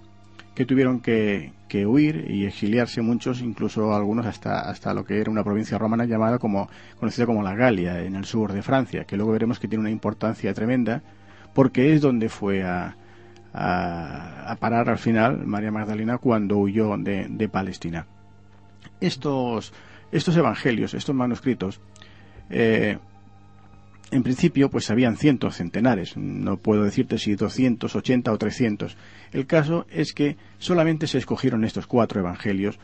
que 0.55 0.65
tuvieron 0.65 1.01
que, 1.01 1.53
que, 1.69 1.87
huir 1.87 2.31
y 2.31 2.47
exiliarse 2.47 3.03
muchos, 3.03 3.41
incluso 3.41 3.95
algunos 3.95 4.27
hasta, 4.27 4.61
hasta 4.61 4.95
lo 4.95 5.05
que 5.05 5.21
era 5.21 5.31
una 5.31 5.43
provincia 5.43 5.79
romana 5.79 6.05
llamada 6.05 6.39
como, 6.39 6.69
conocida 6.99 7.27
como 7.27 7.43
la 7.43 7.55
Galia, 7.55 8.03
en 8.03 8.15
el 8.15 8.25
sur 8.25 8.53
de 8.53 8.63
Francia, 8.63 9.05
que 9.05 9.17
luego 9.17 9.33
veremos 9.33 9.59
que 9.59 9.69
tiene 9.69 9.81
una 9.81 9.91
importancia 9.91 10.55
tremenda, 10.55 11.03
porque 11.53 11.93
es 11.93 12.01
donde 12.01 12.29
fue 12.29 12.63
a, 12.63 12.97
a, 13.53 14.57
parar 14.61 14.89
al 14.89 14.99
final 14.99 15.47
María 15.47 15.71
Magdalena 15.71 16.19
cuando 16.19 16.59
huyó 16.59 16.97
de, 16.99 17.27
de 17.29 17.49
Palestina. 17.49 18.07
Estos, 19.01 19.73
estos 20.13 20.37
evangelios, 20.37 20.95
estos 20.95 21.15
manuscritos, 21.15 21.81
eh, 22.51 22.99
en 24.15 24.23
principio, 24.23 24.71
pues 24.71 24.91
habían 24.93 25.17
cientos, 25.17 25.57
centenares. 25.57 26.17
No 26.17 26.57
puedo 26.57 26.85
decirte 26.85 27.19
si 27.19 27.35
280 27.35 28.33
o 28.33 28.39
300. 28.39 28.97
El 29.33 29.47
caso 29.47 29.87
es 29.91 30.13
que 30.13 30.37
solamente 30.59 31.09
se 31.09 31.19
escogieron 31.19 31.65
estos 31.65 31.89
cuatro 31.89 32.21
evangelios, 32.21 32.79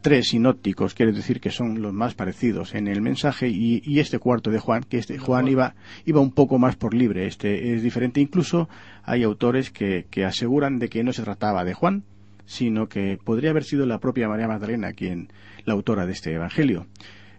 tres 0.00 0.28
sinópticos, 0.28 0.94
quiere 0.94 1.10
decir 1.10 1.40
que 1.40 1.50
son 1.50 1.82
los 1.82 1.92
más 1.92 2.14
parecidos 2.14 2.76
en 2.76 2.86
el 2.86 3.02
mensaje, 3.02 3.48
y, 3.48 3.98
este 3.98 4.20
cuarto 4.20 4.52
de 4.52 4.60
Juan, 4.60 4.84
que 4.84 4.98
este 4.98 5.18
Juan 5.18 5.48
iba, 5.48 5.74
iba 6.04 6.20
un 6.20 6.30
poco 6.30 6.56
más 6.60 6.76
por 6.76 6.94
libre. 6.94 7.26
Este 7.26 7.74
es 7.74 7.82
diferente. 7.82 8.20
Incluso 8.20 8.68
hay 9.02 9.24
autores 9.24 9.72
que, 9.72 10.06
que 10.08 10.24
aseguran 10.24 10.78
de 10.78 10.88
que 10.88 11.02
no 11.02 11.12
se 11.12 11.24
trataba 11.24 11.64
de 11.64 11.74
Juan, 11.74 12.04
sino 12.44 12.88
que 12.88 13.18
podría 13.24 13.50
haber 13.50 13.64
sido 13.64 13.86
la 13.86 13.98
propia 13.98 14.28
María 14.28 14.46
Magdalena 14.46 14.92
quien 14.92 15.32
la 15.64 15.72
autora 15.72 16.06
de 16.06 16.12
este 16.12 16.32
evangelio. 16.32 16.86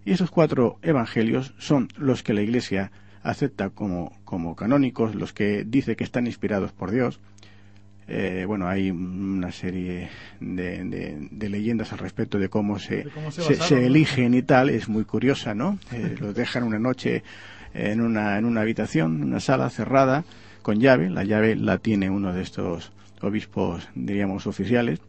Y 0.04 0.12
esos 0.12 0.32
cuatro 0.32 0.80
evangelios 0.82 1.54
son 1.58 1.88
los 1.98 2.24
que 2.24 2.34
la 2.34 2.42
Iglesia 2.42 2.92
acepta 3.28 3.70
como, 3.70 4.14
como 4.24 4.56
canónicos, 4.56 5.14
los 5.14 5.34
que 5.34 5.64
dice 5.66 5.96
que 5.96 6.04
están 6.04 6.28
inspirados 6.28 6.72
por 6.72 6.92
Dios. 6.92 7.20
Eh, 8.08 8.46
bueno, 8.48 8.70
hay 8.70 8.90
una 8.90 9.52
serie 9.52 10.10
de, 10.40 11.28
de, 11.30 11.50
leyendas 11.50 11.92
al 11.92 12.00
respecto 12.00 12.40
de 12.40 12.48
cómo 12.48 12.80
se, 12.80 13.06
se, 13.32 13.86
eligen 13.86 14.34
y 14.34 14.44
tal, 14.44 14.70
es 14.70 14.88
muy 14.88 15.04
curiosa, 15.04 15.54
¿no? 15.54 15.78
Eh, 15.92 16.16
los 16.22 16.34
dejan 16.34 16.64
una 16.64 16.80
noche 16.80 17.24
en 17.74 18.00
una, 18.00 18.38
en 18.38 18.46
una 18.46 18.62
habitación, 18.62 19.22
una 19.22 19.42
sala 19.42 19.70
cerrada, 19.70 20.24
con 20.62 20.80
llave, 20.80 21.10
la 21.10 21.26
llave 21.26 21.58
la 21.58 21.80
tiene 21.80 22.10
uno 22.10 22.32
de 22.32 22.44
estos 22.44 22.94
obispos, 23.22 23.90
diríamos, 23.94 24.48
oficiales, 24.48 25.02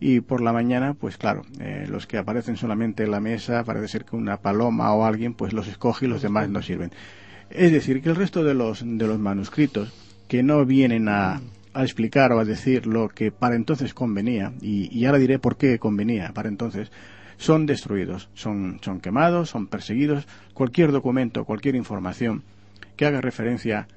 y 0.00 0.20
por 0.20 0.42
la 0.42 0.52
mañana, 0.52 0.92
pues 0.92 1.16
claro, 1.16 1.46
eh, 1.60 1.86
los 1.88 2.06
que 2.06 2.18
aparecen 2.18 2.58
solamente 2.58 3.04
en 3.04 3.10
la 3.10 3.20
mesa, 3.20 3.64
parece 3.64 3.88
ser 3.88 4.04
que 4.04 4.16
una 4.16 4.36
paloma 4.36 4.92
o 4.92 5.06
alguien, 5.06 5.32
pues 5.32 5.54
los 5.54 5.66
escoge 5.66 6.04
y 6.04 6.08
los 6.10 6.20
demás 6.20 6.50
no 6.50 6.60
sirven. 6.60 6.90
Es 7.50 7.72
decir, 7.72 8.02
que 8.02 8.08
el 8.08 8.16
resto 8.16 8.42
de 8.42 8.54
los, 8.54 8.82
de 8.84 9.06
los 9.06 9.18
manuscritos 9.18 9.92
que 10.28 10.42
no 10.42 10.64
vienen 10.64 11.08
a, 11.08 11.40
a 11.74 11.82
explicar 11.82 12.32
o 12.32 12.40
a 12.40 12.44
decir 12.44 12.86
lo 12.86 13.08
que 13.08 13.30
para 13.30 13.56
entonces 13.56 13.94
convenía, 13.94 14.52
y, 14.60 14.96
y, 14.96 15.04
ahora 15.04 15.18
diré 15.18 15.38
por 15.38 15.56
qué 15.56 15.78
convenía 15.78 16.32
para 16.32 16.48
entonces, 16.48 16.90
son 17.36 17.66
destruidos, 17.66 18.30
son, 18.34 18.78
son 18.82 19.00
quemados, 19.00 19.50
son 19.50 19.66
perseguidos. 19.66 20.26
Cualquier 20.54 20.92
documento, 20.92 21.44
cualquier 21.44 21.74
información 21.74 22.42
que 22.96 23.06
haga 23.06 23.20
referencia 23.20 23.88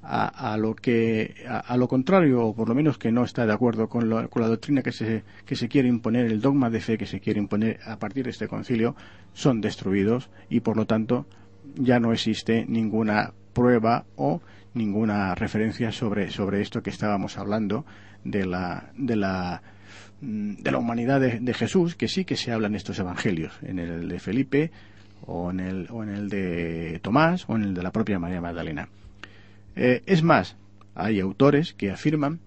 a, 0.00 0.52
a 0.52 0.56
lo 0.56 0.74
que 0.74 1.34
a, 1.48 1.76
lo 1.76 1.88
contrario 1.88 2.46
o 2.46 2.54
por 2.54 2.68
lo 2.68 2.74
menos 2.74 2.98
que 2.98 3.10
no 3.10 3.24
está 3.24 3.46
de 3.46 3.52
acuerdo 3.52 3.88
con, 3.88 4.28
con 4.28 4.42
la 4.42 4.48
doctrina 4.48 4.82
que 4.82 4.92
se, 4.92 5.24
que 5.46 5.56
se 5.56 5.68
quiere 5.68 5.88
imponer, 5.88 6.26
el 6.26 6.40
dogma 6.40 6.70
de 6.70 6.80
fe 6.80 6.98
que 6.98 7.06
se 7.06 7.20
quiere 7.20 7.40
imponer 7.40 7.80
a 7.84 7.98
partir 7.98 8.24
de 8.24 8.30
este 8.30 8.46
concilio, 8.46 8.94
son 9.32 9.60
destruidos 9.60 10.30
y 10.48 10.60
por 10.60 10.76
lo 10.76 10.86
tanto 10.86 11.26
ya 11.76 12.00
no 12.00 12.12
existe 12.12 12.64
ninguna 12.68 13.32
prueba 13.52 14.04
o 14.16 14.40
ninguna 14.74 15.34
referencia 15.34 15.92
sobre, 15.92 16.30
sobre 16.30 16.60
esto 16.60 16.82
que 16.82 16.90
estábamos 16.90 17.38
hablando 17.38 17.84
de 18.24 18.44
la, 18.44 18.90
de 18.96 19.16
la, 19.16 19.62
mm, 20.20 20.54
de 20.56 20.70
la 20.70 20.78
humanidad 20.78 21.20
de, 21.20 21.54
Jesús, 21.54 21.94
que 21.94 22.08
sí 22.08 22.24
que 22.24 22.36
se 22.36 22.52
habla 22.52 22.66
en 22.66 22.74
estos 22.74 22.98
evangelios, 22.98 23.52
en 23.62 23.78
el 23.78 24.08
de 24.08 24.18
Felipe 24.18 24.70
o 25.26 25.50
en 25.50 25.60
el, 25.60 25.88
o 25.90 26.02
en 26.02 26.10
el 26.10 26.28
de 26.28 26.98
Tomás 27.02 27.44
o 27.48 27.56
en 27.56 27.62
el 27.62 27.74
de 27.74 27.82
la 27.82 27.92
propia 27.92 28.18
María 28.18 28.40
Magdalena. 28.40 28.88
Eh, 29.76 30.02
es 30.06 30.22
más, 30.22 30.56
hay 30.94 31.20
autores 31.20 31.72
que 31.72 31.90
afirman 31.90 32.40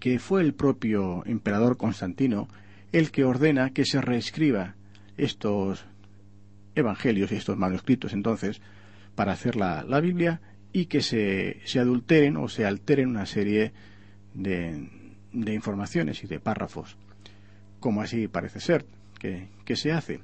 que 0.00 0.18
fue 0.18 0.42
el 0.42 0.54
propio 0.54 1.24
emperador 1.26 1.76
Constantino 1.76 2.48
el 2.92 3.10
que 3.10 3.24
ordena 3.24 3.70
que 3.70 3.84
se 3.84 4.00
reescriba 4.00 4.74
estos 5.16 5.84
evangelios 6.78 7.32
y 7.32 7.36
estos 7.36 7.56
manuscritos 7.56 8.12
entonces 8.12 8.60
para 9.14 9.32
hacer 9.32 9.56
la, 9.56 9.82
la 9.82 10.00
Biblia 10.00 10.40
y 10.72 10.86
que 10.86 11.00
se, 11.02 11.60
se, 11.64 11.80
adulteren 11.80 12.36
o 12.36 12.48
se 12.48 12.66
alteren 12.66 13.08
una 13.08 13.26
serie 13.26 13.72
de, 14.34 14.88
de, 15.32 15.54
informaciones 15.54 16.22
y 16.22 16.26
de 16.26 16.40
párrafos, 16.40 16.96
como 17.80 18.02
así 18.02 18.28
parece 18.28 18.60
ser 18.60 18.84
que, 19.18 19.48
que 19.64 19.76
se 19.76 19.92
hace. 19.92 20.20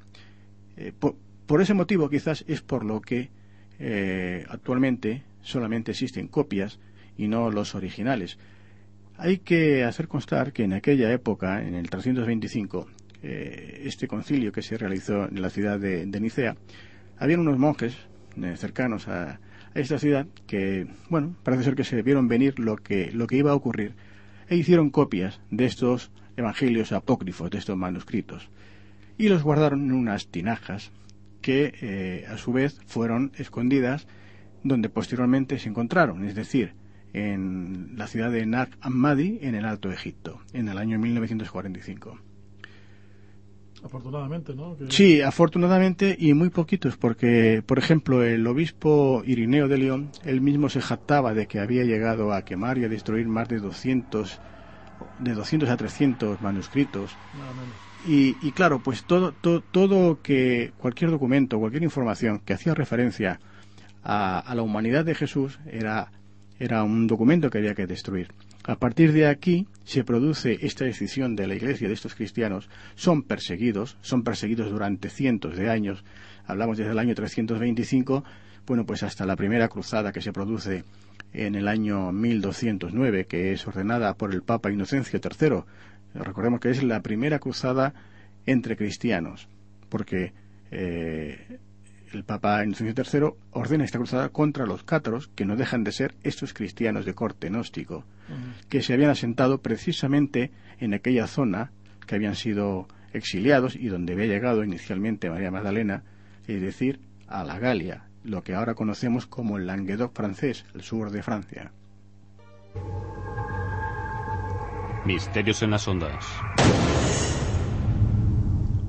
Eh, 0.76 0.92
por, 0.92 1.60
ese 1.60 1.74
motivo 1.74 2.08
quizás 2.08 2.44
es 2.46 2.62
por 2.62 2.84
lo 2.84 3.00
que 3.00 3.30
eh, 3.78 4.44
actualmente 4.48 5.24
solamente 5.42 5.92
existen 5.92 6.28
copias 6.28 6.78
y 7.16 7.28
no 7.28 7.50
los 7.50 7.74
originales. 7.74 8.38
Hay 9.16 9.38
que 9.38 9.84
hacer 9.84 10.08
constar 10.08 10.52
que 10.52 10.64
en 10.64 10.72
aquella 10.72 11.12
época, 11.12 11.62
en 11.62 11.74
el 11.74 11.88
325, 11.88 12.88
eh, 13.26 13.82
este 13.86 14.06
concilio 14.06 14.52
que 14.52 14.60
se 14.60 14.76
realizó 14.76 15.26
en 15.26 15.40
la 15.40 15.48
ciudad 15.48 15.80
de, 15.80 16.04
de 16.04 16.20
Nicea, 16.20 16.56
habían 17.16 17.40
unos 17.40 17.58
monjes 17.58 17.96
eh, 18.42 18.54
cercanos 18.56 19.08
a, 19.08 19.40
a, 19.74 19.80
esta 19.80 19.98
ciudad 19.98 20.26
que, 20.46 20.86
bueno, 21.08 21.34
parece 21.42 21.64
ser 21.64 21.74
que 21.74 21.84
se 21.84 22.02
vieron 22.02 22.28
venir 22.28 22.58
lo 22.58 22.76
que, 22.76 23.10
lo 23.12 23.26
que 23.26 23.36
iba 23.36 23.52
a 23.52 23.54
ocurrir 23.54 23.94
e 24.48 24.56
hicieron 24.56 24.90
copias 24.90 25.40
de 25.50 25.64
estos 25.64 26.10
evangelios 26.36 26.92
apócrifos, 26.92 27.50
de 27.50 27.58
estos 27.58 27.78
manuscritos, 27.78 28.50
y 29.16 29.28
los 29.28 29.42
guardaron 29.42 29.86
en 29.86 29.92
unas 29.92 30.28
tinajas 30.28 30.92
que 31.40 31.72
eh, 31.80 32.26
a 32.28 32.36
su 32.36 32.52
vez 32.52 32.78
fueron 32.86 33.32
escondidas 33.36 34.06
donde 34.62 34.90
posteriormente 34.90 35.58
se 35.58 35.70
encontraron, 35.70 36.24
es 36.24 36.34
decir, 36.34 36.74
en 37.14 37.92
la 37.96 38.06
ciudad 38.06 38.30
de 38.30 38.44
Nag 38.44 38.70
Hammadi, 38.80 39.38
en 39.40 39.54
el 39.54 39.64
Alto 39.64 39.90
Egipto, 39.92 40.40
en 40.52 40.68
el 40.68 40.76
año 40.76 40.98
1945. 40.98 42.18
Afortunadamente, 43.84 44.54
¿no? 44.54 44.76
Que... 44.76 44.90
Sí, 44.90 45.20
afortunadamente 45.20 46.16
y 46.18 46.32
muy 46.32 46.48
poquitos, 46.48 46.96
porque, 46.96 47.62
por 47.66 47.78
ejemplo, 47.78 48.22
el 48.22 48.46
obispo 48.46 49.22
Irineo 49.26 49.68
de 49.68 49.76
León, 49.76 50.10
él 50.24 50.40
mismo 50.40 50.70
se 50.70 50.80
jactaba 50.80 51.34
de 51.34 51.46
que 51.46 51.60
había 51.60 51.84
llegado 51.84 52.32
a 52.32 52.42
quemar 52.42 52.78
y 52.78 52.84
a 52.84 52.88
destruir 52.88 53.28
más 53.28 53.46
de 53.48 53.58
200, 53.58 54.40
de 55.18 55.34
200 55.34 55.68
a 55.68 55.76
300 55.76 56.40
manuscritos. 56.40 57.10
Y, 58.08 58.36
y, 58.40 58.52
claro, 58.52 58.80
pues 58.80 59.04
todo, 59.04 59.32
todo, 59.32 59.60
todo 59.60 60.22
que, 60.22 60.72
cualquier 60.78 61.10
documento, 61.10 61.58
cualquier 61.58 61.82
información 61.82 62.40
que 62.40 62.54
hacía 62.54 62.74
referencia 62.74 63.38
a, 64.02 64.38
a 64.38 64.54
la 64.54 64.62
humanidad 64.62 65.04
de 65.04 65.14
Jesús 65.14 65.58
era, 65.70 66.10
era 66.58 66.84
un 66.84 67.06
documento 67.06 67.50
que 67.50 67.58
había 67.58 67.74
que 67.74 67.86
destruir. 67.86 68.28
A 68.66 68.76
partir 68.76 69.12
de 69.12 69.26
aquí 69.26 69.66
se 69.84 70.04
produce 70.04 70.58
esta 70.62 70.86
decisión 70.86 71.36
de 71.36 71.46
la 71.46 71.54
Iglesia, 71.54 71.86
de 71.86 71.92
estos 71.92 72.14
cristianos, 72.14 72.70
son 72.94 73.22
perseguidos, 73.22 73.98
son 74.00 74.24
perseguidos 74.24 74.70
durante 74.70 75.10
cientos 75.10 75.56
de 75.56 75.68
años, 75.68 76.02
hablamos 76.46 76.78
desde 76.78 76.92
el 76.92 76.98
año 76.98 77.14
325, 77.14 78.24
bueno, 78.66 78.86
pues 78.86 79.02
hasta 79.02 79.26
la 79.26 79.36
primera 79.36 79.68
cruzada 79.68 80.12
que 80.12 80.22
se 80.22 80.32
produce 80.32 80.84
en 81.34 81.56
el 81.56 81.68
año 81.68 82.10
1209, 82.10 83.26
que 83.26 83.52
es 83.52 83.66
ordenada 83.66 84.14
por 84.14 84.32
el 84.32 84.42
Papa 84.42 84.70
Inocencio 84.70 85.20
III. 85.22 85.64
Recordemos 86.14 86.60
que 86.60 86.70
es 86.70 86.82
la 86.82 87.02
primera 87.02 87.40
cruzada 87.40 87.92
entre 88.46 88.78
cristianos, 88.78 89.46
porque 89.90 90.32
eh, 90.70 91.58
el 92.14 92.24
Papa 92.24 92.64
Inocencio 92.64 92.94
III 92.96 93.34
ordena 93.50 93.84
esta 93.84 93.98
cruzada 93.98 94.28
contra 94.28 94.66
los 94.66 94.82
cátaros, 94.84 95.28
que 95.28 95.44
no 95.44 95.56
dejan 95.56 95.84
de 95.84 95.92
ser 95.92 96.14
estos 96.22 96.54
cristianos 96.54 97.04
de 97.04 97.14
corte 97.14 97.48
gnóstico, 97.48 98.04
que 98.68 98.82
se 98.82 98.94
habían 98.94 99.10
asentado 99.10 99.58
precisamente 99.58 100.52
en 100.78 100.94
aquella 100.94 101.26
zona 101.26 101.72
que 102.06 102.14
habían 102.14 102.34
sido 102.34 102.88
exiliados 103.12 103.76
y 103.76 103.88
donde 103.88 104.14
había 104.14 104.26
llegado 104.26 104.64
inicialmente 104.64 105.30
María 105.30 105.50
Magdalena, 105.50 106.02
es 106.46 106.60
decir, 106.60 107.00
a 107.26 107.44
la 107.44 107.58
Galia, 107.58 108.04
lo 108.22 108.42
que 108.42 108.54
ahora 108.54 108.74
conocemos 108.74 109.26
como 109.26 109.58
el 109.58 109.66
Languedoc 109.66 110.14
francés, 110.14 110.64
el 110.74 110.82
sur 110.82 111.10
de 111.10 111.22
Francia. 111.22 111.72
Misterios 115.04 115.62
en 115.62 115.70
las 115.70 115.86
ondas. 115.86 116.24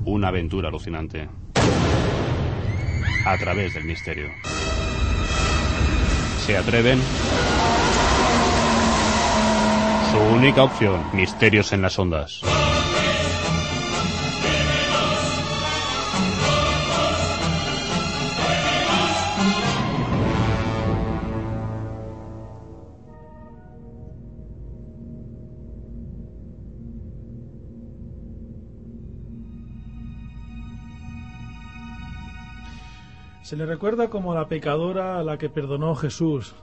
Una 0.06 0.28
aventura 0.28 0.68
alucinante. 0.68 1.28
A 3.26 3.36
través 3.36 3.74
del 3.74 3.82
misterio. 3.82 4.30
¿Se 6.46 6.56
atreven? 6.56 7.00
Su 10.12 10.18
única 10.36 10.62
opción, 10.62 11.04
Misterios 11.12 11.72
en 11.72 11.82
las 11.82 11.98
ondas. 11.98 12.40
Se 33.46 33.54
le 33.54 33.64
recuerda 33.64 34.10
como 34.10 34.34
la 34.34 34.48
pecadora 34.48 35.20
a 35.20 35.22
la 35.22 35.38
que 35.38 35.48
perdonó 35.48 35.94
Jesús, 35.94 36.56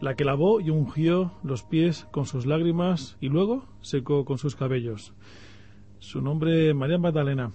la 0.00 0.14
que 0.14 0.24
lavó 0.24 0.60
y 0.60 0.70
ungió 0.70 1.32
los 1.42 1.64
pies 1.64 2.06
con 2.12 2.26
sus 2.26 2.46
lágrimas 2.46 3.16
y 3.20 3.28
luego 3.28 3.64
secó 3.80 4.24
con 4.24 4.38
sus 4.38 4.54
cabellos. 4.54 5.14
Su 5.98 6.22
nombre 6.22 6.74
María 6.74 6.96
Magdalena. 6.96 7.50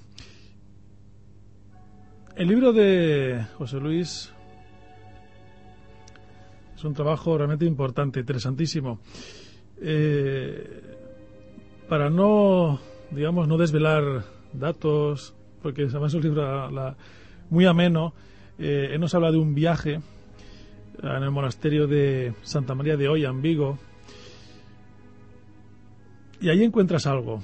El 2.35 2.49
libro 2.49 2.73
de 2.73 3.45
José 3.57 3.79
Luis 3.79 4.33
es 6.75 6.83
un 6.83 6.93
trabajo 6.93 7.37
realmente 7.37 7.63
importante, 7.63 8.19
interesantísimo. 8.19 8.99
Eh, 9.79 10.97
para 11.87 12.09
no, 12.09 12.81
digamos, 13.11 13.47
no 13.47 13.57
desvelar 13.57 14.25
datos, 14.51 15.33
porque 15.61 15.83
además 15.83 16.11
es 16.11 16.15
un 16.15 16.23
libro 16.23 16.69
la, 16.69 16.97
muy 17.49 17.65
ameno, 17.65 18.13
eh, 18.63 18.93
él 18.93 19.01
nos 19.01 19.13
habla 19.13 19.29
de 19.29 19.37
un 19.37 19.53
viaje 19.53 19.99
en 21.01 21.23
el 21.23 21.31
monasterio 21.31 21.85
de 21.85 22.33
Santa 22.43 22.75
María 22.75 22.95
de 22.95 23.09
Hoya, 23.09 23.29
en 23.29 23.41
Vigo. 23.41 23.77
Y 26.39 26.49
ahí 26.49 26.63
encuentras 26.63 27.05
algo. 27.05 27.41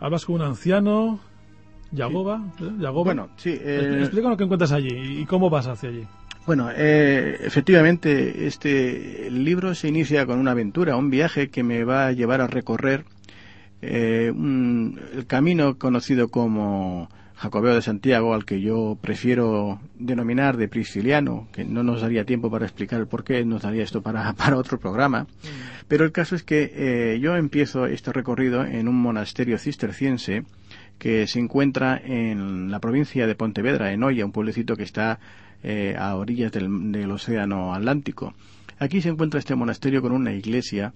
Hablas 0.00 0.26
con 0.26 0.36
un 0.36 0.42
anciano, 0.42 1.18
Yagoba. 1.92 2.42
¿eh? 2.60 2.88
Bueno, 3.04 3.30
sí. 3.36 3.58
Eh... 3.58 4.00
Explica 4.00 4.28
lo 4.28 4.36
que 4.36 4.44
encuentras 4.44 4.72
allí 4.72 5.20
y 5.20 5.24
cómo 5.24 5.48
vas 5.48 5.66
hacia 5.66 5.88
allí. 5.88 6.06
Bueno, 6.44 6.70
eh, 6.74 7.38
efectivamente, 7.40 8.46
este 8.46 9.30
libro 9.30 9.74
se 9.74 9.88
inicia 9.88 10.26
con 10.26 10.38
una 10.40 10.50
aventura, 10.50 10.96
un 10.96 11.08
viaje 11.08 11.48
que 11.48 11.62
me 11.62 11.84
va 11.84 12.08
a 12.08 12.12
llevar 12.12 12.40
a 12.40 12.48
recorrer 12.48 13.04
eh, 13.80 14.30
un, 14.34 15.00
el 15.14 15.26
camino 15.26 15.78
conocido 15.78 16.28
como 16.28 17.08
Jacobeo 17.42 17.74
de 17.74 17.82
Santiago, 17.82 18.34
al 18.34 18.44
que 18.44 18.60
yo 18.60 18.96
prefiero 19.00 19.80
denominar 19.98 20.56
de 20.56 20.68
prisciliano, 20.68 21.48
que 21.50 21.64
no 21.64 21.82
nos 21.82 22.00
daría 22.00 22.24
tiempo 22.24 22.52
para 22.52 22.66
explicar 22.66 23.00
el 23.00 23.08
por 23.08 23.24
qué, 23.24 23.44
nos 23.44 23.62
daría 23.62 23.82
esto 23.82 24.00
para, 24.00 24.32
para 24.34 24.56
otro 24.56 24.78
programa. 24.78 25.24
Mm. 25.24 25.86
Pero 25.88 26.04
el 26.04 26.12
caso 26.12 26.36
es 26.36 26.44
que 26.44 26.70
eh, 26.72 27.18
yo 27.20 27.34
empiezo 27.34 27.86
este 27.86 28.12
recorrido 28.12 28.64
en 28.64 28.86
un 28.86 28.94
monasterio 28.94 29.58
cisterciense 29.58 30.44
que 31.00 31.26
se 31.26 31.40
encuentra 31.40 32.00
en 32.04 32.70
la 32.70 32.78
provincia 32.78 33.26
de 33.26 33.34
Pontevedra, 33.34 33.92
en 33.92 34.04
Hoya, 34.04 34.24
un 34.24 34.30
pueblecito 34.30 34.76
que 34.76 34.84
está 34.84 35.18
eh, 35.64 35.96
a 35.98 36.14
orillas 36.14 36.52
del, 36.52 36.92
del, 36.92 37.10
Océano 37.10 37.74
Atlántico. 37.74 38.34
Aquí 38.78 39.02
se 39.02 39.08
encuentra 39.08 39.40
este 39.40 39.56
monasterio 39.56 40.00
con 40.00 40.12
una 40.12 40.32
iglesia 40.32 40.94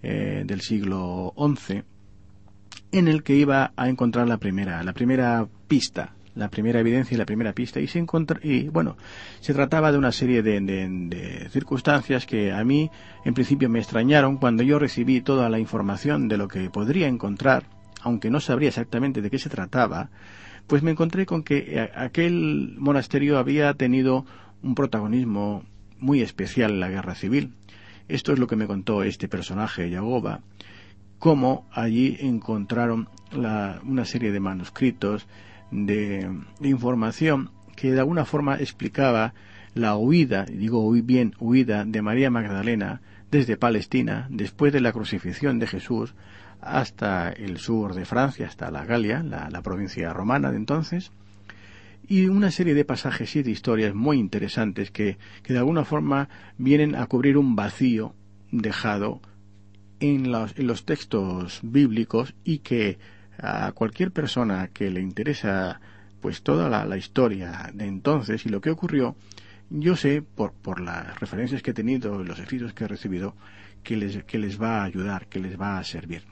eh, 0.00 0.44
del 0.46 0.60
siglo 0.60 1.34
XI 1.36 1.82
en 2.92 3.08
el 3.08 3.22
que 3.22 3.34
iba 3.34 3.72
a 3.76 3.88
encontrar 3.88 4.28
la 4.28 4.38
primera, 4.38 4.82
la 4.82 4.92
primera 4.92 5.46
pista, 5.66 6.14
la 6.34 6.48
primera 6.48 6.80
evidencia 6.80 7.14
y 7.14 7.18
la 7.18 7.26
primera 7.26 7.52
pista. 7.52 7.80
Y 7.80 7.86
se 7.86 7.98
encontró, 7.98 8.38
y 8.42 8.68
bueno 8.68 8.96
se 9.40 9.54
trataba 9.54 9.90
de 9.90 9.98
una 9.98 10.12
serie 10.12 10.42
de, 10.42 10.60
de, 10.60 10.88
de, 10.88 11.48
circunstancias 11.50 12.26
que 12.26 12.52
a 12.52 12.62
mí 12.64 12.90
en 13.24 13.34
principio 13.34 13.68
me 13.68 13.80
extrañaron 13.80 14.36
cuando 14.36 14.62
yo 14.62 14.78
recibí 14.78 15.20
toda 15.20 15.48
la 15.48 15.58
información 15.58 16.28
de 16.28 16.36
lo 16.36 16.48
que 16.48 16.70
podría 16.70 17.08
encontrar 17.08 17.64
aunque 18.04 18.30
no 18.30 18.40
sabría 18.40 18.68
exactamente 18.68 19.22
de 19.22 19.30
qué 19.30 19.38
se 19.38 19.48
trataba 19.48 20.10
pues 20.66 20.82
me 20.82 20.90
encontré 20.90 21.26
con 21.26 21.42
que 21.42 21.90
aquel 21.94 22.76
monasterio 22.78 23.38
había 23.38 23.74
tenido 23.74 24.24
un 24.62 24.74
protagonismo 24.74 25.64
muy 25.98 26.22
especial 26.22 26.72
en 26.72 26.80
la 26.80 26.88
guerra 26.88 27.14
civil. 27.14 27.54
Esto 28.08 28.32
es 28.32 28.38
lo 28.38 28.46
que 28.46 28.56
me 28.56 28.66
contó 28.66 29.02
este 29.02 29.28
personaje 29.28 29.90
Yagoba 29.90 30.40
cómo 31.22 31.68
allí 31.70 32.16
encontraron 32.18 33.08
la, 33.30 33.80
una 33.84 34.04
serie 34.04 34.32
de 34.32 34.40
manuscritos 34.40 35.28
de, 35.70 36.28
información 36.60 37.52
que 37.76 37.92
de 37.92 38.00
alguna 38.00 38.24
forma 38.24 38.56
explicaba 38.56 39.32
la 39.72 39.94
huida, 39.94 40.44
digo 40.46 40.90
bien 40.90 41.36
huida, 41.38 41.84
de 41.84 42.02
María 42.02 42.28
Magdalena 42.28 43.02
desde 43.30 43.56
Palestina 43.56 44.26
después 44.30 44.72
de 44.72 44.80
la 44.80 44.90
crucifixión 44.90 45.60
de 45.60 45.68
Jesús 45.68 46.16
hasta 46.60 47.30
el 47.30 47.58
sur 47.58 47.94
de 47.94 48.04
Francia, 48.04 48.48
hasta 48.48 48.72
la 48.72 48.84
Galia, 48.84 49.22
la, 49.22 49.48
la 49.48 49.62
provincia 49.62 50.12
romana 50.12 50.50
de 50.50 50.56
entonces, 50.56 51.12
y 52.08 52.26
una 52.26 52.50
serie 52.50 52.74
de 52.74 52.84
pasajes 52.84 53.36
y 53.36 53.44
de 53.44 53.52
historias 53.52 53.94
muy 53.94 54.18
interesantes 54.18 54.90
que, 54.90 55.18
que 55.44 55.52
de 55.52 55.60
alguna 55.60 55.84
forma 55.84 56.28
vienen 56.58 56.96
a 56.96 57.06
cubrir 57.06 57.38
un 57.38 57.54
vacío 57.54 58.12
dejado 58.50 59.20
en 60.02 60.32
los, 60.32 60.58
en 60.58 60.66
los 60.66 60.84
textos 60.84 61.60
bíblicos 61.62 62.34
y 62.42 62.58
que 62.58 62.98
a 63.38 63.70
cualquier 63.70 64.10
persona 64.10 64.68
que 64.68 64.90
le 64.90 65.00
interesa 65.00 65.80
pues 66.20 66.42
toda 66.42 66.68
la, 66.68 66.96
historia 66.96 67.70
de 67.72 67.86
entonces 67.86 68.44
y 68.44 68.48
lo 68.48 68.60
que 68.60 68.70
ocurrió, 68.70 69.16
yo 69.70 69.94
sé 69.94 70.22
por, 70.22 70.52
por 70.52 70.80
las 70.80 71.18
referencias 71.20 71.62
que 71.62 71.70
he 71.70 71.74
tenido, 71.74 72.22
los 72.24 72.38
escritos 72.40 72.74
que 72.74 72.84
he 72.84 72.88
recibido, 72.88 73.36
que 73.84 73.96
les, 73.96 74.24
que 74.24 74.38
les 74.38 74.60
va 74.60 74.80
a 74.80 74.84
ayudar, 74.84 75.28
que 75.28 75.38
les 75.38 75.58
va 75.58 75.78
a 75.78 75.84
servir. 75.84 76.22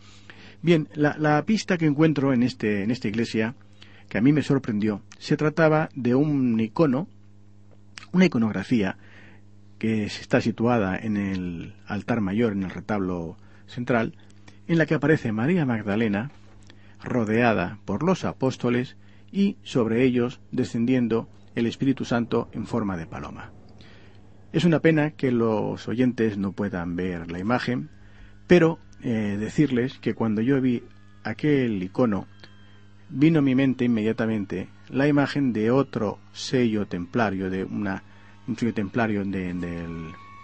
Bien, 0.62 0.88
la, 0.94 1.16
la 1.16 1.44
pista 1.44 1.78
que 1.78 1.86
encuentro 1.86 2.32
en, 2.32 2.42
este, 2.42 2.82
en 2.82 2.90
esta 2.90 3.08
iglesia, 3.08 3.54
que 4.08 4.18
a 4.18 4.20
mí 4.20 4.32
me 4.32 4.42
sorprendió, 4.42 5.02
se 5.18 5.36
trataba 5.36 5.88
de 5.94 6.16
un 6.16 6.58
icono, 6.58 7.08
una 8.12 8.26
iconografía 8.26 8.96
que 9.78 10.04
está 10.04 10.40
situada 10.40 10.96
en 10.96 11.16
el 11.16 11.74
altar 11.86 12.20
mayor, 12.20 12.52
en 12.52 12.64
el 12.64 12.70
retablo 12.70 13.36
central, 13.70 14.14
en 14.66 14.78
la 14.78 14.86
que 14.86 14.94
aparece 14.94 15.32
María 15.32 15.64
Magdalena, 15.64 16.30
rodeada 17.02 17.78
por 17.84 18.02
los 18.02 18.24
apóstoles 18.24 18.96
y 19.32 19.56
sobre 19.62 20.04
ellos 20.04 20.40
descendiendo 20.50 21.28
el 21.54 21.66
Espíritu 21.66 22.04
Santo 22.04 22.48
en 22.52 22.66
forma 22.66 22.96
de 22.96 23.06
paloma. 23.06 23.52
Es 24.52 24.64
una 24.64 24.80
pena 24.80 25.12
que 25.12 25.30
los 25.30 25.86
oyentes 25.88 26.36
no 26.36 26.52
puedan 26.52 26.96
ver 26.96 27.30
la 27.30 27.38
imagen, 27.38 27.88
pero 28.46 28.78
eh, 29.02 29.36
decirles 29.38 29.98
que 30.00 30.14
cuando 30.14 30.42
yo 30.42 30.60
vi 30.60 30.82
aquel 31.22 31.82
icono, 31.82 32.26
vino 33.08 33.38
a 33.38 33.42
mi 33.42 33.54
mente 33.54 33.84
inmediatamente 33.84 34.68
la 34.88 35.06
imagen 35.06 35.52
de 35.52 35.70
otro 35.70 36.18
sello 36.32 36.86
templario, 36.86 37.48
de 37.48 37.64
un 37.64 37.88
sello 38.56 38.74
templario 38.74 39.24
de, 39.24 39.54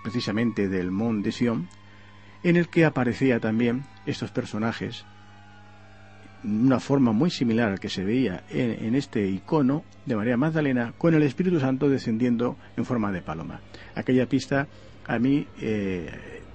precisamente 0.02 0.68
del 0.68 0.90
Mont 0.90 1.24
de 1.24 1.32
Sion, 1.32 1.68
en 2.46 2.54
el 2.54 2.68
que 2.68 2.84
aparecía 2.84 3.40
también 3.40 3.82
estos 4.06 4.30
personajes 4.30 5.04
una 6.44 6.78
forma 6.78 7.10
muy 7.10 7.28
similar 7.28 7.72
al 7.72 7.80
que 7.80 7.88
se 7.88 8.04
veía 8.04 8.44
en, 8.50 8.94
este 8.94 9.26
icono 9.26 9.82
de 10.04 10.14
María 10.14 10.36
Magdalena 10.36 10.94
con 10.96 11.12
el 11.14 11.24
Espíritu 11.24 11.58
Santo 11.58 11.88
descendiendo 11.88 12.56
en 12.76 12.84
forma 12.84 13.10
de 13.10 13.20
paloma. 13.20 13.62
Aquella 13.96 14.28
pista 14.28 14.68
a 15.08 15.18
mí 15.18 15.48
eh, 15.60 16.08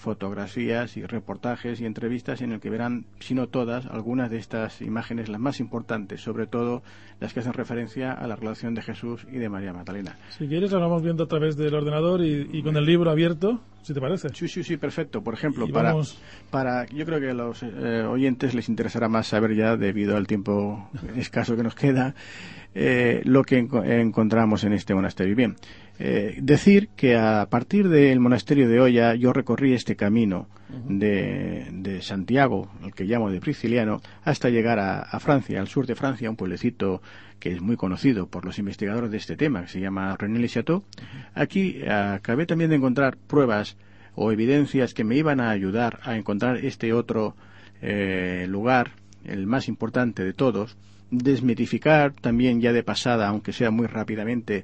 fotografías 0.01 0.97
y 0.97 1.05
reportajes 1.05 1.79
y 1.79 1.85
entrevistas 1.85 2.41
en 2.41 2.51
el 2.51 2.59
que 2.59 2.71
verán, 2.71 3.05
si 3.19 3.35
no 3.35 3.47
todas, 3.47 3.85
algunas 3.85 4.31
de 4.31 4.37
estas 4.37 4.81
imágenes, 4.81 5.29
las 5.29 5.39
más 5.39 5.59
importantes, 5.59 6.21
sobre 6.21 6.47
todo 6.47 6.81
las 7.19 7.33
que 7.33 7.41
hacen 7.41 7.53
referencia 7.53 8.11
a 8.11 8.25
la 8.25 8.35
relación 8.35 8.73
de 8.73 8.81
Jesús 8.81 9.27
y 9.31 9.37
de 9.37 9.47
María 9.47 9.73
Magdalena. 9.73 10.17
Si 10.29 10.47
quieres, 10.47 10.71
lo 10.71 10.79
vamos 10.79 11.03
viendo 11.03 11.25
a 11.25 11.27
través 11.27 11.55
del 11.55 11.75
ordenador 11.75 12.25
y, 12.25 12.63
con 12.63 12.75
el 12.77 12.85
libro 12.85 13.11
abierto, 13.11 13.61
si 13.81 13.93
te 13.93 14.01
parece. 14.01 14.29
Sí, 14.29 14.47
sí, 14.47 14.63
sí, 14.63 14.77
perfecto. 14.77 15.23
Por 15.23 15.33
ejemplo, 15.33 15.67
para, 15.67 15.93
para, 16.49 16.85
yo 16.87 17.05
creo 17.05 17.19
que 17.19 17.29
a 17.29 17.33
los 17.33 17.63
eh, 17.63 18.03
oyentes 18.07 18.53
les 18.53 18.69
interesará 18.69 19.09
más 19.09 19.27
saber 19.27 19.55
ya, 19.55 19.77
debido 19.77 20.17
al 20.17 20.27
tiempo 20.27 20.89
escaso 21.15 21.55
que 21.55 21.63
nos 21.63 21.75
queda, 21.75 22.15
eh, 22.73 23.21
lo 23.25 23.43
que 23.43 23.57
encontramos 23.57 24.63
en 24.63 24.73
este 24.73 24.93
monasterio. 24.93 25.35
Bien, 25.35 25.55
eh, 25.99 26.37
decir 26.41 26.89
que 26.95 27.15
a 27.15 27.47
partir 27.49 27.89
del 27.89 28.19
monasterio 28.19 28.69
de 28.69 28.79
Oya 28.79 29.15
yo 29.15 29.33
recorrí 29.33 29.73
este 29.73 29.95
camino 29.95 30.47
de, 30.87 31.99
Santiago, 32.01 32.69
el 32.83 32.93
que 32.93 33.05
llamo 33.05 33.29
de 33.29 33.39
Prisciliano, 33.39 34.01
hasta 34.23 34.49
llegar 34.49 34.79
a, 34.79 35.19
Francia, 35.19 35.59
al 35.59 35.67
sur 35.67 35.85
de 35.85 35.95
Francia, 35.95 36.29
un 36.29 36.35
pueblecito 36.35 37.01
que 37.39 37.51
es 37.51 37.61
muy 37.61 37.75
conocido 37.75 38.27
por 38.27 38.45
los 38.45 38.59
investigadores 38.59 39.11
de 39.11 39.17
este 39.17 39.35
tema, 39.35 39.63
que 39.63 39.69
se 39.69 39.79
llama 39.79 40.15
René 40.17 40.39
Le 40.39 40.47
Chateau. 40.47 40.83
Aquí 41.33 41.83
acabé 41.87 42.45
también 42.45 42.69
de 42.69 42.77
encontrar 42.77 43.17
pruebas 43.17 43.77
o 44.15 44.31
evidencias 44.31 44.93
que 44.93 45.03
me 45.03 45.15
iban 45.15 45.39
a 45.39 45.49
ayudar 45.49 45.99
a 46.03 46.17
encontrar 46.17 46.57
este 46.57 46.93
otro 46.93 47.35
eh, 47.81 48.45
lugar, 48.49 48.91
el 49.23 49.47
más 49.47 49.67
importante 49.67 50.23
de 50.23 50.33
todos, 50.33 50.77
desmitificar 51.09 52.13
también 52.13 52.61
ya 52.61 52.73
de 52.73 52.83
pasada, 52.83 53.27
aunque 53.27 53.53
sea 53.53 53.71
muy 53.71 53.87
rápidamente, 53.87 54.57
eh, 54.57 54.63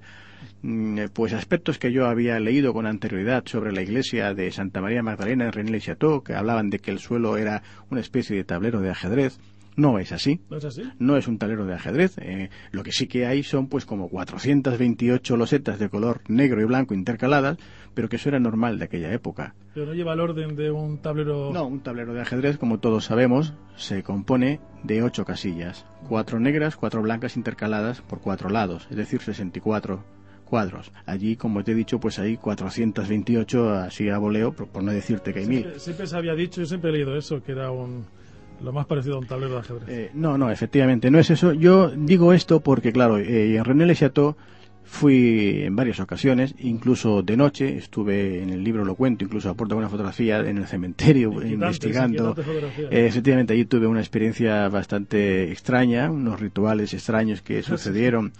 pues 1.13 1.33
aspectos 1.33 1.77
que 1.77 1.91
yo 1.91 2.07
había 2.07 2.39
leído 2.39 2.73
con 2.73 2.85
anterioridad 2.85 3.45
sobre 3.45 3.71
la 3.71 3.81
iglesia 3.81 4.33
de 4.33 4.51
Santa 4.51 4.81
María 4.81 5.03
Magdalena 5.03 5.45
en 5.45 5.51
René 5.51 5.79
Chateau, 5.79 6.23
que 6.23 6.33
hablaban 6.33 6.69
de 6.69 6.79
que 6.79 6.91
el 6.91 6.99
suelo 6.99 7.37
era 7.37 7.63
una 7.89 8.01
especie 8.01 8.35
de 8.35 8.43
tablero 8.43 8.81
de 8.81 8.89
ajedrez. 8.89 9.39
No 9.77 9.99
es 9.99 10.11
así. 10.11 10.41
¿No 10.49 10.57
es 10.57 10.65
así? 10.65 10.81
No 10.97 11.17
es 11.17 11.27
un 11.27 11.37
tablero 11.37 11.65
de 11.65 11.75
ajedrez. 11.75 12.17
Eh, 12.17 12.49
lo 12.71 12.81
que 12.81 12.91
sí 12.91 13.05
que 13.05 13.27
hay 13.27 13.43
son 13.43 13.67
pues 13.67 13.85
como 13.85 14.09
428 14.09 15.37
losetas 15.37 15.77
de 15.77 15.87
color 15.87 16.21
negro 16.27 16.59
y 16.61 16.65
blanco 16.65 16.95
intercaladas, 16.95 17.59
pero 17.93 18.09
que 18.09 18.15
eso 18.15 18.29
era 18.29 18.39
normal 18.39 18.79
de 18.79 18.85
aquella 18.85 19.13
época. 19.13 19.53
Pero 19.75 19.85
no 19.85 19.93
lleva 19.93 20.13
el 20.13 20.19
orden 20.19 20.55
de 20.55 20.71
un 20.71 20.97
tablero... 20.97 21.53
No, 21.53 21.67
un 21.67 21.81
tablero 21.81 22.15
de 22.15 22.21
ajedrez, 22.21 22.57
como 22.57 22.79
todos 22.79 23.05
sabemos, 23.05 23.53
se 23.75 24.01
compone 24.01 24.59
de 24.83 25.03
ocho 25.03 25.25
casillas. 25.25 25.85
Cuatro 26.09 26.39
negras, 26.39 26.75
cuatro 26.75 27.03
blancas 27.03 27.37
intercaladas 27.37 28.01
por 28.01 28.19
cuatro 28.19 28.49
lados, 28.49 28.87
es 28.89 28.97
decir, 28.97 29.21
64 29.21 30.16
cuadros. 30.47 30.91
Allí, 31.05 31.35
como 31.35 31.63
te 31.63 31.73
he 31.73 31.75
dicho, 31.75 31.99
pues 31.99 32.17
hay 32.19 32.37
428 32.37 33.69
así 33.73 34.09
a 34.09 34.17
voleo, 34.17 34.53
por, 34.53 34.83
no 34.83 34.91
decirte 34.91 35.33
que 35.33 35.39
hay 35.39 35.47
mil. 35.47 35.67
Siempre 35.77 36.07
se 36.07 36.17
había 36.17 36.33
dicho, 36.33 36.61
yo 36.61 36.65
siempre 36.65 36.89
he 36.89 36.93
leído 36.93 37.15
eso, 37.15 37.43
que 37.43 37.51
era 37.51 37.71
un, 37.71 38.05
lo 38.63 38.71
más 38.71 38.85
parecido 38.85 39.15
a 39.15 39.19
un 39.19 39.27
tablero 39.27 39.53
de 39.53 39.59
ajedrez. 39.59 39.89
Eh, 39.89 40.11
no, 40.13 40.37
no, 40.37 40.49
efectivamente, 40.49 41.11
no 41.11 41.19
es 41.19 41.29
eso. 41.29 41.53
Yo 41.53 41.89
digo 41.89 42.33
esto 42.33 42.59
porque, 42.59 42.91
claro, 42.91 43.17
eh, 43.17 43.55
en 43.55 43.63
René 43.63 43.85
Le 43.85 43.95
Chateau 43.95 44.35
fui 44.87 45.63
en 45.63 45.75
varias 45.75 45.99
ocasiones, 45.99 46.55
incluso 46.59 47.21
de 47.21 47.35
noche, 47.35 47.77
estuve 47.77 48.41
en 48.41 48.49
el 48.49 48.63
libro 48.63 48.85
lo 48.85 48.95
cuento, 48.95 49.25
incluso 49.25 49.49
aporto 49.49 49.75
una 49.75 49.89
fotografía 49.89 50.39
en 50.39 50.57
el 50.57 50.65
cementerio 50.65 51.31
investigando. 51.43 52.35
Eh, 52.89 53.05
efectivamente, 53.07 53.53
allí 53.53 53.65
tuve 53.65 53.85
una 53.85 53.99
experiencia 53.99 54.69
bastante 54.69 55.51
extraña, 55.51 56.09
unos 56.09 56.39
rituales 56.39 56.93
extraños 56.93 57.41
que 57.41 57.61
sucedieron. 57.63 58.31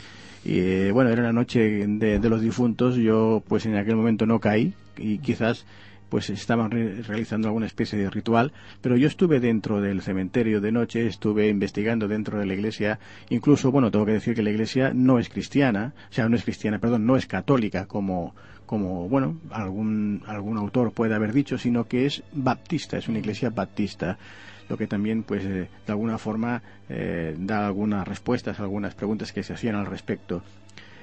Y 0.46 0.60
eh, 0.60 0.92
bueno, 0.92 1.10
era 1.10 1.24
la 1.24 1.34
noche 1.34 1.86
de, 1.88 2.30
los 2.30 2.42
difuntos, 2.42 2.96
yo 2.96 3.44
pues 3.48 3.66
en 3.66 3.76
aquel 3.76 3.96
momento 3.96 4.26
no 4.26 4.40
caí 4.40 4.74
y 4.98 5.20
quizás 5.20 5.66
pues 6.10 6.30
estaban 6.30 6.72
realizando 6.72 7.50
alguna 7.50 7.66
especie 7.66 8.00
de 8.00 8.10
ritual, 8.10 8.54
pero 8.82 8.96
yo 8.96 9.08
estuve 9.08 9.42
dentro 9.42 9.82
del 9.82 10.02
cementerio 10.02 10.62
de 10.62 10.72
noche, 10.72 11.06
estuve 11.06 11.50
investigando 11.50 12.08
dentro 12.08 12.40
de 12.40 12.46
la 12.46 12.54
iglesia, 12.54 13.00
incluso, 13.30 13.72
bueno, 13.72 13.92
tengo 13.92 14.06
que 14.06 14.14
decir 14.14 14.34
que 14.34 14.42
la 14.42 14.52
iglesia 14.52 14.94
no 14.94 15.20
es 15.20 15.28
cristiana, 15.28 15.94
o 16.10 16.14
sea, 16.14 16.30
no 16.30 16.38
es 16.38 16.44
cristiana, 16.44 16.80
perdón, 16.80 17.06
no 17.06 17.18
es 17.18 17.28
católica 17.28 17.88
como, 17.88 18.34
como 18.66 19.10
bueno, 19.10 19.38
algún, 19.52 20.24
algún 20.28 20.58
autor 20.58 20.94
puede 20.94 21.14
haber 21.14 21.34
dicho, 21.34 21.58
sino 21.58 21.90
que 21.90 22.06
es 22.06 22.24
baptista, 22.32 22.98
es 22.98 23.10
una 23.10 23.20
iglesia 23.20 23.50
baptista 23.50 24.18
lo 24.70 24.78
que 24.78 24.88
también 24.88 25.24
pues 25.24 25.44
eh, 25.46 25.70
de 25.86 25.92
alguna 25.92 26.18
forma 26.18 26.62
eh, 26.90 27.36
da 27.38 27.68
algunas 27.68 28.08
respuestas 28.08 28.60
a 28.60 28.64
algunas 28.64 28.96
preguntas 28.96 29.32
que 29.32 29.44
se 29.44 29.54
hacían 29.54 29.76
al 29.76 29.86
respecto. 29.86 30.44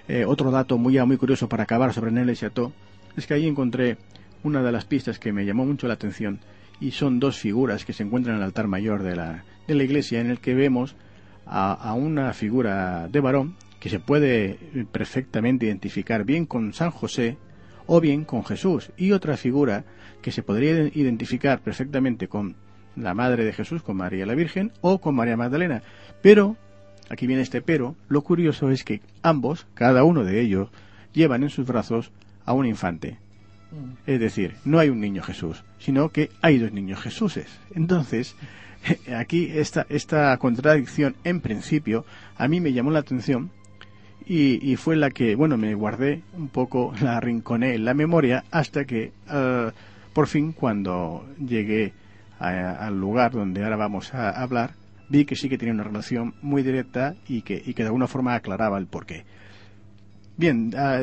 Eh, 0.08 0.24
otro 0.26 0.50
dato 0.50 0.76
muy, 0.76 0.98
muy 1.06 1.16
curioso 1.16 1.48
para 1.48 1.62
acabar 1.62 1.92
sobre 1.92 2.10
Nele 2.10 2.34
Chateau 2.34 2.72
es 3.16 3.26
que 3.26 3.34
ahí 3.34 3.46
encontré 3.46 3.96
una 4.42 4.62
de 4.62 4.72
las 4.72 4.84
pistas 4.84 5.18
que 5.18 5.32
me 5.32 5.46
llamó 5.46 5.64
mucho 5.64 5.88
la 5.88 5.94
atención 5.94 6.40
y 6.80 6.90
son 6.90 7.20
dos 7.20 7.38
figuras 7.38 7.84
que 7.84 7.92
se 7.92 8.02
encuentran 8.02 8.36
en 8.36 8.42
el 8.42 8.46
altar 8.46 8.66
mayor 8.66 9.02
de 9.02 9.16
la, 9.16 9.44
de 9.66 9.74
la 9.74 9.84
iglesia 9.84 10.20
en 10.20 10.30
el 10.30 10.40
que 10.40 10.54
vemos 10.54 10.96
a 11.46 11.92
una 11.92 12.32
figura 12.32 13.06
de 13.08 13.20
varón 13.20 13.56
que 13.78 13.90
se 13.90 14.00
puede 14.00 14.58
perfectamente 14.92 15.66
identificar 15.66 16.24
bien 16.24 16.46
con 16.46 16.72
San 16.72 16.90
José 16.90 17.36
o 17.86 18.00
bien 18.00 18.24
con 18.24 18.44
Jesús 18.44 18.90
y 18.96 19.12
otra 19.12 19.36
figura 19.36 19.84
que 20.22 20.32
se 20.32 20.42
podría 20.42 20.88
identificar 20.94 21.60
perfectamente 21.60 22.28
con 22.28 22.56
la 22.97 23.14
madre 23.14 23.45
de 23.45 23.53
Jesús 23.53 23.82
con 23.82 23.97
María 23.97 24.26
la 24.26 24.34
Virgen 24.34 24.72
o 24.80 25.01
con 25.01 25.14
María 25.14 25.36
Magdalena. 25.36 25.82
Pero, 26.22 26.57
aquí 27.09 27.26
viene 27.26 27.42
este 27.42 27.62
pero, 27.62 27.97
lo 28.09 28.22
curioso 28.22 28.70
es 28.70 28.84
que 28.84 29.01
ambos, 29.22 29.66
cada 29.74 30.05
uno 30.05 30.24
de 30.24 30.40
ellos, 30.40 30.68
llevan 31.12 31.42
en 31.42 31.51
sus 31.51 31.66
brazos 31.66 32.12
a 32.45 32.53
un 32.53 32.66
infante. 32.66 33.18
Mm. 33.70 34.11
Es 34.11 34.20
decir, 34.20 34.57
no 34.64 34.78
hay 34.78 34.88
un 34.90 35.01
niño 35.01 35.22
Jesús, 35.22 35.64
sino 35.78 36.11
que 36.11 36.30
hay 36.42 36.59
dos 36.59 36.72
niños 36.72 37.01
Jesuses. 37.01 37.59
Entonces, 37.74 38.36
aquí 39.16 39.51
esta, 39.53 39.86
esta 39.88 40.36
contradicción, 40.38 41.16
en 41.24 41.40
principio, 41.40 42.05
a 42.36 42.49
mí 42.49 42.61
me 42.61 42.72
llamó 42.72 42.90
la 42.90 43.01
atención 43.01 43.51
y, 44.26 44.76
fue 44.76 44.97
la 44.97 45.11
que, 45.11 45.34
bueno, 45.34 45.59
me 45.59 45.74
guardé 45.74 46.22
un 46.36 46.49
poco, 46.49 46.95
la 47.01 47.20
rinconé 47.20 47.74
en 47.74 47.84
la 47.84 47.92
memoria 47.92 48.45
hasta 48.51 48.86
que, 48.86 49.12
ah, 49.28 49.72
por 50.14 50.28
fin, 50.28 50.53
cuando 50.53 51.26
llegué 51.38 51.92
al 52.39 52.99
lugar 52.99 53.32
donde 53.32 53.62
ahora 53.62 53.76
vamos 53.76 54.14
a 54.14 54.30
hablar, 54.30 54.72
vi 55.09 55.24
que 55.24 55.37
sí 55.37 55.49
que 55.49 55.59
tenía 55.59 55.74
una 55.74 55.85
relación 55.85 56.35
muy 56.43 56.62
directa 56.62 57.14
y 57.28 57.43
que, 57.43 57.62
y 57.64 57.74
que 57.74 57.82
de 57.82 57.89
alguna 57.89 58.07
forma 58.07 58.35
aclaraba 58.35 58.78
el 58.78 58.87
porqué. 58.87 59.24
Bien, 60.37 60.72
ah, 60.76 61.01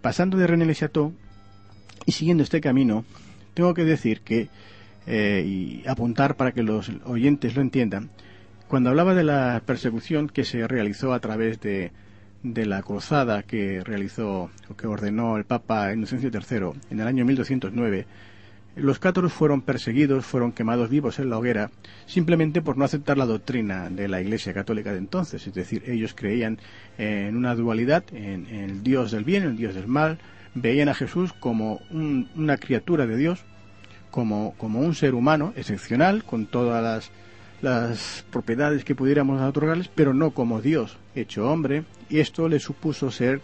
pasando 0.00 0.36
de 0.36 0.46
René 0.46 0.66
Le 0.66 0.74
Chateau 0.74 1.12
y 2.04 2.12
siguiendo 2.12 2.42
este 2.42 2.60
camino, 2.60 3.04
tengo 3.54 3.74
que 3.74 3.84
decir 3.84 4.22
que, 4.22 4.48
eh, 5.06 5.44
y 5.46 5.86
apuntar 5.86 6.36
para 6.36 6.52
que 6.52 6.62
los 6.62 6.90
oyentes 7.04 7.54
lo 7.54 7.62
entiendan, 7.62 8.10
cuando 8.68 8.90
hablaba 8.90 9.14
de 9.14 9.24
la 9.24 9.62
persecución 9.66 10.28
que 10.28 10.44
se 10.44 10.66
realizó 10.66 11.12
a 11.12 11.20
través 11.20 11.60
de, 11.60 11.92
de 12.42 12.66
la 12.66 12.82
cruzada 12.82 13.42
que 13.42 13.82
realizó 13.84 14.50
o 14.68 14.76
que 14.76 14.86
ordenó 14.86 15.36
el 15.36 15.44
Papa 15.44 15.92
Inocencio 15.92 16.30
III 16.32 16.80
en 16.90 17.00
el 17.00 17.06
año 17.06 17.24
1209, 17.24 18.06
los 18.76 18.98
cátaros 18.98 19.32
fueron 19.32 19.62
perseguidos, 19.62 20.24
fueron 20.24 20.52
quemados 20.52 20.90
vivos 20.90 21.18
en 21.18 21.30
la 21.30 21.38
hoguera, 21.38 21.70
simplemente 22.06 22.62
por 22.62 22.76
no 22.76 22.84
aceptar 22.84 23.18
la 23.18 23.26
doctrina 23.26 23.90
de 23.90 24.08
la 24.08 24.20
Iglesia 24.20 24.54
Católica 24.54 24.92
de 24.92 24.98
entonces. 24.98 25.46
Es 25.46 25.54
decir, 25.54 25.82
ellos 25.86 26.14
creían 26.14 26.58
en 26.98 27.36
una 27.36 27.54
dualidad, 27.54 28.04
en, 28.12 28.46
el 28.46 28.82
Dios 28.82 29.10
del 29.10 29.24
bien, 29.24 29.42
el 29.42 29.56
Dios 29.56 29.74
del 29.74 29.88
mal, 29.88 30.18
veían 30.54 30.88
a 30.88 30.94
Jesús 30.94 31.32
como 31.32 31.80
una 31.90 32.56
criatura 32.58 33.06
de 33.06 33.16
Dios, 33.16 33.44
como, 34.10 34.54
como 34.56 34.80
un 34.80 34.94
ser 34.94 35.14
humano 35.14 35.52
excepcional, 35.56 36.24
con 36.24 36.46
todas 36.46 36.82
las, 36.82 37.10
las 37.62 38.24
propiedades 38.30 38.84
que 38.84 38.94
pudiéramos 38.94 39.40
otorgarles, 39.40 39.88
pero 39.94 40.14
no 40.14 40.30
como 40.30 40.60
Dios 40.60 40.96
hecho 41.14 41.50
hombre, 41.50 41.84
y 42.08 42.20
esto 42.20 42.48
le 42.48 42.60
supuso 42.60 43.10
ser 43.10 43.40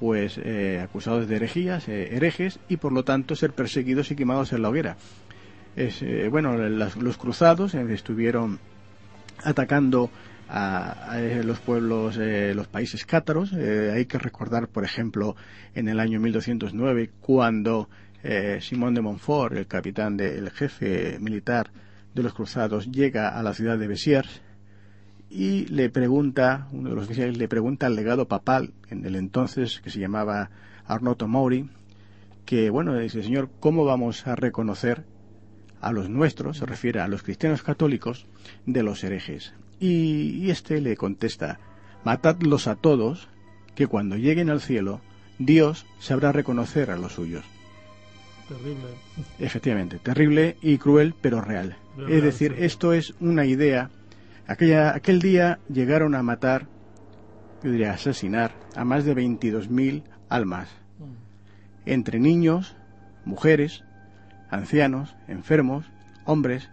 pues 0.00 0.40
eh, 0.42 0.80
acusados 0.82 1.28
de 1.28 1.36
herejías, 1.36 1.86
eh, 1.86 2.16
herejes, 2.16 2.58
y 2.70 2.78
por 2.78 2.90
lo 2.90 3.04
tanto 3.04 3.36
ser 3.36 3.52
perseguidos 3.52 4.10
y 4.10 4.16
quemados 4.16 4.50
en 4.54 4.62
la 4.62 4.70
hoguera. 4.70 4.96
Es, 5.76 6.00
eh, 6.00 6.28
bueno, 6.30 6.56
los 6.56 7.18
cruzados 7.18 7.74
estuvieron 7.74 8.60
atacando 9.44 10.10
a, 10.48 11.18
los 11.44 11.60
pueblos, 11.60 12.16
los 12.16 12.66
países 12.66 13.04
cátaros. 13.04 13.52
hay 13.52 14.06
que 14.06 14.18
recordar, 14.18 14.68
por 14.68 14.84
ejemplo, 14.84 15.36
en 15.74 15.86
el 15.86 16.00
año 16.00 16.18
1209, 16.18 17.10
cuando 17.20 17.90
Simón 18.60 18.94
de 18.94 19.02
Montfort, 19.02 19.54
el 19.54 19.66
capitán 19.66 20.16
del 20.16 20.50
jefe 20.50 21.18
militar 21.20 21.70
de 22.14 22.22
los 22.22 22.32
cruzados, 22.32 22.90
llega 22.90 23.38
a 23.38 23.42
la 23.42 23.52
ciudad 23.52 23.78
de 23.78 23.86
Besiers, 23.86 24.40
y 25.30 25.66
le 25.66 25.88
pregunta, 25.90 26.66
uno 26.72 26.88
de 26.88 26.96
los 26.96 27.04
oficiales 27.04 27.38
le 27.38 27.46
pregunta 27.46 27.86
al 27.86 27.94
legado 27.94 28.26
papal, 28.26 28.72
en 28.88 29.06
el 29.06 29.14
entonces 29.14 29.80
que 29.80 29.90
se 29.90 30.00
llamaba 30.00 30.50
Arnoto 30.84 31.28
Mauri, 31.28 31.70
que 32.44 32.68
bueno, 32.68 32.98
dice, 32.98 33.22
Señor, 33.22 33.48
¿cómo 33.60 33.84
vamos 33.84 34.26
a 34.26 34.34
reconocer 34.34 35.04
a 35.80 35.92
los 35.92 36.10
nuestros, 36.10 36.58
se 36.58 36.66
refiere 36.66 37.00
a 37.00 37.06
los 37.06 37.22
cristianos 37.22 37.62
católicos, 37.62 38.26
de 38.66 38.82
los 38.82 39.04
herejes? 39.04 39.54
Y, 39.78 40.32
y 40.44 40.50
este 40.50 40.80
le 40.80 40.96
contesta, 40.96 41.60
matadlos 42.04 42.66
a 42.66 42.74
todos, 42.74 43.28
que 43.76 43.86
cuando 43.86 44.16
lleguen 44.16 44.50
al 44.50 44.60
cielo, 44.60 45.00
Dios 45.38 45.86
sabrá 46.00 46.32
reconocer 46.32 46.90
a 46.90 46.98
los 46.98 47.12
suyos. 47.12 47.44
Terrible. 48.48 48.88
Efectivamente, 49.38 50.00
terrible 50.00 50.56
y 50.60 50.78
cruel, 50.78 51.14
pero 51.20 51.40
real. 51.40 51.76
es 52.08 52.20
decir, 52.20 52.56
esto 52.58 52.92
es 52.92 53.14
una 53.20 53.46
idea 53.46 53.90
Aquella, 54.50 54.96
aquel 54.96 55.20
día 55.20 55.60
llegaron 55.72 56.16
a 56.16 56.24
matar, 56.24 56.66
yo 57.62 57.70
diría 57.70 57.92
asesinar, 57.92 58.50
a 58.74 58.84
más 58.84 59.04
de 59.04 59.14
22.000 59.14 60.02
almas, 60.28 60.68
mm. 60.98 61.88
entre 61.88 62.18
niños, 62.18 62.74
mujeres, 63.24 63.84
ancianos, 64.50 65.14
enfermos, 65.28 65.86
hombres. 66.24 66.68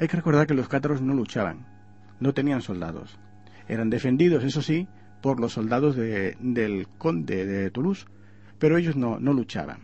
Hay 0.00 0.08
que 0.08 0.16
recordar 0.16 0.46
que 0.46 0.54
los 0.54 0.68
cátaros 0.68 1.02
no 1.02 1.12
luchaban, 1.12 1.66
no 2.18 2.32
tenían 2.32 2.62
soldados. 2.62 3.18
Eran 3.68 3.90
defendidos, 3.90 4.42
eso 4.42 4.62
sí, 4.62 4.88
por 5.20 5.38
los 5.38 5.52
soldados 5.52 5.96
del 5.96 6.88
conde 6.96 7.44
de 7.44 7.70
Toulouse, 7.70 8.06
pero 8.58 8.78
ellos 8.78 8.96
no, 8.96 9.20
no 9.20 9.34
luchaban. 9.34 9.80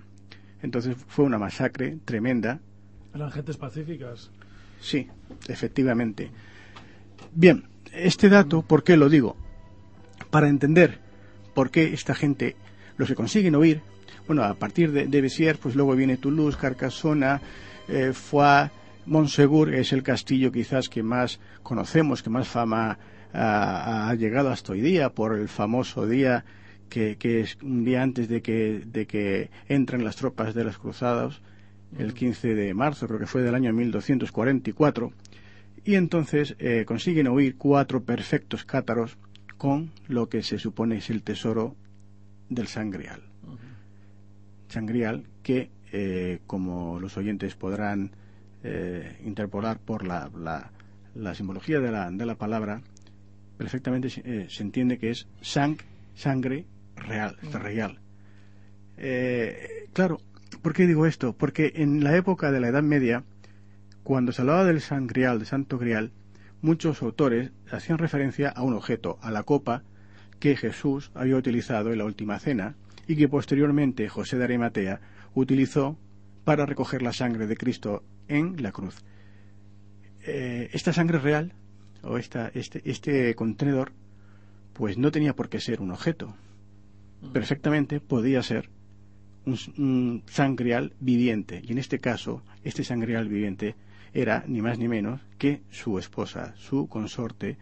Entonces 0.62 0.97
fue 1.09 1.26
una 1.26 1.36
masacre 1.36 1.99
tremenda. 2.07 2.61
Eran 3.14 3.30
gentes 3.30 3.59
pacíficas. 3.59 4.30
Sí, 4.80 5.09
efectivamente. 5.47 6.30
Bien, 7.37 7.64
este 7.93 8.28
dato, 8.28 8.62
¿por 8.62 8.85
qué 8.85 8.97
lo 8.97 9.09
digo? 9.09 9.35
Para 10.30 10.49
entender 10.49 11.01
por 11.53 11.72
qué 11.72 11.93
esta 11.93 12.14
gente, 12.14 12.55
los 12.97 13.09
que 13.09 13.16
consiguen 13.16 13.57
oír, 13.57 13.82
bueno, 14.28 14.45
a 14.45 14.55
partir 14.55 14.93
de, 14.93 15.07
de 15.09 15.59
pues 15.61 15.74
luego 15.74 15.97
viene 15.97 16.16
Toulouse, 16.16 16.57
Carcassona, 16.57 17.41
eh, 17.89 18.12
Foix, 18.12 18.70
Montsegur, 19.07 19.74
es 19.74 19.93
el 19.93 20.05
castillo 20.05 20.53
quizás 20.53 20.89
que 20.89 21.03
más 21.03 21.41
conocemos, 21.64 22.22
que 22.22 22.30
más 22.30 22.47
fama 22.47 22.99
ha, 23.32 24.14
llegado 24.16 24.51
hasta 24.51 24.72
hoy 24.72 24.80
día, 24.80 25.11
por 25.11 25.37
el 25.37 25.49
famoso 25.49 26.07
día 26.07 26.45
que, 26.89 27.16
es 27.20 27.59
un 27.62 27.85
día 27.85 28.03
antes 28.03 28.28
de 28.28 28.43
que, 28.43 28.82
de 28.87 29.07
que 29.07 29.51
entren 29.68 30.05
las 30.05 30.14
tropas 30.14 30.55
de 30.55 30.62
las 30.62 30.78
cruzadas, 30.78 31.41
el 31.99 32.14
15 32.14 32.55
de 32.55 32.74
marzo, 32.74 33.09
creo 33.09 33.18
que 33.18 33.26
fue 33.26 33.43
del 33.43 33.57
año 33.57 33.72
1244, 33.72 35.12
y 35.85 35.97
entonces 35.97 36.57
eh, 36.59 36.85
consiguen 36.87 37.28
oír 37.28 37.57
cuatro 37.57 38.05
perfectos 38.05 38.64
cátaros 38.64 39.18
con 39.59 39.93
lo 40.09 40.28
que 40.28 40.43
se 40.43 40.59
supone 40.59 40.97
es 40.97 41.11
el 41.11 41.22
tesoro 41.22 41.76
del 42.49 42.66
sangrial. 42.66 43.22
Sangrial 44.68 45.24
que, 45.43 45.70
eh, 45.93 46.41
como 46.47 46.99
los 46.99 47.16
oyentes 47.16 47.55
podrán 47.55 48.12
eh, 48.62 49.18
interpolar 49.24 49.78
por 49.78 50.07
la, 50.07 50.30
la, 51.14 51.35
simbología 51.35 51.80
de 51.80 51.93
la, 51.93 52.11
de 52.11 52.26
la, 52.26 52.35
palabra, 52.37 52.80
perfectamente 53.59 54.09
se, 54.09 54.49
entiende 54.62 54.99
que 54.99 55.11
es 55.11 55.28
sang, 55.43 55.76
sangre 56.14 56.64
real, 56.97 57.37
real. 57.53 58.01
claro, 59.93 60.18
¿por 60.62 60.72
qué 60.72 60.87
digo 60.87 61.07
esto? 61.07 61.35
Porque 61.35 61.72
en 61.76 62.03
la 62.03 62.16
época 62.16 62.51
de 62.51 62.61
la 62.61 62.68
Edad 62.68 62.82
Media, 62.82 63.22
cuando 64.05 64.32
se 64.32 64.42
hablaba 64.42 64.64
del 64.64 64.82
San 64.82 65.07
Grial, 65.07 65.38
de 65.38 65.46
Santo 65.46 65.78
Grial, 65.78 66.12
muchos 66.61 67.02
autores 67.02 67.50
hacían 67.70 67.98
referencia 67.98 68.50
a 68.50 68.62
un 68.62 68.74
objeto, 68.74 69.18
a 69.22 69.30
la 69.30 69.42
copa 69.42 69.82
que 70.38 70.57
Jesús 70.57 71.11
había 71.14 71.36
utilizado 71.36 71.90
en 71.90 71.98
la 71.98 72.05
última 72.05 72.38
cena 72.38 72.76
y 73.09 73.16
que 73.16 73.28
posteriormente 73.28 74.09
José 74.11 74.36
de 74.36 74.44
Arimatea 74.44 75.00
utilizó 75.34 75.98
para 76.44 76.66
recoger 76.66 77.00
la 77.00 77.14
sangre 77.14 77.46
de 77.46 77.57
Cristo 77.57 78.05
en 78.28 78.62
la 78.62 78.72
cruz. 78.72 79.02
Eh, 80.26 80.68
esta 80.72 80.92
sangre 80.92 81.18
real, 81.18 81.52
o 82.02 82.18
esta, 82.18 82.48
este, 82.55 82.82
este 82.84 83.34
contenedor, 83.34 83.92
pues 84.74 84.98
no 84.98 85.11
tenía 85.11 85.34
por 85.34 85.48
qué 85.48 85.61
ser 85.61 85.80
un 85.80 85.92
objeto. 85.92 86.34
Mm. 87.22 87.32
Perfectamente 87.32 88.00
podía 88.00 88.42
ser 88.42 88.68
un, 89.46 89.59
un, 89.78 90.22
sangrial 90.26 90.92
viviente. 91.00 91.62
Y 91.64 91.72
en 91.72 91.78
este 91.78 92.00
caso, 92.00 92.42
este 92.64 92.84
sangrial 92.84 93.28
viviente 93.28 93.76
era 94.14 94.44
ni 94.46 94.62
más 94.62 94.78
ni 94.78 94.88
menos 94.88 95.20
que 95.38 95.60
su 95.70 95.98
esposa, 95.98 96.54
su 96.56 96.88
consorte, 96.88 97.58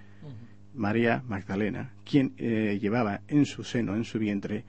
María 0.74 1.22
Magdalena, 1.26 1.90
quien 2.04 2.34
eh, 2.38 2.78
llevaba 2.80 3.20
en 3.28 3.46
su 3.46 3.64
seno, 3.64 3.94
en 3.94 4.04
su 4.04 4.18
vientre, 4.18 4.64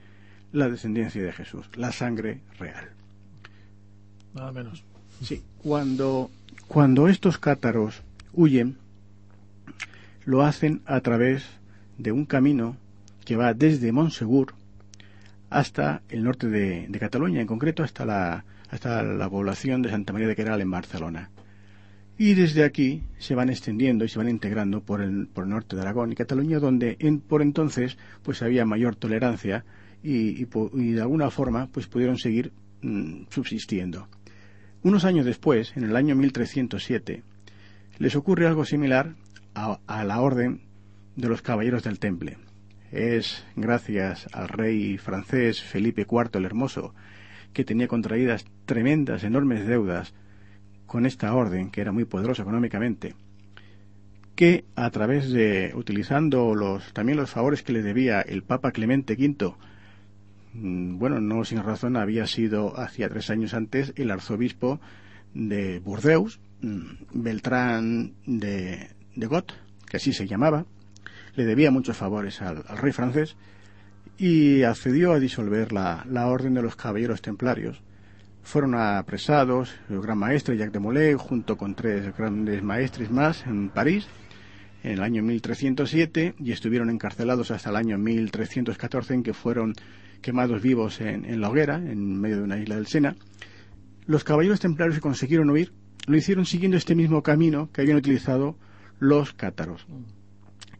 la 0.52 0.68
descendencia 0.68 1.22
de 1.22 1.32
Jesús, 1.32 1.68
la 1.76 1.92
sangre 1.92 2.40
real. 2.58 2.90
Nada 4.34 4.52
menos. 4.52 4.84
Sí, 5.22 5.42
cuando, 5.62 6.30
cuando 6.68 7.08
estos 7.08 7.38
cátaros 7.38 8.02
huyen, 8.32 8.76
lo 10.24 10.42
hacen 10.42 10.82
a 10.86 11.00
través 11.00 11.44
de 11.98 12.12
un 12.12 12.24
camino 12.24 12.76
que 13.24 13.36
va 13.36 13.54
desde 13.54 13.92
Montsegur 13.92 14.54
hasta 15.50 16.02
el 16.08 16.24
norte 16.24 16.48
de, 16.48 16.86
de 16.88 16.98
Cataluña, 16.98 17.40
en 17.40 17.46
concreto 17.46 17.82
hasta 17.82 18.04
la, 18.04 18.44
hasta 18.70 19.02
la 19.02 19.30
población 19.30 19.82
de 19.82 19.90
Santa 19.90 20.12
María 20.12 20.28
de 20.28 20.36
Queral 20.36 20.60
en 20.60 20.70
Barcelona. 20.70 21.30
Y 22.16 22.34
desde 22.34 22.64
aquí 22.64 23.02
se 23.18 23.34
van 23.34 23.50
extendiendo 23.50 24.04
y 24.04 24.08
se 24.08 24.18
van 24.18 24.28
integrando 24.28 24.80
por 24.80 25.00
el, 25.00 25.26
por 25.26 25.44
el 25.44 25.50
norte 25.50 25.74
de 25.74 25.82
Aragón 25.82 26.12
y 26.12 26.14
Cataluña, 26.14 26.60
donde 26.60 26.96
por 27.26 27.42
entonces 27.42 27.98
pues 28.22 28.40
había 28.42 28.64
mayor 28.64 28.94
tolerancia 28.94 29.64
y, 30.02 30.44
de 30.44 31.00
alguna 31.00 31.30
forma 31.30 31.68
pues 31.72 31.88
pudieron 31.88 32.18
seguir 32.18 32.52
mm, 32.82 33.24
subsistiendo. 33.30 34.08
Unos 34.82 35.04
años 35.04 35.26
después, 35.26 35.76
en 35.76 35.84
el 35.84 35.96
año 35.96 36.14
1307, 36.14 37.22
les 37.98 38.16
ocurre 38.16 38.46
algo 38.46 38.64
similar 38.64 39.14
a, 39.54 39.80
a 39.86 40.04
la 40.04 40.20
orden 40.20 40.60
de 41.16 41.28
los 41.28 41.42
caballeros 41.42 41.82
del 41.82 41.98
Temple. 41.98 42.36
Es 42.92 43.44
gracias 43.56 44.28
al 44.32 44.48
rey 44.48 44.98
francés 44.98 45.62
Felipe 45.62 46.06
IV 46.08 46.30
el 46.34 46.44
Hermoso, 46.44 46.94
que 47.52 47.64
tenía 47.64 47.88
contraídas 47.88 48.44
tremendas, 48.66 49.24
enormes 49.24 49.66
deudas 49.66 50.14
con 50.86 51.06
esta 51.06 51.34
orden, 51.34 51.70
que 51.70 51.80
era 51.80 51.92
muy 51.92 52.04
poderosa 52.04 52.42
económicamente, 52.42 53.14
que 54.34 54.64
a 54.74 54.90
través 54.90 55.30
de, 55.30 55.72
utilizando 55.74 56.54
los, 56.54 56.92
también 56.92 57.18
los 57.18 57.30
favores 57.30 57.62
que 57.62 57.72
le 57.72 57.82
debía 57.82 58.20
el 58.20 58.42
Papa 58.42 58.72
Clemente 58.72 59.14
V, 59.14 59.54
mm, 60.54 60.98
bueno, 60.98 61.20
no 61.20 61.44
sin 61.44 61.62
razón, 61.62 61.96
había 61.96 62.26
sido 62.26 62.78
hacía 62.78 63.08
tres 63.08 63.30
años 63.30 63.54
antes 63.54 63.92
el 63.96 64.10
arzobispo 64.10 64.80
de 65.34 65.78
Burdeos, 65.80 66.40
mm, 66.62 66.82
Beltrán 67.12 68.14
de, 68.26 68.90
de 69.14 69.42
que 69.88 69.96
así 69.96 70.12
se 70.12 70.26
llamaba, 70.26 70.66
le 71.36 71.44
debía 71.44 71.70
muchos 71.70 71.96
favores 71.96 72.42
al, 72.42 72.64
rey 72.64 72.92
francés 72.92 73.36
y 74.18 74.62
accedió 74.62 75.12
a 75.12 75.20
disolver 75.20 75.72
la, 75.72 76.04
la 76.08 76.26
orden 76.26 76.54
de 76.54 76.62
los 76.62 76.76
caballeros 76.76 77.22
templarios, 77.22 77.82
fueron 78.44 78.74
apresados 78.74 79.74
el 79.88 80.00
gran 80.00 80.18
maestre 80.18 80.56
Jacques 80.56 80.74
de 80.74 80.78
Molay 80.78 81.14
junto 81.14 81.56
con 81.56 81.74
tres 81.74 82.16
grandes 82.16 82.62
maestres 82.62 83.10
más 83.10 83.44
en 83.46 83.70
París 83.70 84.06
en 84.82 84.92
el 84.92 85.02
año 85.02 85.22
1307 85.22 86.34
y 86.38 86.52
estuvieron 86.52 86.90
encarcelados 86.90 87.50
hasta 87.50 87.70
el 87.70 87.76
año 87.76 87.98
1314 87.98 89.14
en 89.14 89.22
que 89.22 89.32
fueron 89.32 89.74
quemados 90.20 90.62
vivos 90.62 91.00
en, 91.00 91.40
la 91.40 91.48
hoguera 91.48 91.76
en 91.76 92.20
medio 92.20 92.36
de 92.36 92.42
una 92.42 92.58
isla 92.58 92.76
del 92.76 92.86
Sena. 92.86 93.16
Los 94.06 94.24
caballeros 94.24 94.60
templarios 94.60 94.96
que 94.96 95.02
consiguieron 95.02 95.48
huir 95.48 95.72
lo 96.06 96.16
hicieron 96.16 96.44
siguiendo 96.44 96.76
este 96.76 96.94
mismo 96.94 97.22
camino 97.22 97.70
que 97.72 97.80
habían 97.80 97.96
utilizado 97.96 98.56
los 98.98 99.32
cátaros. 99.32 99.86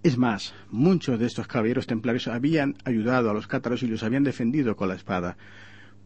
Es 0.02 0.18
más, 0.18 0.54
muchos 0.70 1.18
de 1.18 1.26
estos 1.26 1.46
caballeros 1.46 1.86
templarios 1.86 2.28
habían 2.28 2.76
ayudado 2.84 3.30
a 3.30 3.34
los 3.34 3.46
cátaros 3.46 3.82
y 3.82 3.86
los 3.86 4.02
habían 4.02 4.22
defendido 4.22 4.76
con 4.76 4.88
la 4.88 4.96
espada 4.96 5.38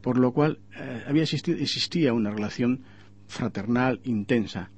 por 0.01 0.19
lo 0.19 0.33
cual 0.33 0.59
eh, 0.77 1.05
había 1.07 1.23
existía 1.23 2.13
una 2.13 2.31
relación 2.31 2.85
fraternal 3.27 4.01
intensa. 4.05 4.71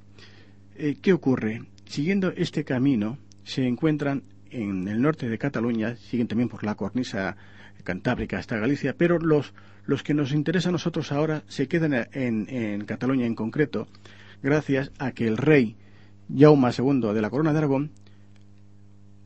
Eh, 0.75 0.97
¿Qué 1.01 1.13
ocurre? 1.13 1.63
Siguiendo 1.85 2.31
este 2.35 2.63
camino, 2.63 3.17
se 3.43 3.67
encuentran 3.67 4.23
en 4.49 4.87
el 4.87 5.01
norte 5.01 5.29
de 5.29 5.37
Cataluña, 5.37 5.95
siguen 5.95 6.27
también 6.27 6.49
por 6.49 6.63
la 6.63 6.75
cornisa 6.75 7.37
Cantábrica 7.83 8.37
hasta 8.37 8.57
Galicia, 8.57 8.95
pero 8.97 9.17
los, 9.17 9.53
los 9.85 10.03
que 10.03 10.13
nos 10.13 10.33
interesa 10.33 10.69
a 10.69 10.71
nosotros 10.71 11.11
ahora 11.11 11.43
se 11.47 11.67
quedan 11.67 11.93
en, 12.13 12.47
en 12.49 12.85
Cataluña 12.85 13.25
en 13.25 13.35
concreto, 13.35 13.87
gracias 14.43 14.91
a 14.99 15.11
que 15.11 15.27
el 15.27 15.37
rey 15.37 15.75
Jaume 16.35 16.69
II 16.77 17.13
de 17.13 17.21
la 17.21 17.29
Corona 17.29 17.51
de 17.51 17.57
Aragón 17.57 17.91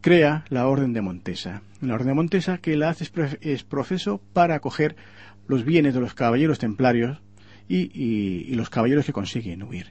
crea 0.02 0.46
la 0.50 0.68
Orden 0.68 0.94
de 0.94 1.02
Montesa. 1.02 1.62
La 1.82 1.96
Orden 1.96 2.10
de 2.10 2.14
Montesa 2.14 2.60
que 2.60 2.78
la 2.78 2.90
hace 2.90 3.10
es 3.42 3.64
profeso 3.64 4.22
para 4.34 4.56
acoger 4.56 4.96
los 5.48 5.64
bienes 5.64 5.94
de 5.94 6.00
los 6.00 6.14
caballeros 6.14 6.60
templarios 6.60 7.22
y, 7.68 8.54
los 8.56 8.70
caballeros 8.70 9.06
que 9.06 9.14
consiguen 9.14 9.64
huir. 9.64 9.88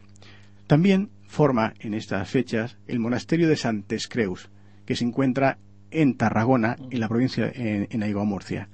También 0.66 1.10
forma 1.26 1.74
en 1.80 1.94
estas 1.94 2.28
fechas 2.30 2.78
el 2.86 3.00
monasterio 3.00 3.48
de 3.48 3.56
Santes 3.56 4.08
Creus, 4.08 4.48
que 4.86 4.96
se 4.96 5.04
encuentra 5.04 5.58
en 5.90 6.16
Tarragona, 6.16 6.76
en 6.90 7.00
la 7.00 7.08
provincia 7.08 7.50
en, 7.54 7.88
en 7.90 8.26
Murcia. 8.26 8.68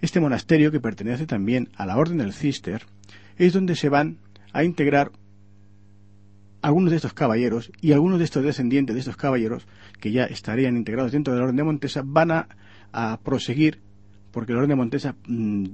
Este 0.00 0.20
monasterio, 0.20 0.70
que 0.70 0.80
pertenece 0.80 1.26
también 1.26 1.70
a 1.76 1.86
la 1.86 1.96
Orden 1.96 2.18
del 2.18 2.32
Cister, 2.32 2.86
es 3.36 3.52
donde 3.52 3.74
se 3.74 3.88
van 3.88 4.18
a 4.52 4.64
integrar 4.64 5.12
algunos 6.62 6.90
de 6.90 6.96
estos 6.96 7.14
caballeros 7.14 7.70
y 7.80 7.92
algunos 7.92 8.18
de 8.18 8.24
estos 8.24 8.44
descendientes 8.44 8.94
de 8.94 9.00
estos 9.00 9.16
caballeros, 9.16 9.66
que 10.00 10.12
ya 10.12 10.24
estarían 10.24 10.76
integrados 10.76 11.12
dentro 11.12 11.32
de 11.32 11.38
la 11.38 11.44
Orden 11.44 11.56
de 11.56 11.64
Montesa, 11.64 12.02
van 12.04 12.30
a, 12.30 12.48
proseguir, 13.22 13.80
porque 14.30 14.52
la 14.52 14.58
Orden 14.58 14.70
de 14.70 14.76
Montesa 14.76 15.14
mm, 15.26 15.66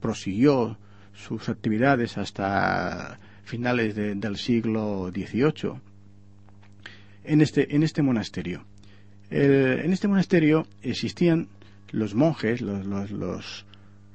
prosiguió 0.00 0.78
sus 1.12 1.48
actividades 1.48 2.18
hasta 2.18 3.18
finales 3.44 3.94
del 3.94 4.36
siglo 4.36 5.10
XVIII 5.12 5.80
en 7.24 7.40
este, 7.40 7.74
en 7.74 7.82
este 7.82 8.02
monasterio. 8.02 8.64
en 9.30 9.92
este 9.92 10.08
monasterio 10.08 10.66
existían 10.82 11.48
los 11.90 12.14
monjes, 12.14 12.60
los, 12.60 12.86
los, 12.86 13.10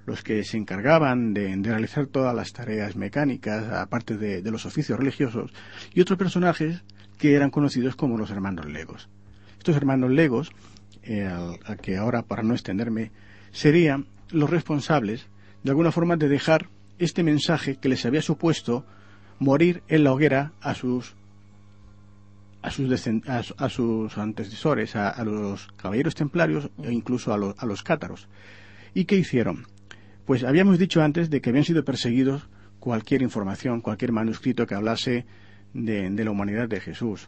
los, 0.06 0.24
que 0.24 0.44
se 0.44 0.58
encargaban 0.58 1.34
de, 1.34 1.56
realizar 1.62 2.08
todas 2.08 2.36
las 2.36 2.54
tareas 2.54 2.96
mecánicas, 2.96 3.72
aparte 3.72 4.18
de, 4.18 4.42
los 4.52 4.66
oficios 4.66 5.00
religiosos, 5.00 5.52
y 5.94 6.02
otros 6.02 6.18
personajes 6.18 6.84
que 7.18 7.34
eran 7.34 7.52
conocidos 7.52 7.96
como 7.96 8.18
los 8.18 8.32
hermanos 8.32 8.66
legos. 8.66 9.10
Estos 9.58 9.76
hermanos 9.76 10.12
legos, 10.12 10.52
eh, 11.04 11.26
a 11.26 11.76
que 11.76 11.98
ahora 11.98 12.24
para 12.24 12.44
no 12.44 12.54
extenderme, 12.54 13.12
serían 13.52 14.08
los 14.32 14.50
responsables 14.50 15.28
de 15.66 15.72
alguna 15.72 15.92
forma 15.92 16.16
de 16.16 16.30
dejar 16.30 16.70
este 17.00 17.24
mensaje 17.24 17.78
que 17.78 17.90
les 17.90 18.06
había 18.06 18.22
supuesto 18.22 18.86
morir 19.40 19.82
en 19.88 20.04
la 20.04 20.14
hoguera 20.14 20.54
a 20.62 20.76
sus 20.76 21.16
a 22.62 22.70
sus, 22.70 23.08
a, 23.58 23.70
sus 23.70 24.18
antecesores, 24.18 24.96
a, 24.96 25.24
los 25.24 25.68
caballeros 25.76 26.14
templarios 26.14 26.70
e 26.84 26.92
incluso 26.92 27.34
a, 27.34 27.56
a 27.58 27.66
los 27.66 27.84
cátaros. 27.84 28.28
¿Y 28.94 29.06
qué 29.06 29.16
hicieron? 29.16 29.66
Pues 30.26 30.44
habíamos 30.44 30.78
dicho 30.78 31.02
antes 31.02 31.32
de 31.32 31.42
que 31.42 31.50
habían 31.50 31.66
sido 31.66 31.84
perseguidos 31.84 32.48
cualquier 32.80 33.24
información, 33.24 33.82
cualquier 33.82 34.12
manuscrito 34.12 34.68
que 34.68 34.76
hablase 34.76 35.26
de, 35.74 36.24
la 36.24 36.32
humanidad 36.32 36.70
de 36.70 36.80
Jesús. 36.80 37.28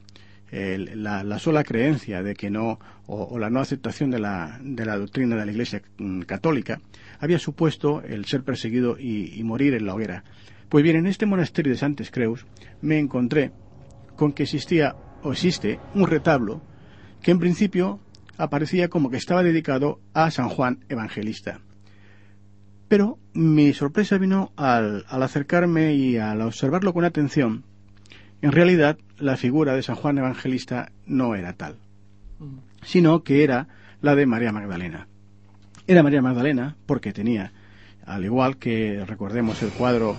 La, 0.52 1.40
sola 1.40 1.64
creencia 1.64 2.24
de 2.24 2.34
que 2.34 2.50
no, 2.50 2.80
o, 3.06 3.38
la 3.38 3.50
no 3.50 3.60
aceptación 3.60 4.12
de 4.12 4.20
la, 4.20 4.60
de 4.62 4.86
la, 4.86 4.98
doctrina 4.98 5.36
de 5.36 5.46
la 5.46 5.52
Iglesia 5.52 5.82
mm, 5.98 6.22
católica, 6.22 6.80
había 7.20 7.40
supuesto 7.40 8.02
el 8.02 8.26
ser 8.26 8.44
perseguido 8.44 8.98
y, 9.00 9.42
morir 9.44 9.74
en 9.74 9.86
la 9.86 9.94
hoguera. 9.94 10.24
Pues 10.70 10.84
bien, 10.84 10.98
en 10.98 11.08
este 11.08 11.26
monasterio 11.26 11.72
de 11.72 11.80
Santes 11.80 12.12
Creus 12.12 12.46
me 12.82 13.00
encontré 13.00 13.52
con 14.16 14.34
que 14.34 14.44
existía 14.44 14.96
o 15.24 15.32
existe 15.32 15.80
un 15.96 16.08
retablo 16.08 16.62
que 17.22 17.32
en 17.32 17.40
principio 17.40 18.00
aparecía 18.38 18.90
como 18.90 19.10
que 19.10 19.18
estaba 19.18 19.44
dedicado 19.44 20.00
a 20.14 20.30
San 20.32 20.50
Juan 20.50 20.80
Evangelista. 20.90 21.62
Pero 22.88 23.20
mi 23.34 23.74
sorpresa 23.74 24.18
vino 24.18 24.54
al, 24.56 25.06
al, 25.10 25.24
acercarme 25.24 25.94
y 25.96 26.18
al 26.18 26.42
observarlo 26.42 26.94
con 26.94 27.04
atención. 27.04 27.66
En 28.42 28.52
realidad, 28.52 28.98
la 29.18 29.38
figura 29.38 29.76
de 29.76 29.84
San 29.84 29.96
Juan 29.96 30.18
Evangelista 30.18 30.92
no 31.06 31.36
era 31.36 31.54
tal, 31.54 31.78
mm. 32.40 32.58
sino 32.84 33.24
que 33.24 33.44
era 33.44 33.68
la 34.02 34.16
de 34.16 34.26
María 34.26 34.52
Magdalena. 34.52 35.08
Era 35.88 36.04
María 36.04 36.22
Magdalena 36.22 36.76
porque 36.86 37.14
tenía, 37.14 37.52
al 38.06 38.26
igual 38.26 38.58
que 38.58 39.04
recordemos 39.06 39.62
el 39.64 39.70
cuadro 39.70 40.18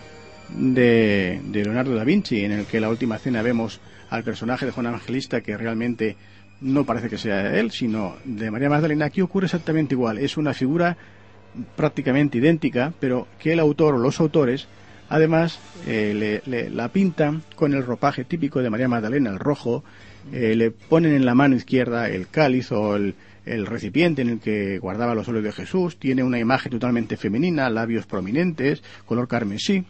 de, 0.51 1.41
Leonardo 1.53 1.95
da 1.95 2.05
Vinci, 2.05 2.45
en 2.45 2.53
el 2.53 2.66
que 2.66 2.81
la 2.81 2.89
última 2.89 3.19
cena 3.19 3.43
vemos 3.43 3.81
al 4.11 4.25
personaje 4.25 4.66
de 4.66 4.73
Juan 4.73 4.87
Evangelista 4.87 5.43
que 5.43 5.57
realmente 5.57 6.16
no 6.61 6.85
parece 6.85 7.09
que 7.09 7.19
sea 7.19 7.55
él, 7.59 7.71
sino 7.71 8.16
de 8.25 8.51
María 8.51 8.71
Magdalena, 8.71 9.07
aquí 9.07 9.21
ocurre 9.21 9.47
exactamente 9.47 9.95
igual. 9.95 10.19
Es 10.19 10.37
una 10.37 10.55
figura 10.55 10.97
prácticamente 11.77 12.39
idéntica, 12.39 12.93
pero 12.99 13.29
que 13.39 13.53
el 13.53 13.61
autor 13.61 13.95
o 13.95 13.99
los 13.99 14.21
autores 14.21 14.69
además 15.09 15.59
eh, 15.86 16.40
le, 16.46 16.70
la 16.70 16.88
pintan 16.88 17.42
con 17.54 17.74
el 17.74 17.84
ropaje 17.84 18.24
típico 18.24 18.61
de 18.61 18.70
María 18.70 18.88
Magdalena, 18.88 19.30
el 19.30 19.38
rojo, 19.38 19.84
eh, 20.32 20.54
le 20.54 20.70
ponen 20.70 21.14
en 21.14 21.24
la 21.24 21.34
mano 21.34 21.56
izquierda 21.56 22.09
el 22.09 22.28
cáliz 22.28 22.72
o 22.72 22.96
el, 22.96 23.14
el 23.46 23.66
recipiente 23.66 24.22
en 24.22 24.28
el 24.28 24.40
que 24.40 24.78
guardaba 24.78 25.14
los 25.14 25.28
óleos 25.28 25.44
de 25.44 25.52
Jesús, 25.52 25.98
tiene 25.98 26.22
una 26.22 26.38
imagen 26.38 26.70
totalmente 26.70 27.16
femenina, 27.16 27.70
labios 27.70 28.06
prominentes, 28.06 28.82
color 29.06 29.28
carmesí. 29.28 29.84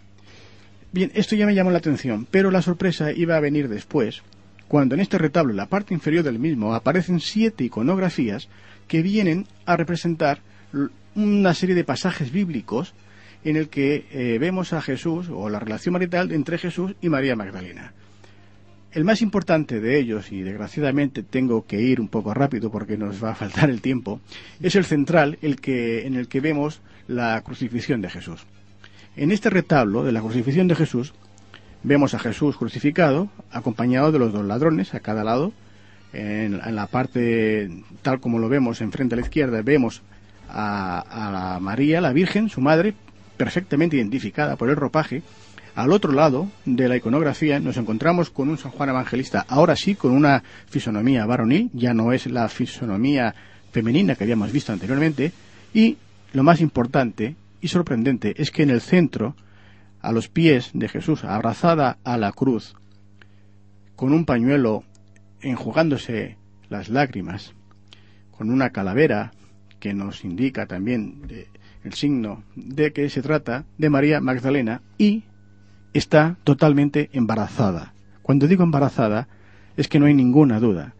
Bien, 0.92 1.10
esto 1.14 1.36
ya 1.36 1.46
me 1.46 1.54
llamó 1.54 1.70
la 1.70 1.78
atención, 1.78 2.26
pero 2.30 2.50
la 2.50 2.62
sorpresa 2.62 3.12
iba 3.12 3.36
a 3.36 3.40
venir 3.40 3.68
después, 3.68 4.22
cuando 4.68 4.94
en 4.94 5.00
este 5.00 5.18
retablo, 5.18 5.50
en 5.50 5.58
la 5.58 5.66
parte 5.66 5.92
inferior 5.94 6.24
del 6.24 6.38
mismo, 6.38 6.74
aparecen 6.74 7.20
siete 7.20 7.64
iconografías 7.64 8.48
que 8.86 9.02
vienen 9.02 9.46
a 9.66 9.76
representar 9.76 10.40
una 11.14 11.54
serie 11.54 11.74
de 11.74 11.84
pasajes 11.84 12.30
bíblicos 12.30 12.94
en 13.44 13.56
el 13.56 13.68
que 13.68 14.06
eh, 14.10 14.38
vemos 14.38 14.72
a 14.72 14.82
Jesús 14.82 15.28
o 15.30 15.48
la 15.48 15.60
relación 15.60 15.92
marital 15.92 16.32
entre 16.32 16.58
Jesús 16.58 16.94
y 17.00 17.08
María 17.08 17.36
Magdalena. 17.36 17.92
El 18.90 19.04
más 19.04 19.20
importante 19.20 19.80
de 19.80 19.98
ellos, 19.98 20.32
y 20.32 20.40
desgraciadamente 20.40 21.22
tengo 21.22 21.66
que 21.66 21.80
ir 21.80 22.00
un 22.00 22.08
poco 22.08 22.32
rápido 22.32 22.70
porque 22.70 22.96
nos 22.96 23.22
va 23.22 23.32
a 23.32 23.34
faltar 23.34 23.68
el 23.70 23.82
tiempo, 23.82 24.20
es 24.60 24.76
el 24.76 24.84
central, 24.84 25.38
el 25.42 25.60
que, 25.60 26.06
en 26.06 26.14
el 26.14 26.26
que 26.26 26.40
vemos 26.40 26.80
la 27.06 27.40
crucifixión 27.42 28.00
de 28.00 28.10
Jesús. 28.10 28.46
En 29.16 29.30
este 29.30 29.50
retablo 29.50 30.04
de 30.04 30.12
la 30.12 30.20
crucifixión 30.20 30.68
de 30.68 30.74
Jesús 30.74 31.12
vemos 31.82 32.14
a 32.14 32.18
Jesús 32.18 32.56
crucificado, 32.56 33.28
acompañado 33.50 34.10
de 34.10 34.18
los 34.18 34.32
dos 34.32 34.44
ladrones 34.44 34.94
a 34.94 35.00
cada 35.00 35.22
lado. 35.22 35.52
En, 36.12 36.58
la 36.74 36.86
parte, 36.86 37.70
tal 38.00 38.20
como 38.20 38.38
lo 38.38 38.48
vemos 38.48 38.80
enfrente 38.80 39.14
a 39.14 39.16
la 39.16 39.22
izquierda, 39.22 39.60
vemos 39.62 40.02
a, 40.48 41.56
a 41.56 41.60
María, 41.60 42.00
la 42.00 42.14
Virgen, 42.14 42.48
su 42.48 42.62
madre, 42.62 42.94
perfectamente 43.38 43.96
identificada 43.96 44.56
por 44.56 44.68
el 44.68 44.76
ropaje, 44.76 45.22
al 45.74 45.92
otro 45.92 46.12
lado 46.12 46.50
de 46.64 46.88
la 46.88 46.96
iconografía 46.96 47.60
nos 47.60 47.76
encontramos 47.76 48.30
con 48.30 48.48
un 48.48 48.58
San 48.58 48.72
Juan 48.72 48.90
Evangelista, 48.90 49.46
ahora 49.48 49.76
sí 49.76 49.94
con 49.94 50.10
una 50.10 50.42
fisonomía 50.66 51.24
varonil, 51.24 51.70
ya 51.72 51.94
no 51.94 52.12
es 52.12 52.26
la 52.26 52.48
fisonomía 52.48 53.34
femenina 53.70 54.16
que 54.16 54.24
habíamos 54.24 54.52
visto 54.52 54.72
anteriormente, 54.72 55.32
y 55.72 55.96
lo 56.32 56.42
más 56.42 56.60
importante 56.60 57.36
y 57.60 57.68
sorprendente 57.68 58.34
es 58.42 58.50
que 58.50 58.64
en 58.64 58.70
el 58.70 58.80
centro, 58.80 59.36
a 60.00 60.12
los 60.12 60.28
pies 60.28 60.70
de 60.74 60.88
Jesús, 60.88 61.24
abrazada 61.24 61.98
a 62.02 62.16
la 62.16 62.32
cruz, 62.32 62.74
con 63.94 64.12
un 64.12 64.24
pañuelo 64.24 64.84
enjugándose 65.40 66.36
las 66.68 66.88
lágrimas, 66.88 67.54
con 68.32 68.50
una 68.50 68.70
calavera 68.70 69.32
que 69.78 69.94
nos 69.94 70.24
indica 70.24 70.66
también 70.66 71.22
el 71.84 71.94
signo 71.94 72.42
de 72.56 72.92
que 72.92 73.08
se 73.10 73.22
trata 73.22 73.64
de 73.78 73.90
María 73.90 74.20
Magdalena 74.20 74.82
y 74.98 75.24
está 75.92 76.36
totalmente 76.44 77.10
embarazada. 77.12 77.94
Cuando 78.22 78.46
digo 78.46 78.62
embarazada, 78.62 79.28
es 79.76 79.88
que 79.88 79.98
no 79.98 80.06
hay 80.06 80.14
ninguna 80.14 80.60
duda. 80.60 80.94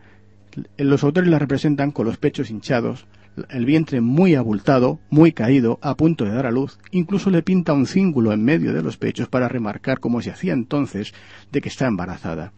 Los 0.76 1.04
autores 1.04 1.30
la 1.30 1.38
representan 1.38 1.90
con 1.90 2.06
los 2.06 2.16
pechos 2.16 2.50
hinchados, 2.50 3.06
el 3.50 3.64
vientre 3.64 4.00
muy 4.00 4.34
abultado, 4.34 4.98
muy 5.10 5.32
caído, 5.32 5.78
a 5.82 5.96
punto 5.96 6.24
de 6.24 6.32
dar 6.32 6.46
a 6.46 6.50
luz, 6.50 6.78
incluso 6.90 7.30
le 7.30 7.42
pinta 7.42 7.72
un 7.72 7.86
cíngulo 7.86 8.32
en 8.32 8.44
medio 8.44 8.72
de 8.72 8.82
los 8.82 8.96
pechos 8.96 9.28
para 9.28 9.48
remarcar, 9.48 10.00
como 10.00 10.20
se 10.22 10.30
hacía 10.30 10.52
entonces, 10.52 11.12
de 11.52 11.60
que 11.60 11.68
está 11.68 11.86
embarazada. 11.86 12.52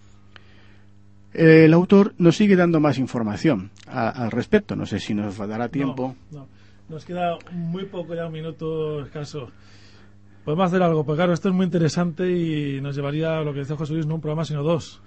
El 1.32 1.72
autor 1.74 2.14
nos 2.18 2.36
sigue 2.36 2.56
dando 2.56 2.80
más 2.80 2.98
información 2.98 3.70
al 3.86 4.30
respecto. 4.30 4.74
No 4.74 4.84
sé 4.86 4.98
si 4.98 5.14
nos 5.14 5.36
dará 5.36 5.68
tiempo. 5.68 6.16
Nos 6.90 7.04
queda 7.04 7.38
muy 7.52 7.84
poco, 7.84 8.16
ya 8.16 8.26
un 8.26 8.32
minuto 8.32 9.02
escaso. 9.02 9.52
Podemos 10.44 10.66
hacer 10.66 10.82
algo, 10.82 11.06
porque 11.06 11.18
claro, 11.18 11.32
esto 11.32 11.48
es 11.48 11.54
muy 11.54 11.64
interesante 11.64 12.28
y 12.28 12.80
nos 12.80 12.96
llevaría 12.96 13.38
a 13.38 13.44
lo 13.44 13.52
que 13.52 13.60
dice 13.60 13.76
José 13.76 13.92
Luis, 13.92 14.06
no 14.06 14.16
un 14.16 14.20
programa, 14.20 14.44
sino 14.44 14.64
dos. 14.64 15.00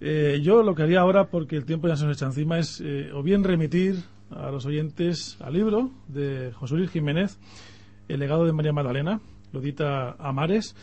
Eh, 0.00 0.40
yo 0.42 0.64
lo 0.64 0.74
que 0.74 0.82
haría 0.82 0.98
ahora, 0.98 1.30
porque 1.30 1.54
el 1.54 1.64
tiempo 1.64 1.86
ya 1.86 1.94
se 1.94 2.06
nos 2.06 2.16
echa 2.16 2.26
encima, 2.26 2.58
es 2.58 2.82
eh, 2.84 3.12
o 3.14 3.22
bien 3.22 3.44
remitir 3.44 4.02
a 4.30 4.50
los 4.50 4.66
oyentes 4.66 5.36
al 5.40 5.52
libro 5.52 5.92
de 6.08 6.50
José 6.52 6.74
Luis 6.74 6.90
Jiménez, 6.90 7.38
El 8.08 8.18
legado 8.18 8.44
de 8.44 8.52
María 8.52 8.72
Magdalena, 8.72 9.20
lo 9.52 9.62
Amares, 10.18 10.74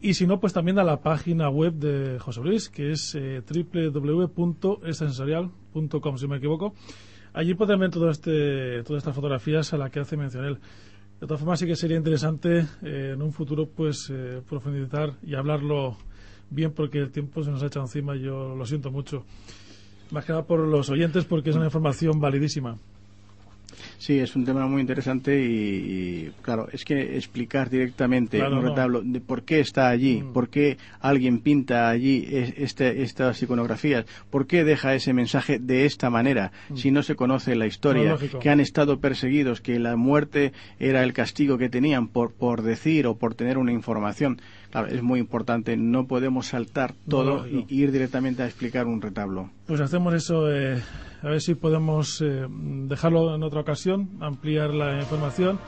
y 0.00 0.14
si 0.14 0.26
no, 0.26 0.40
pues 0.40 0.52
también 0.52 0.80
a 0.80 0.84
la 0.84 1.00
página 1.00 1.48
web 1.48 1.74
de 1.74 2.18
José 2.18 2.40
Luis, 2.40 2.70
que 2.70 2.90
es 2.90 3.14
eh, 3.14 3.40
www.essensorial.com, 3.40 6.18
si 6.18 6.26
me 6.26 6.38
equivoco. 6.38 6.74
Allí 7.34 7.54
podrán 7.54 7.80
ver 7.80 7.90
todo 7.90 8.10
este, 8.10 8.84
todas 8.84 9.00
estas 9.02 9.14
fotografías 9.14 9.72
a 9.72 9.76
las 9.76 9.90
que 9.90 9.98
hace 9.98 10.16
mención 10.16 10.44
él. 10.44 10.58
De 11.20 11.26
todas 11.26 11.40
formas, 11.40 11.58
sí 11.58 11.66
que 11.66 11.74
sería 11.74 11.96
interesante 11.96 12.66
eh, 12.82 13.12
en 13.14 13.22
un 13.22 13.32
futuro 13.32 13.66
pues 13.66 14.08
eh, 14.10 14.40
profundizar 14.48 15.14
y 15.22 15.34
hablarlo 15.34 15.96
bien 16.50 16.72
porque 16.72 16.98
el 16.98 17.10
tiempo 17.10 17.42
se 17.42 17.50
nos 17.50 17.62
ha 17.62 17.66
echado 17.66 17.86
encima 17.86 18.14
y 18.14 18.20
yo 18.20 18.54
lo 18.54 18.64
siento 18.64 18.92
mucho. 18.92 19.24
Más 20.12 20.24
que 20.24 20.32
nada 20.32 20.44
por 20.44 20.60
los 20.60 20.90
oyentes 20.90 21.24
porque 21.24 21.50
es 21.50 21.56
una 21.56 21.64
información 21.64 22.20
validísima. 22.20 22.78
Sí, 24.04 24.18
es 24.18 24.36
un 24.36 24.44
tema 24.44 24.66
muy 24.66 24.82
interesante 24.82 25.42
y, 25.42 26.30
claro, 26.42 26.68
es 26.70 26.84
que 26.84 27.16
explicar 27.16 27.70
directamente 27.70 28.42
un 28.42 28.60
retablo 28.60 29.00
de 29.02 29.18
por 29.22 29.44
qué 29.44 29.60
está 29.60 29.88
allí, 29.88 30.20
mm. 30.20 30.34
por 30.34 30.50
qué 30.50 30.76
alguien 31.00 31.40
pinta 31.40 31.88
allí 31.88 32.28
este, 32.30 33.02
estas 33.02 33.42
iconografías, 33.42 34.04
por 34.28 34.46
qué 34.46 34.62
deja 34.62 34.94
ese 34.94 35.14
mensaje 35.14 35.58
de 35.58 35.86
esta 35.86 36.10
manera, 36.10 36.52
mm. 36.68 36.76
si 36.76 36.90
no 36.90 37.02
se 37.02 37.16
conoce 37.16 37.56
la 37.56 37.66
historia, 37.66 38.18
que 38.42 38.50
han 38.50 38.60
estado 38.60 39.00
perseguidos, 39.00 39.62
que 39.62 39.78
la 39.78 39.96
muerte 39.96 40.52
era 40.78 41.02
el 41.02 41.14
castigo 41.14 41.56
que 41.56 41.70
tenían 41.70 42.08
por, 42.08 42.34
por 42.34 42.60
decir 42.60 43.06
o 43.06 43.16
por 43.16 43.34
tener 43.34 43.56
una 43.56 43.72
información. 43.72 44.38
Claro, 44.74 44.88
es 44.88 45.02
muy 45.02 45.20
importante, 45.20 45.76
no 45.76 46.06
podemos 46.06 46.48
saltar 46.48 46.94
todo 47.08 47.46
y 47.46 47.64
ir 47.68 47.92
directamente 47.92 48.42
a 48.42 48.46
explicar 48.46 48.86
un 48.86 49.00
retablo. 49.00 49.50
Pues 49.66 49.80
hacemos 49.80 50.12
eso. 50.12 50.50
Eh 50.50 50.82
a 51.24 51.28
ver 51.28 51.40
si 51.40 51.54
podemos 51.54 52.20
eh, 52.20 52.46
dejarlo 52.50 53.34
en 53.34 53.42
otra 53.42 53.60
ocasión, 53.60 54.10
ampliar 54.20 54.74
la 54.74 55.00
información 55.00 55.58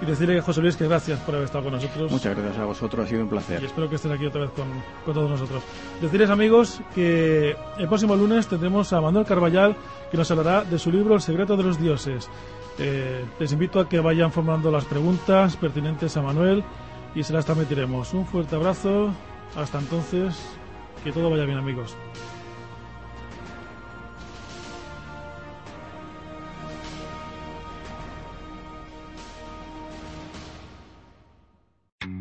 y 0.00 0.06
decirle 0.06 0.38
a 0.38 0.42
José 0.42 0.60
Luis 0.60 0.76
que 0.76 0.86
gracias 0.86 1.18
por 1.20 1.34
haber 1.34 1.46
estado 1.46 1.64
con 1.64 1.72
nosotros. 1.72 2.12
Muchas 2.12 2.36
gracias 2.36 2.58
a 2.58 2.64
vosotros, 2.64 3.04
ha 3.04 3.08
sido 3.08 3.22
un 3.22 3.28
placer. 3.28 3.60
Y 3.60 3.66
espero 3.66 3.88
que 3.90 3.96
estén 3.96 4.12
aquí 4.12 4.26
otra 4.26 4.42
vez 4.42 4.50
con, 4.50 4.68
todos 5.12 5.28
nosotros. 5.28 5.64
Decirles, 6.00 6.30
amigos, 6.30 6.80
que 6.94 7.56
el 7.76 7.88
próximo 7.88 8.14
lunes 8.14 8.46
tendremos 8.46 8.92
a 8.92 9.00
Manuel 9.00 9.26
Carballal, 9.26 9.74
que 10.12 10.16
nos 10.16 10.30
hablará 10.30 10.62
de 10.62 10.78
su 10.78 10.92
libro 10.92 11.16
El 11.16 11.20
secreto 11.20 11.56
de 11.56 11.64
los 11.64 11.80
dioses. 11.80 12.30
Eh, 12.78 13.24
les 13.40 13.52
invito 13.52 13.80
a 13.80 13.88
que 13.88 13.98
vayan 13.98 14.30
formulando 14.30 14.70
las 14.70 14.84
preguntas 14.84 15.56
pertinentes 15.56 16.16
a 16.16 16.22
Manuel 16.22 16.62
y 17.14 17.22
se 17.22 17.32
las 17.32 17.44
transmitiremos. 17.44 18.12
Un 18.14 18.26
fuerte 18.26 18.56
abrazo. 18.56 19.12
Hasta 19.56 19.78
entonces, 19.78 20.34
que 21.04 21.12
todo 21.12 21.30
vaya 21.30 21.44
bien, 21.44 21.58
amigos. 21.58 21.96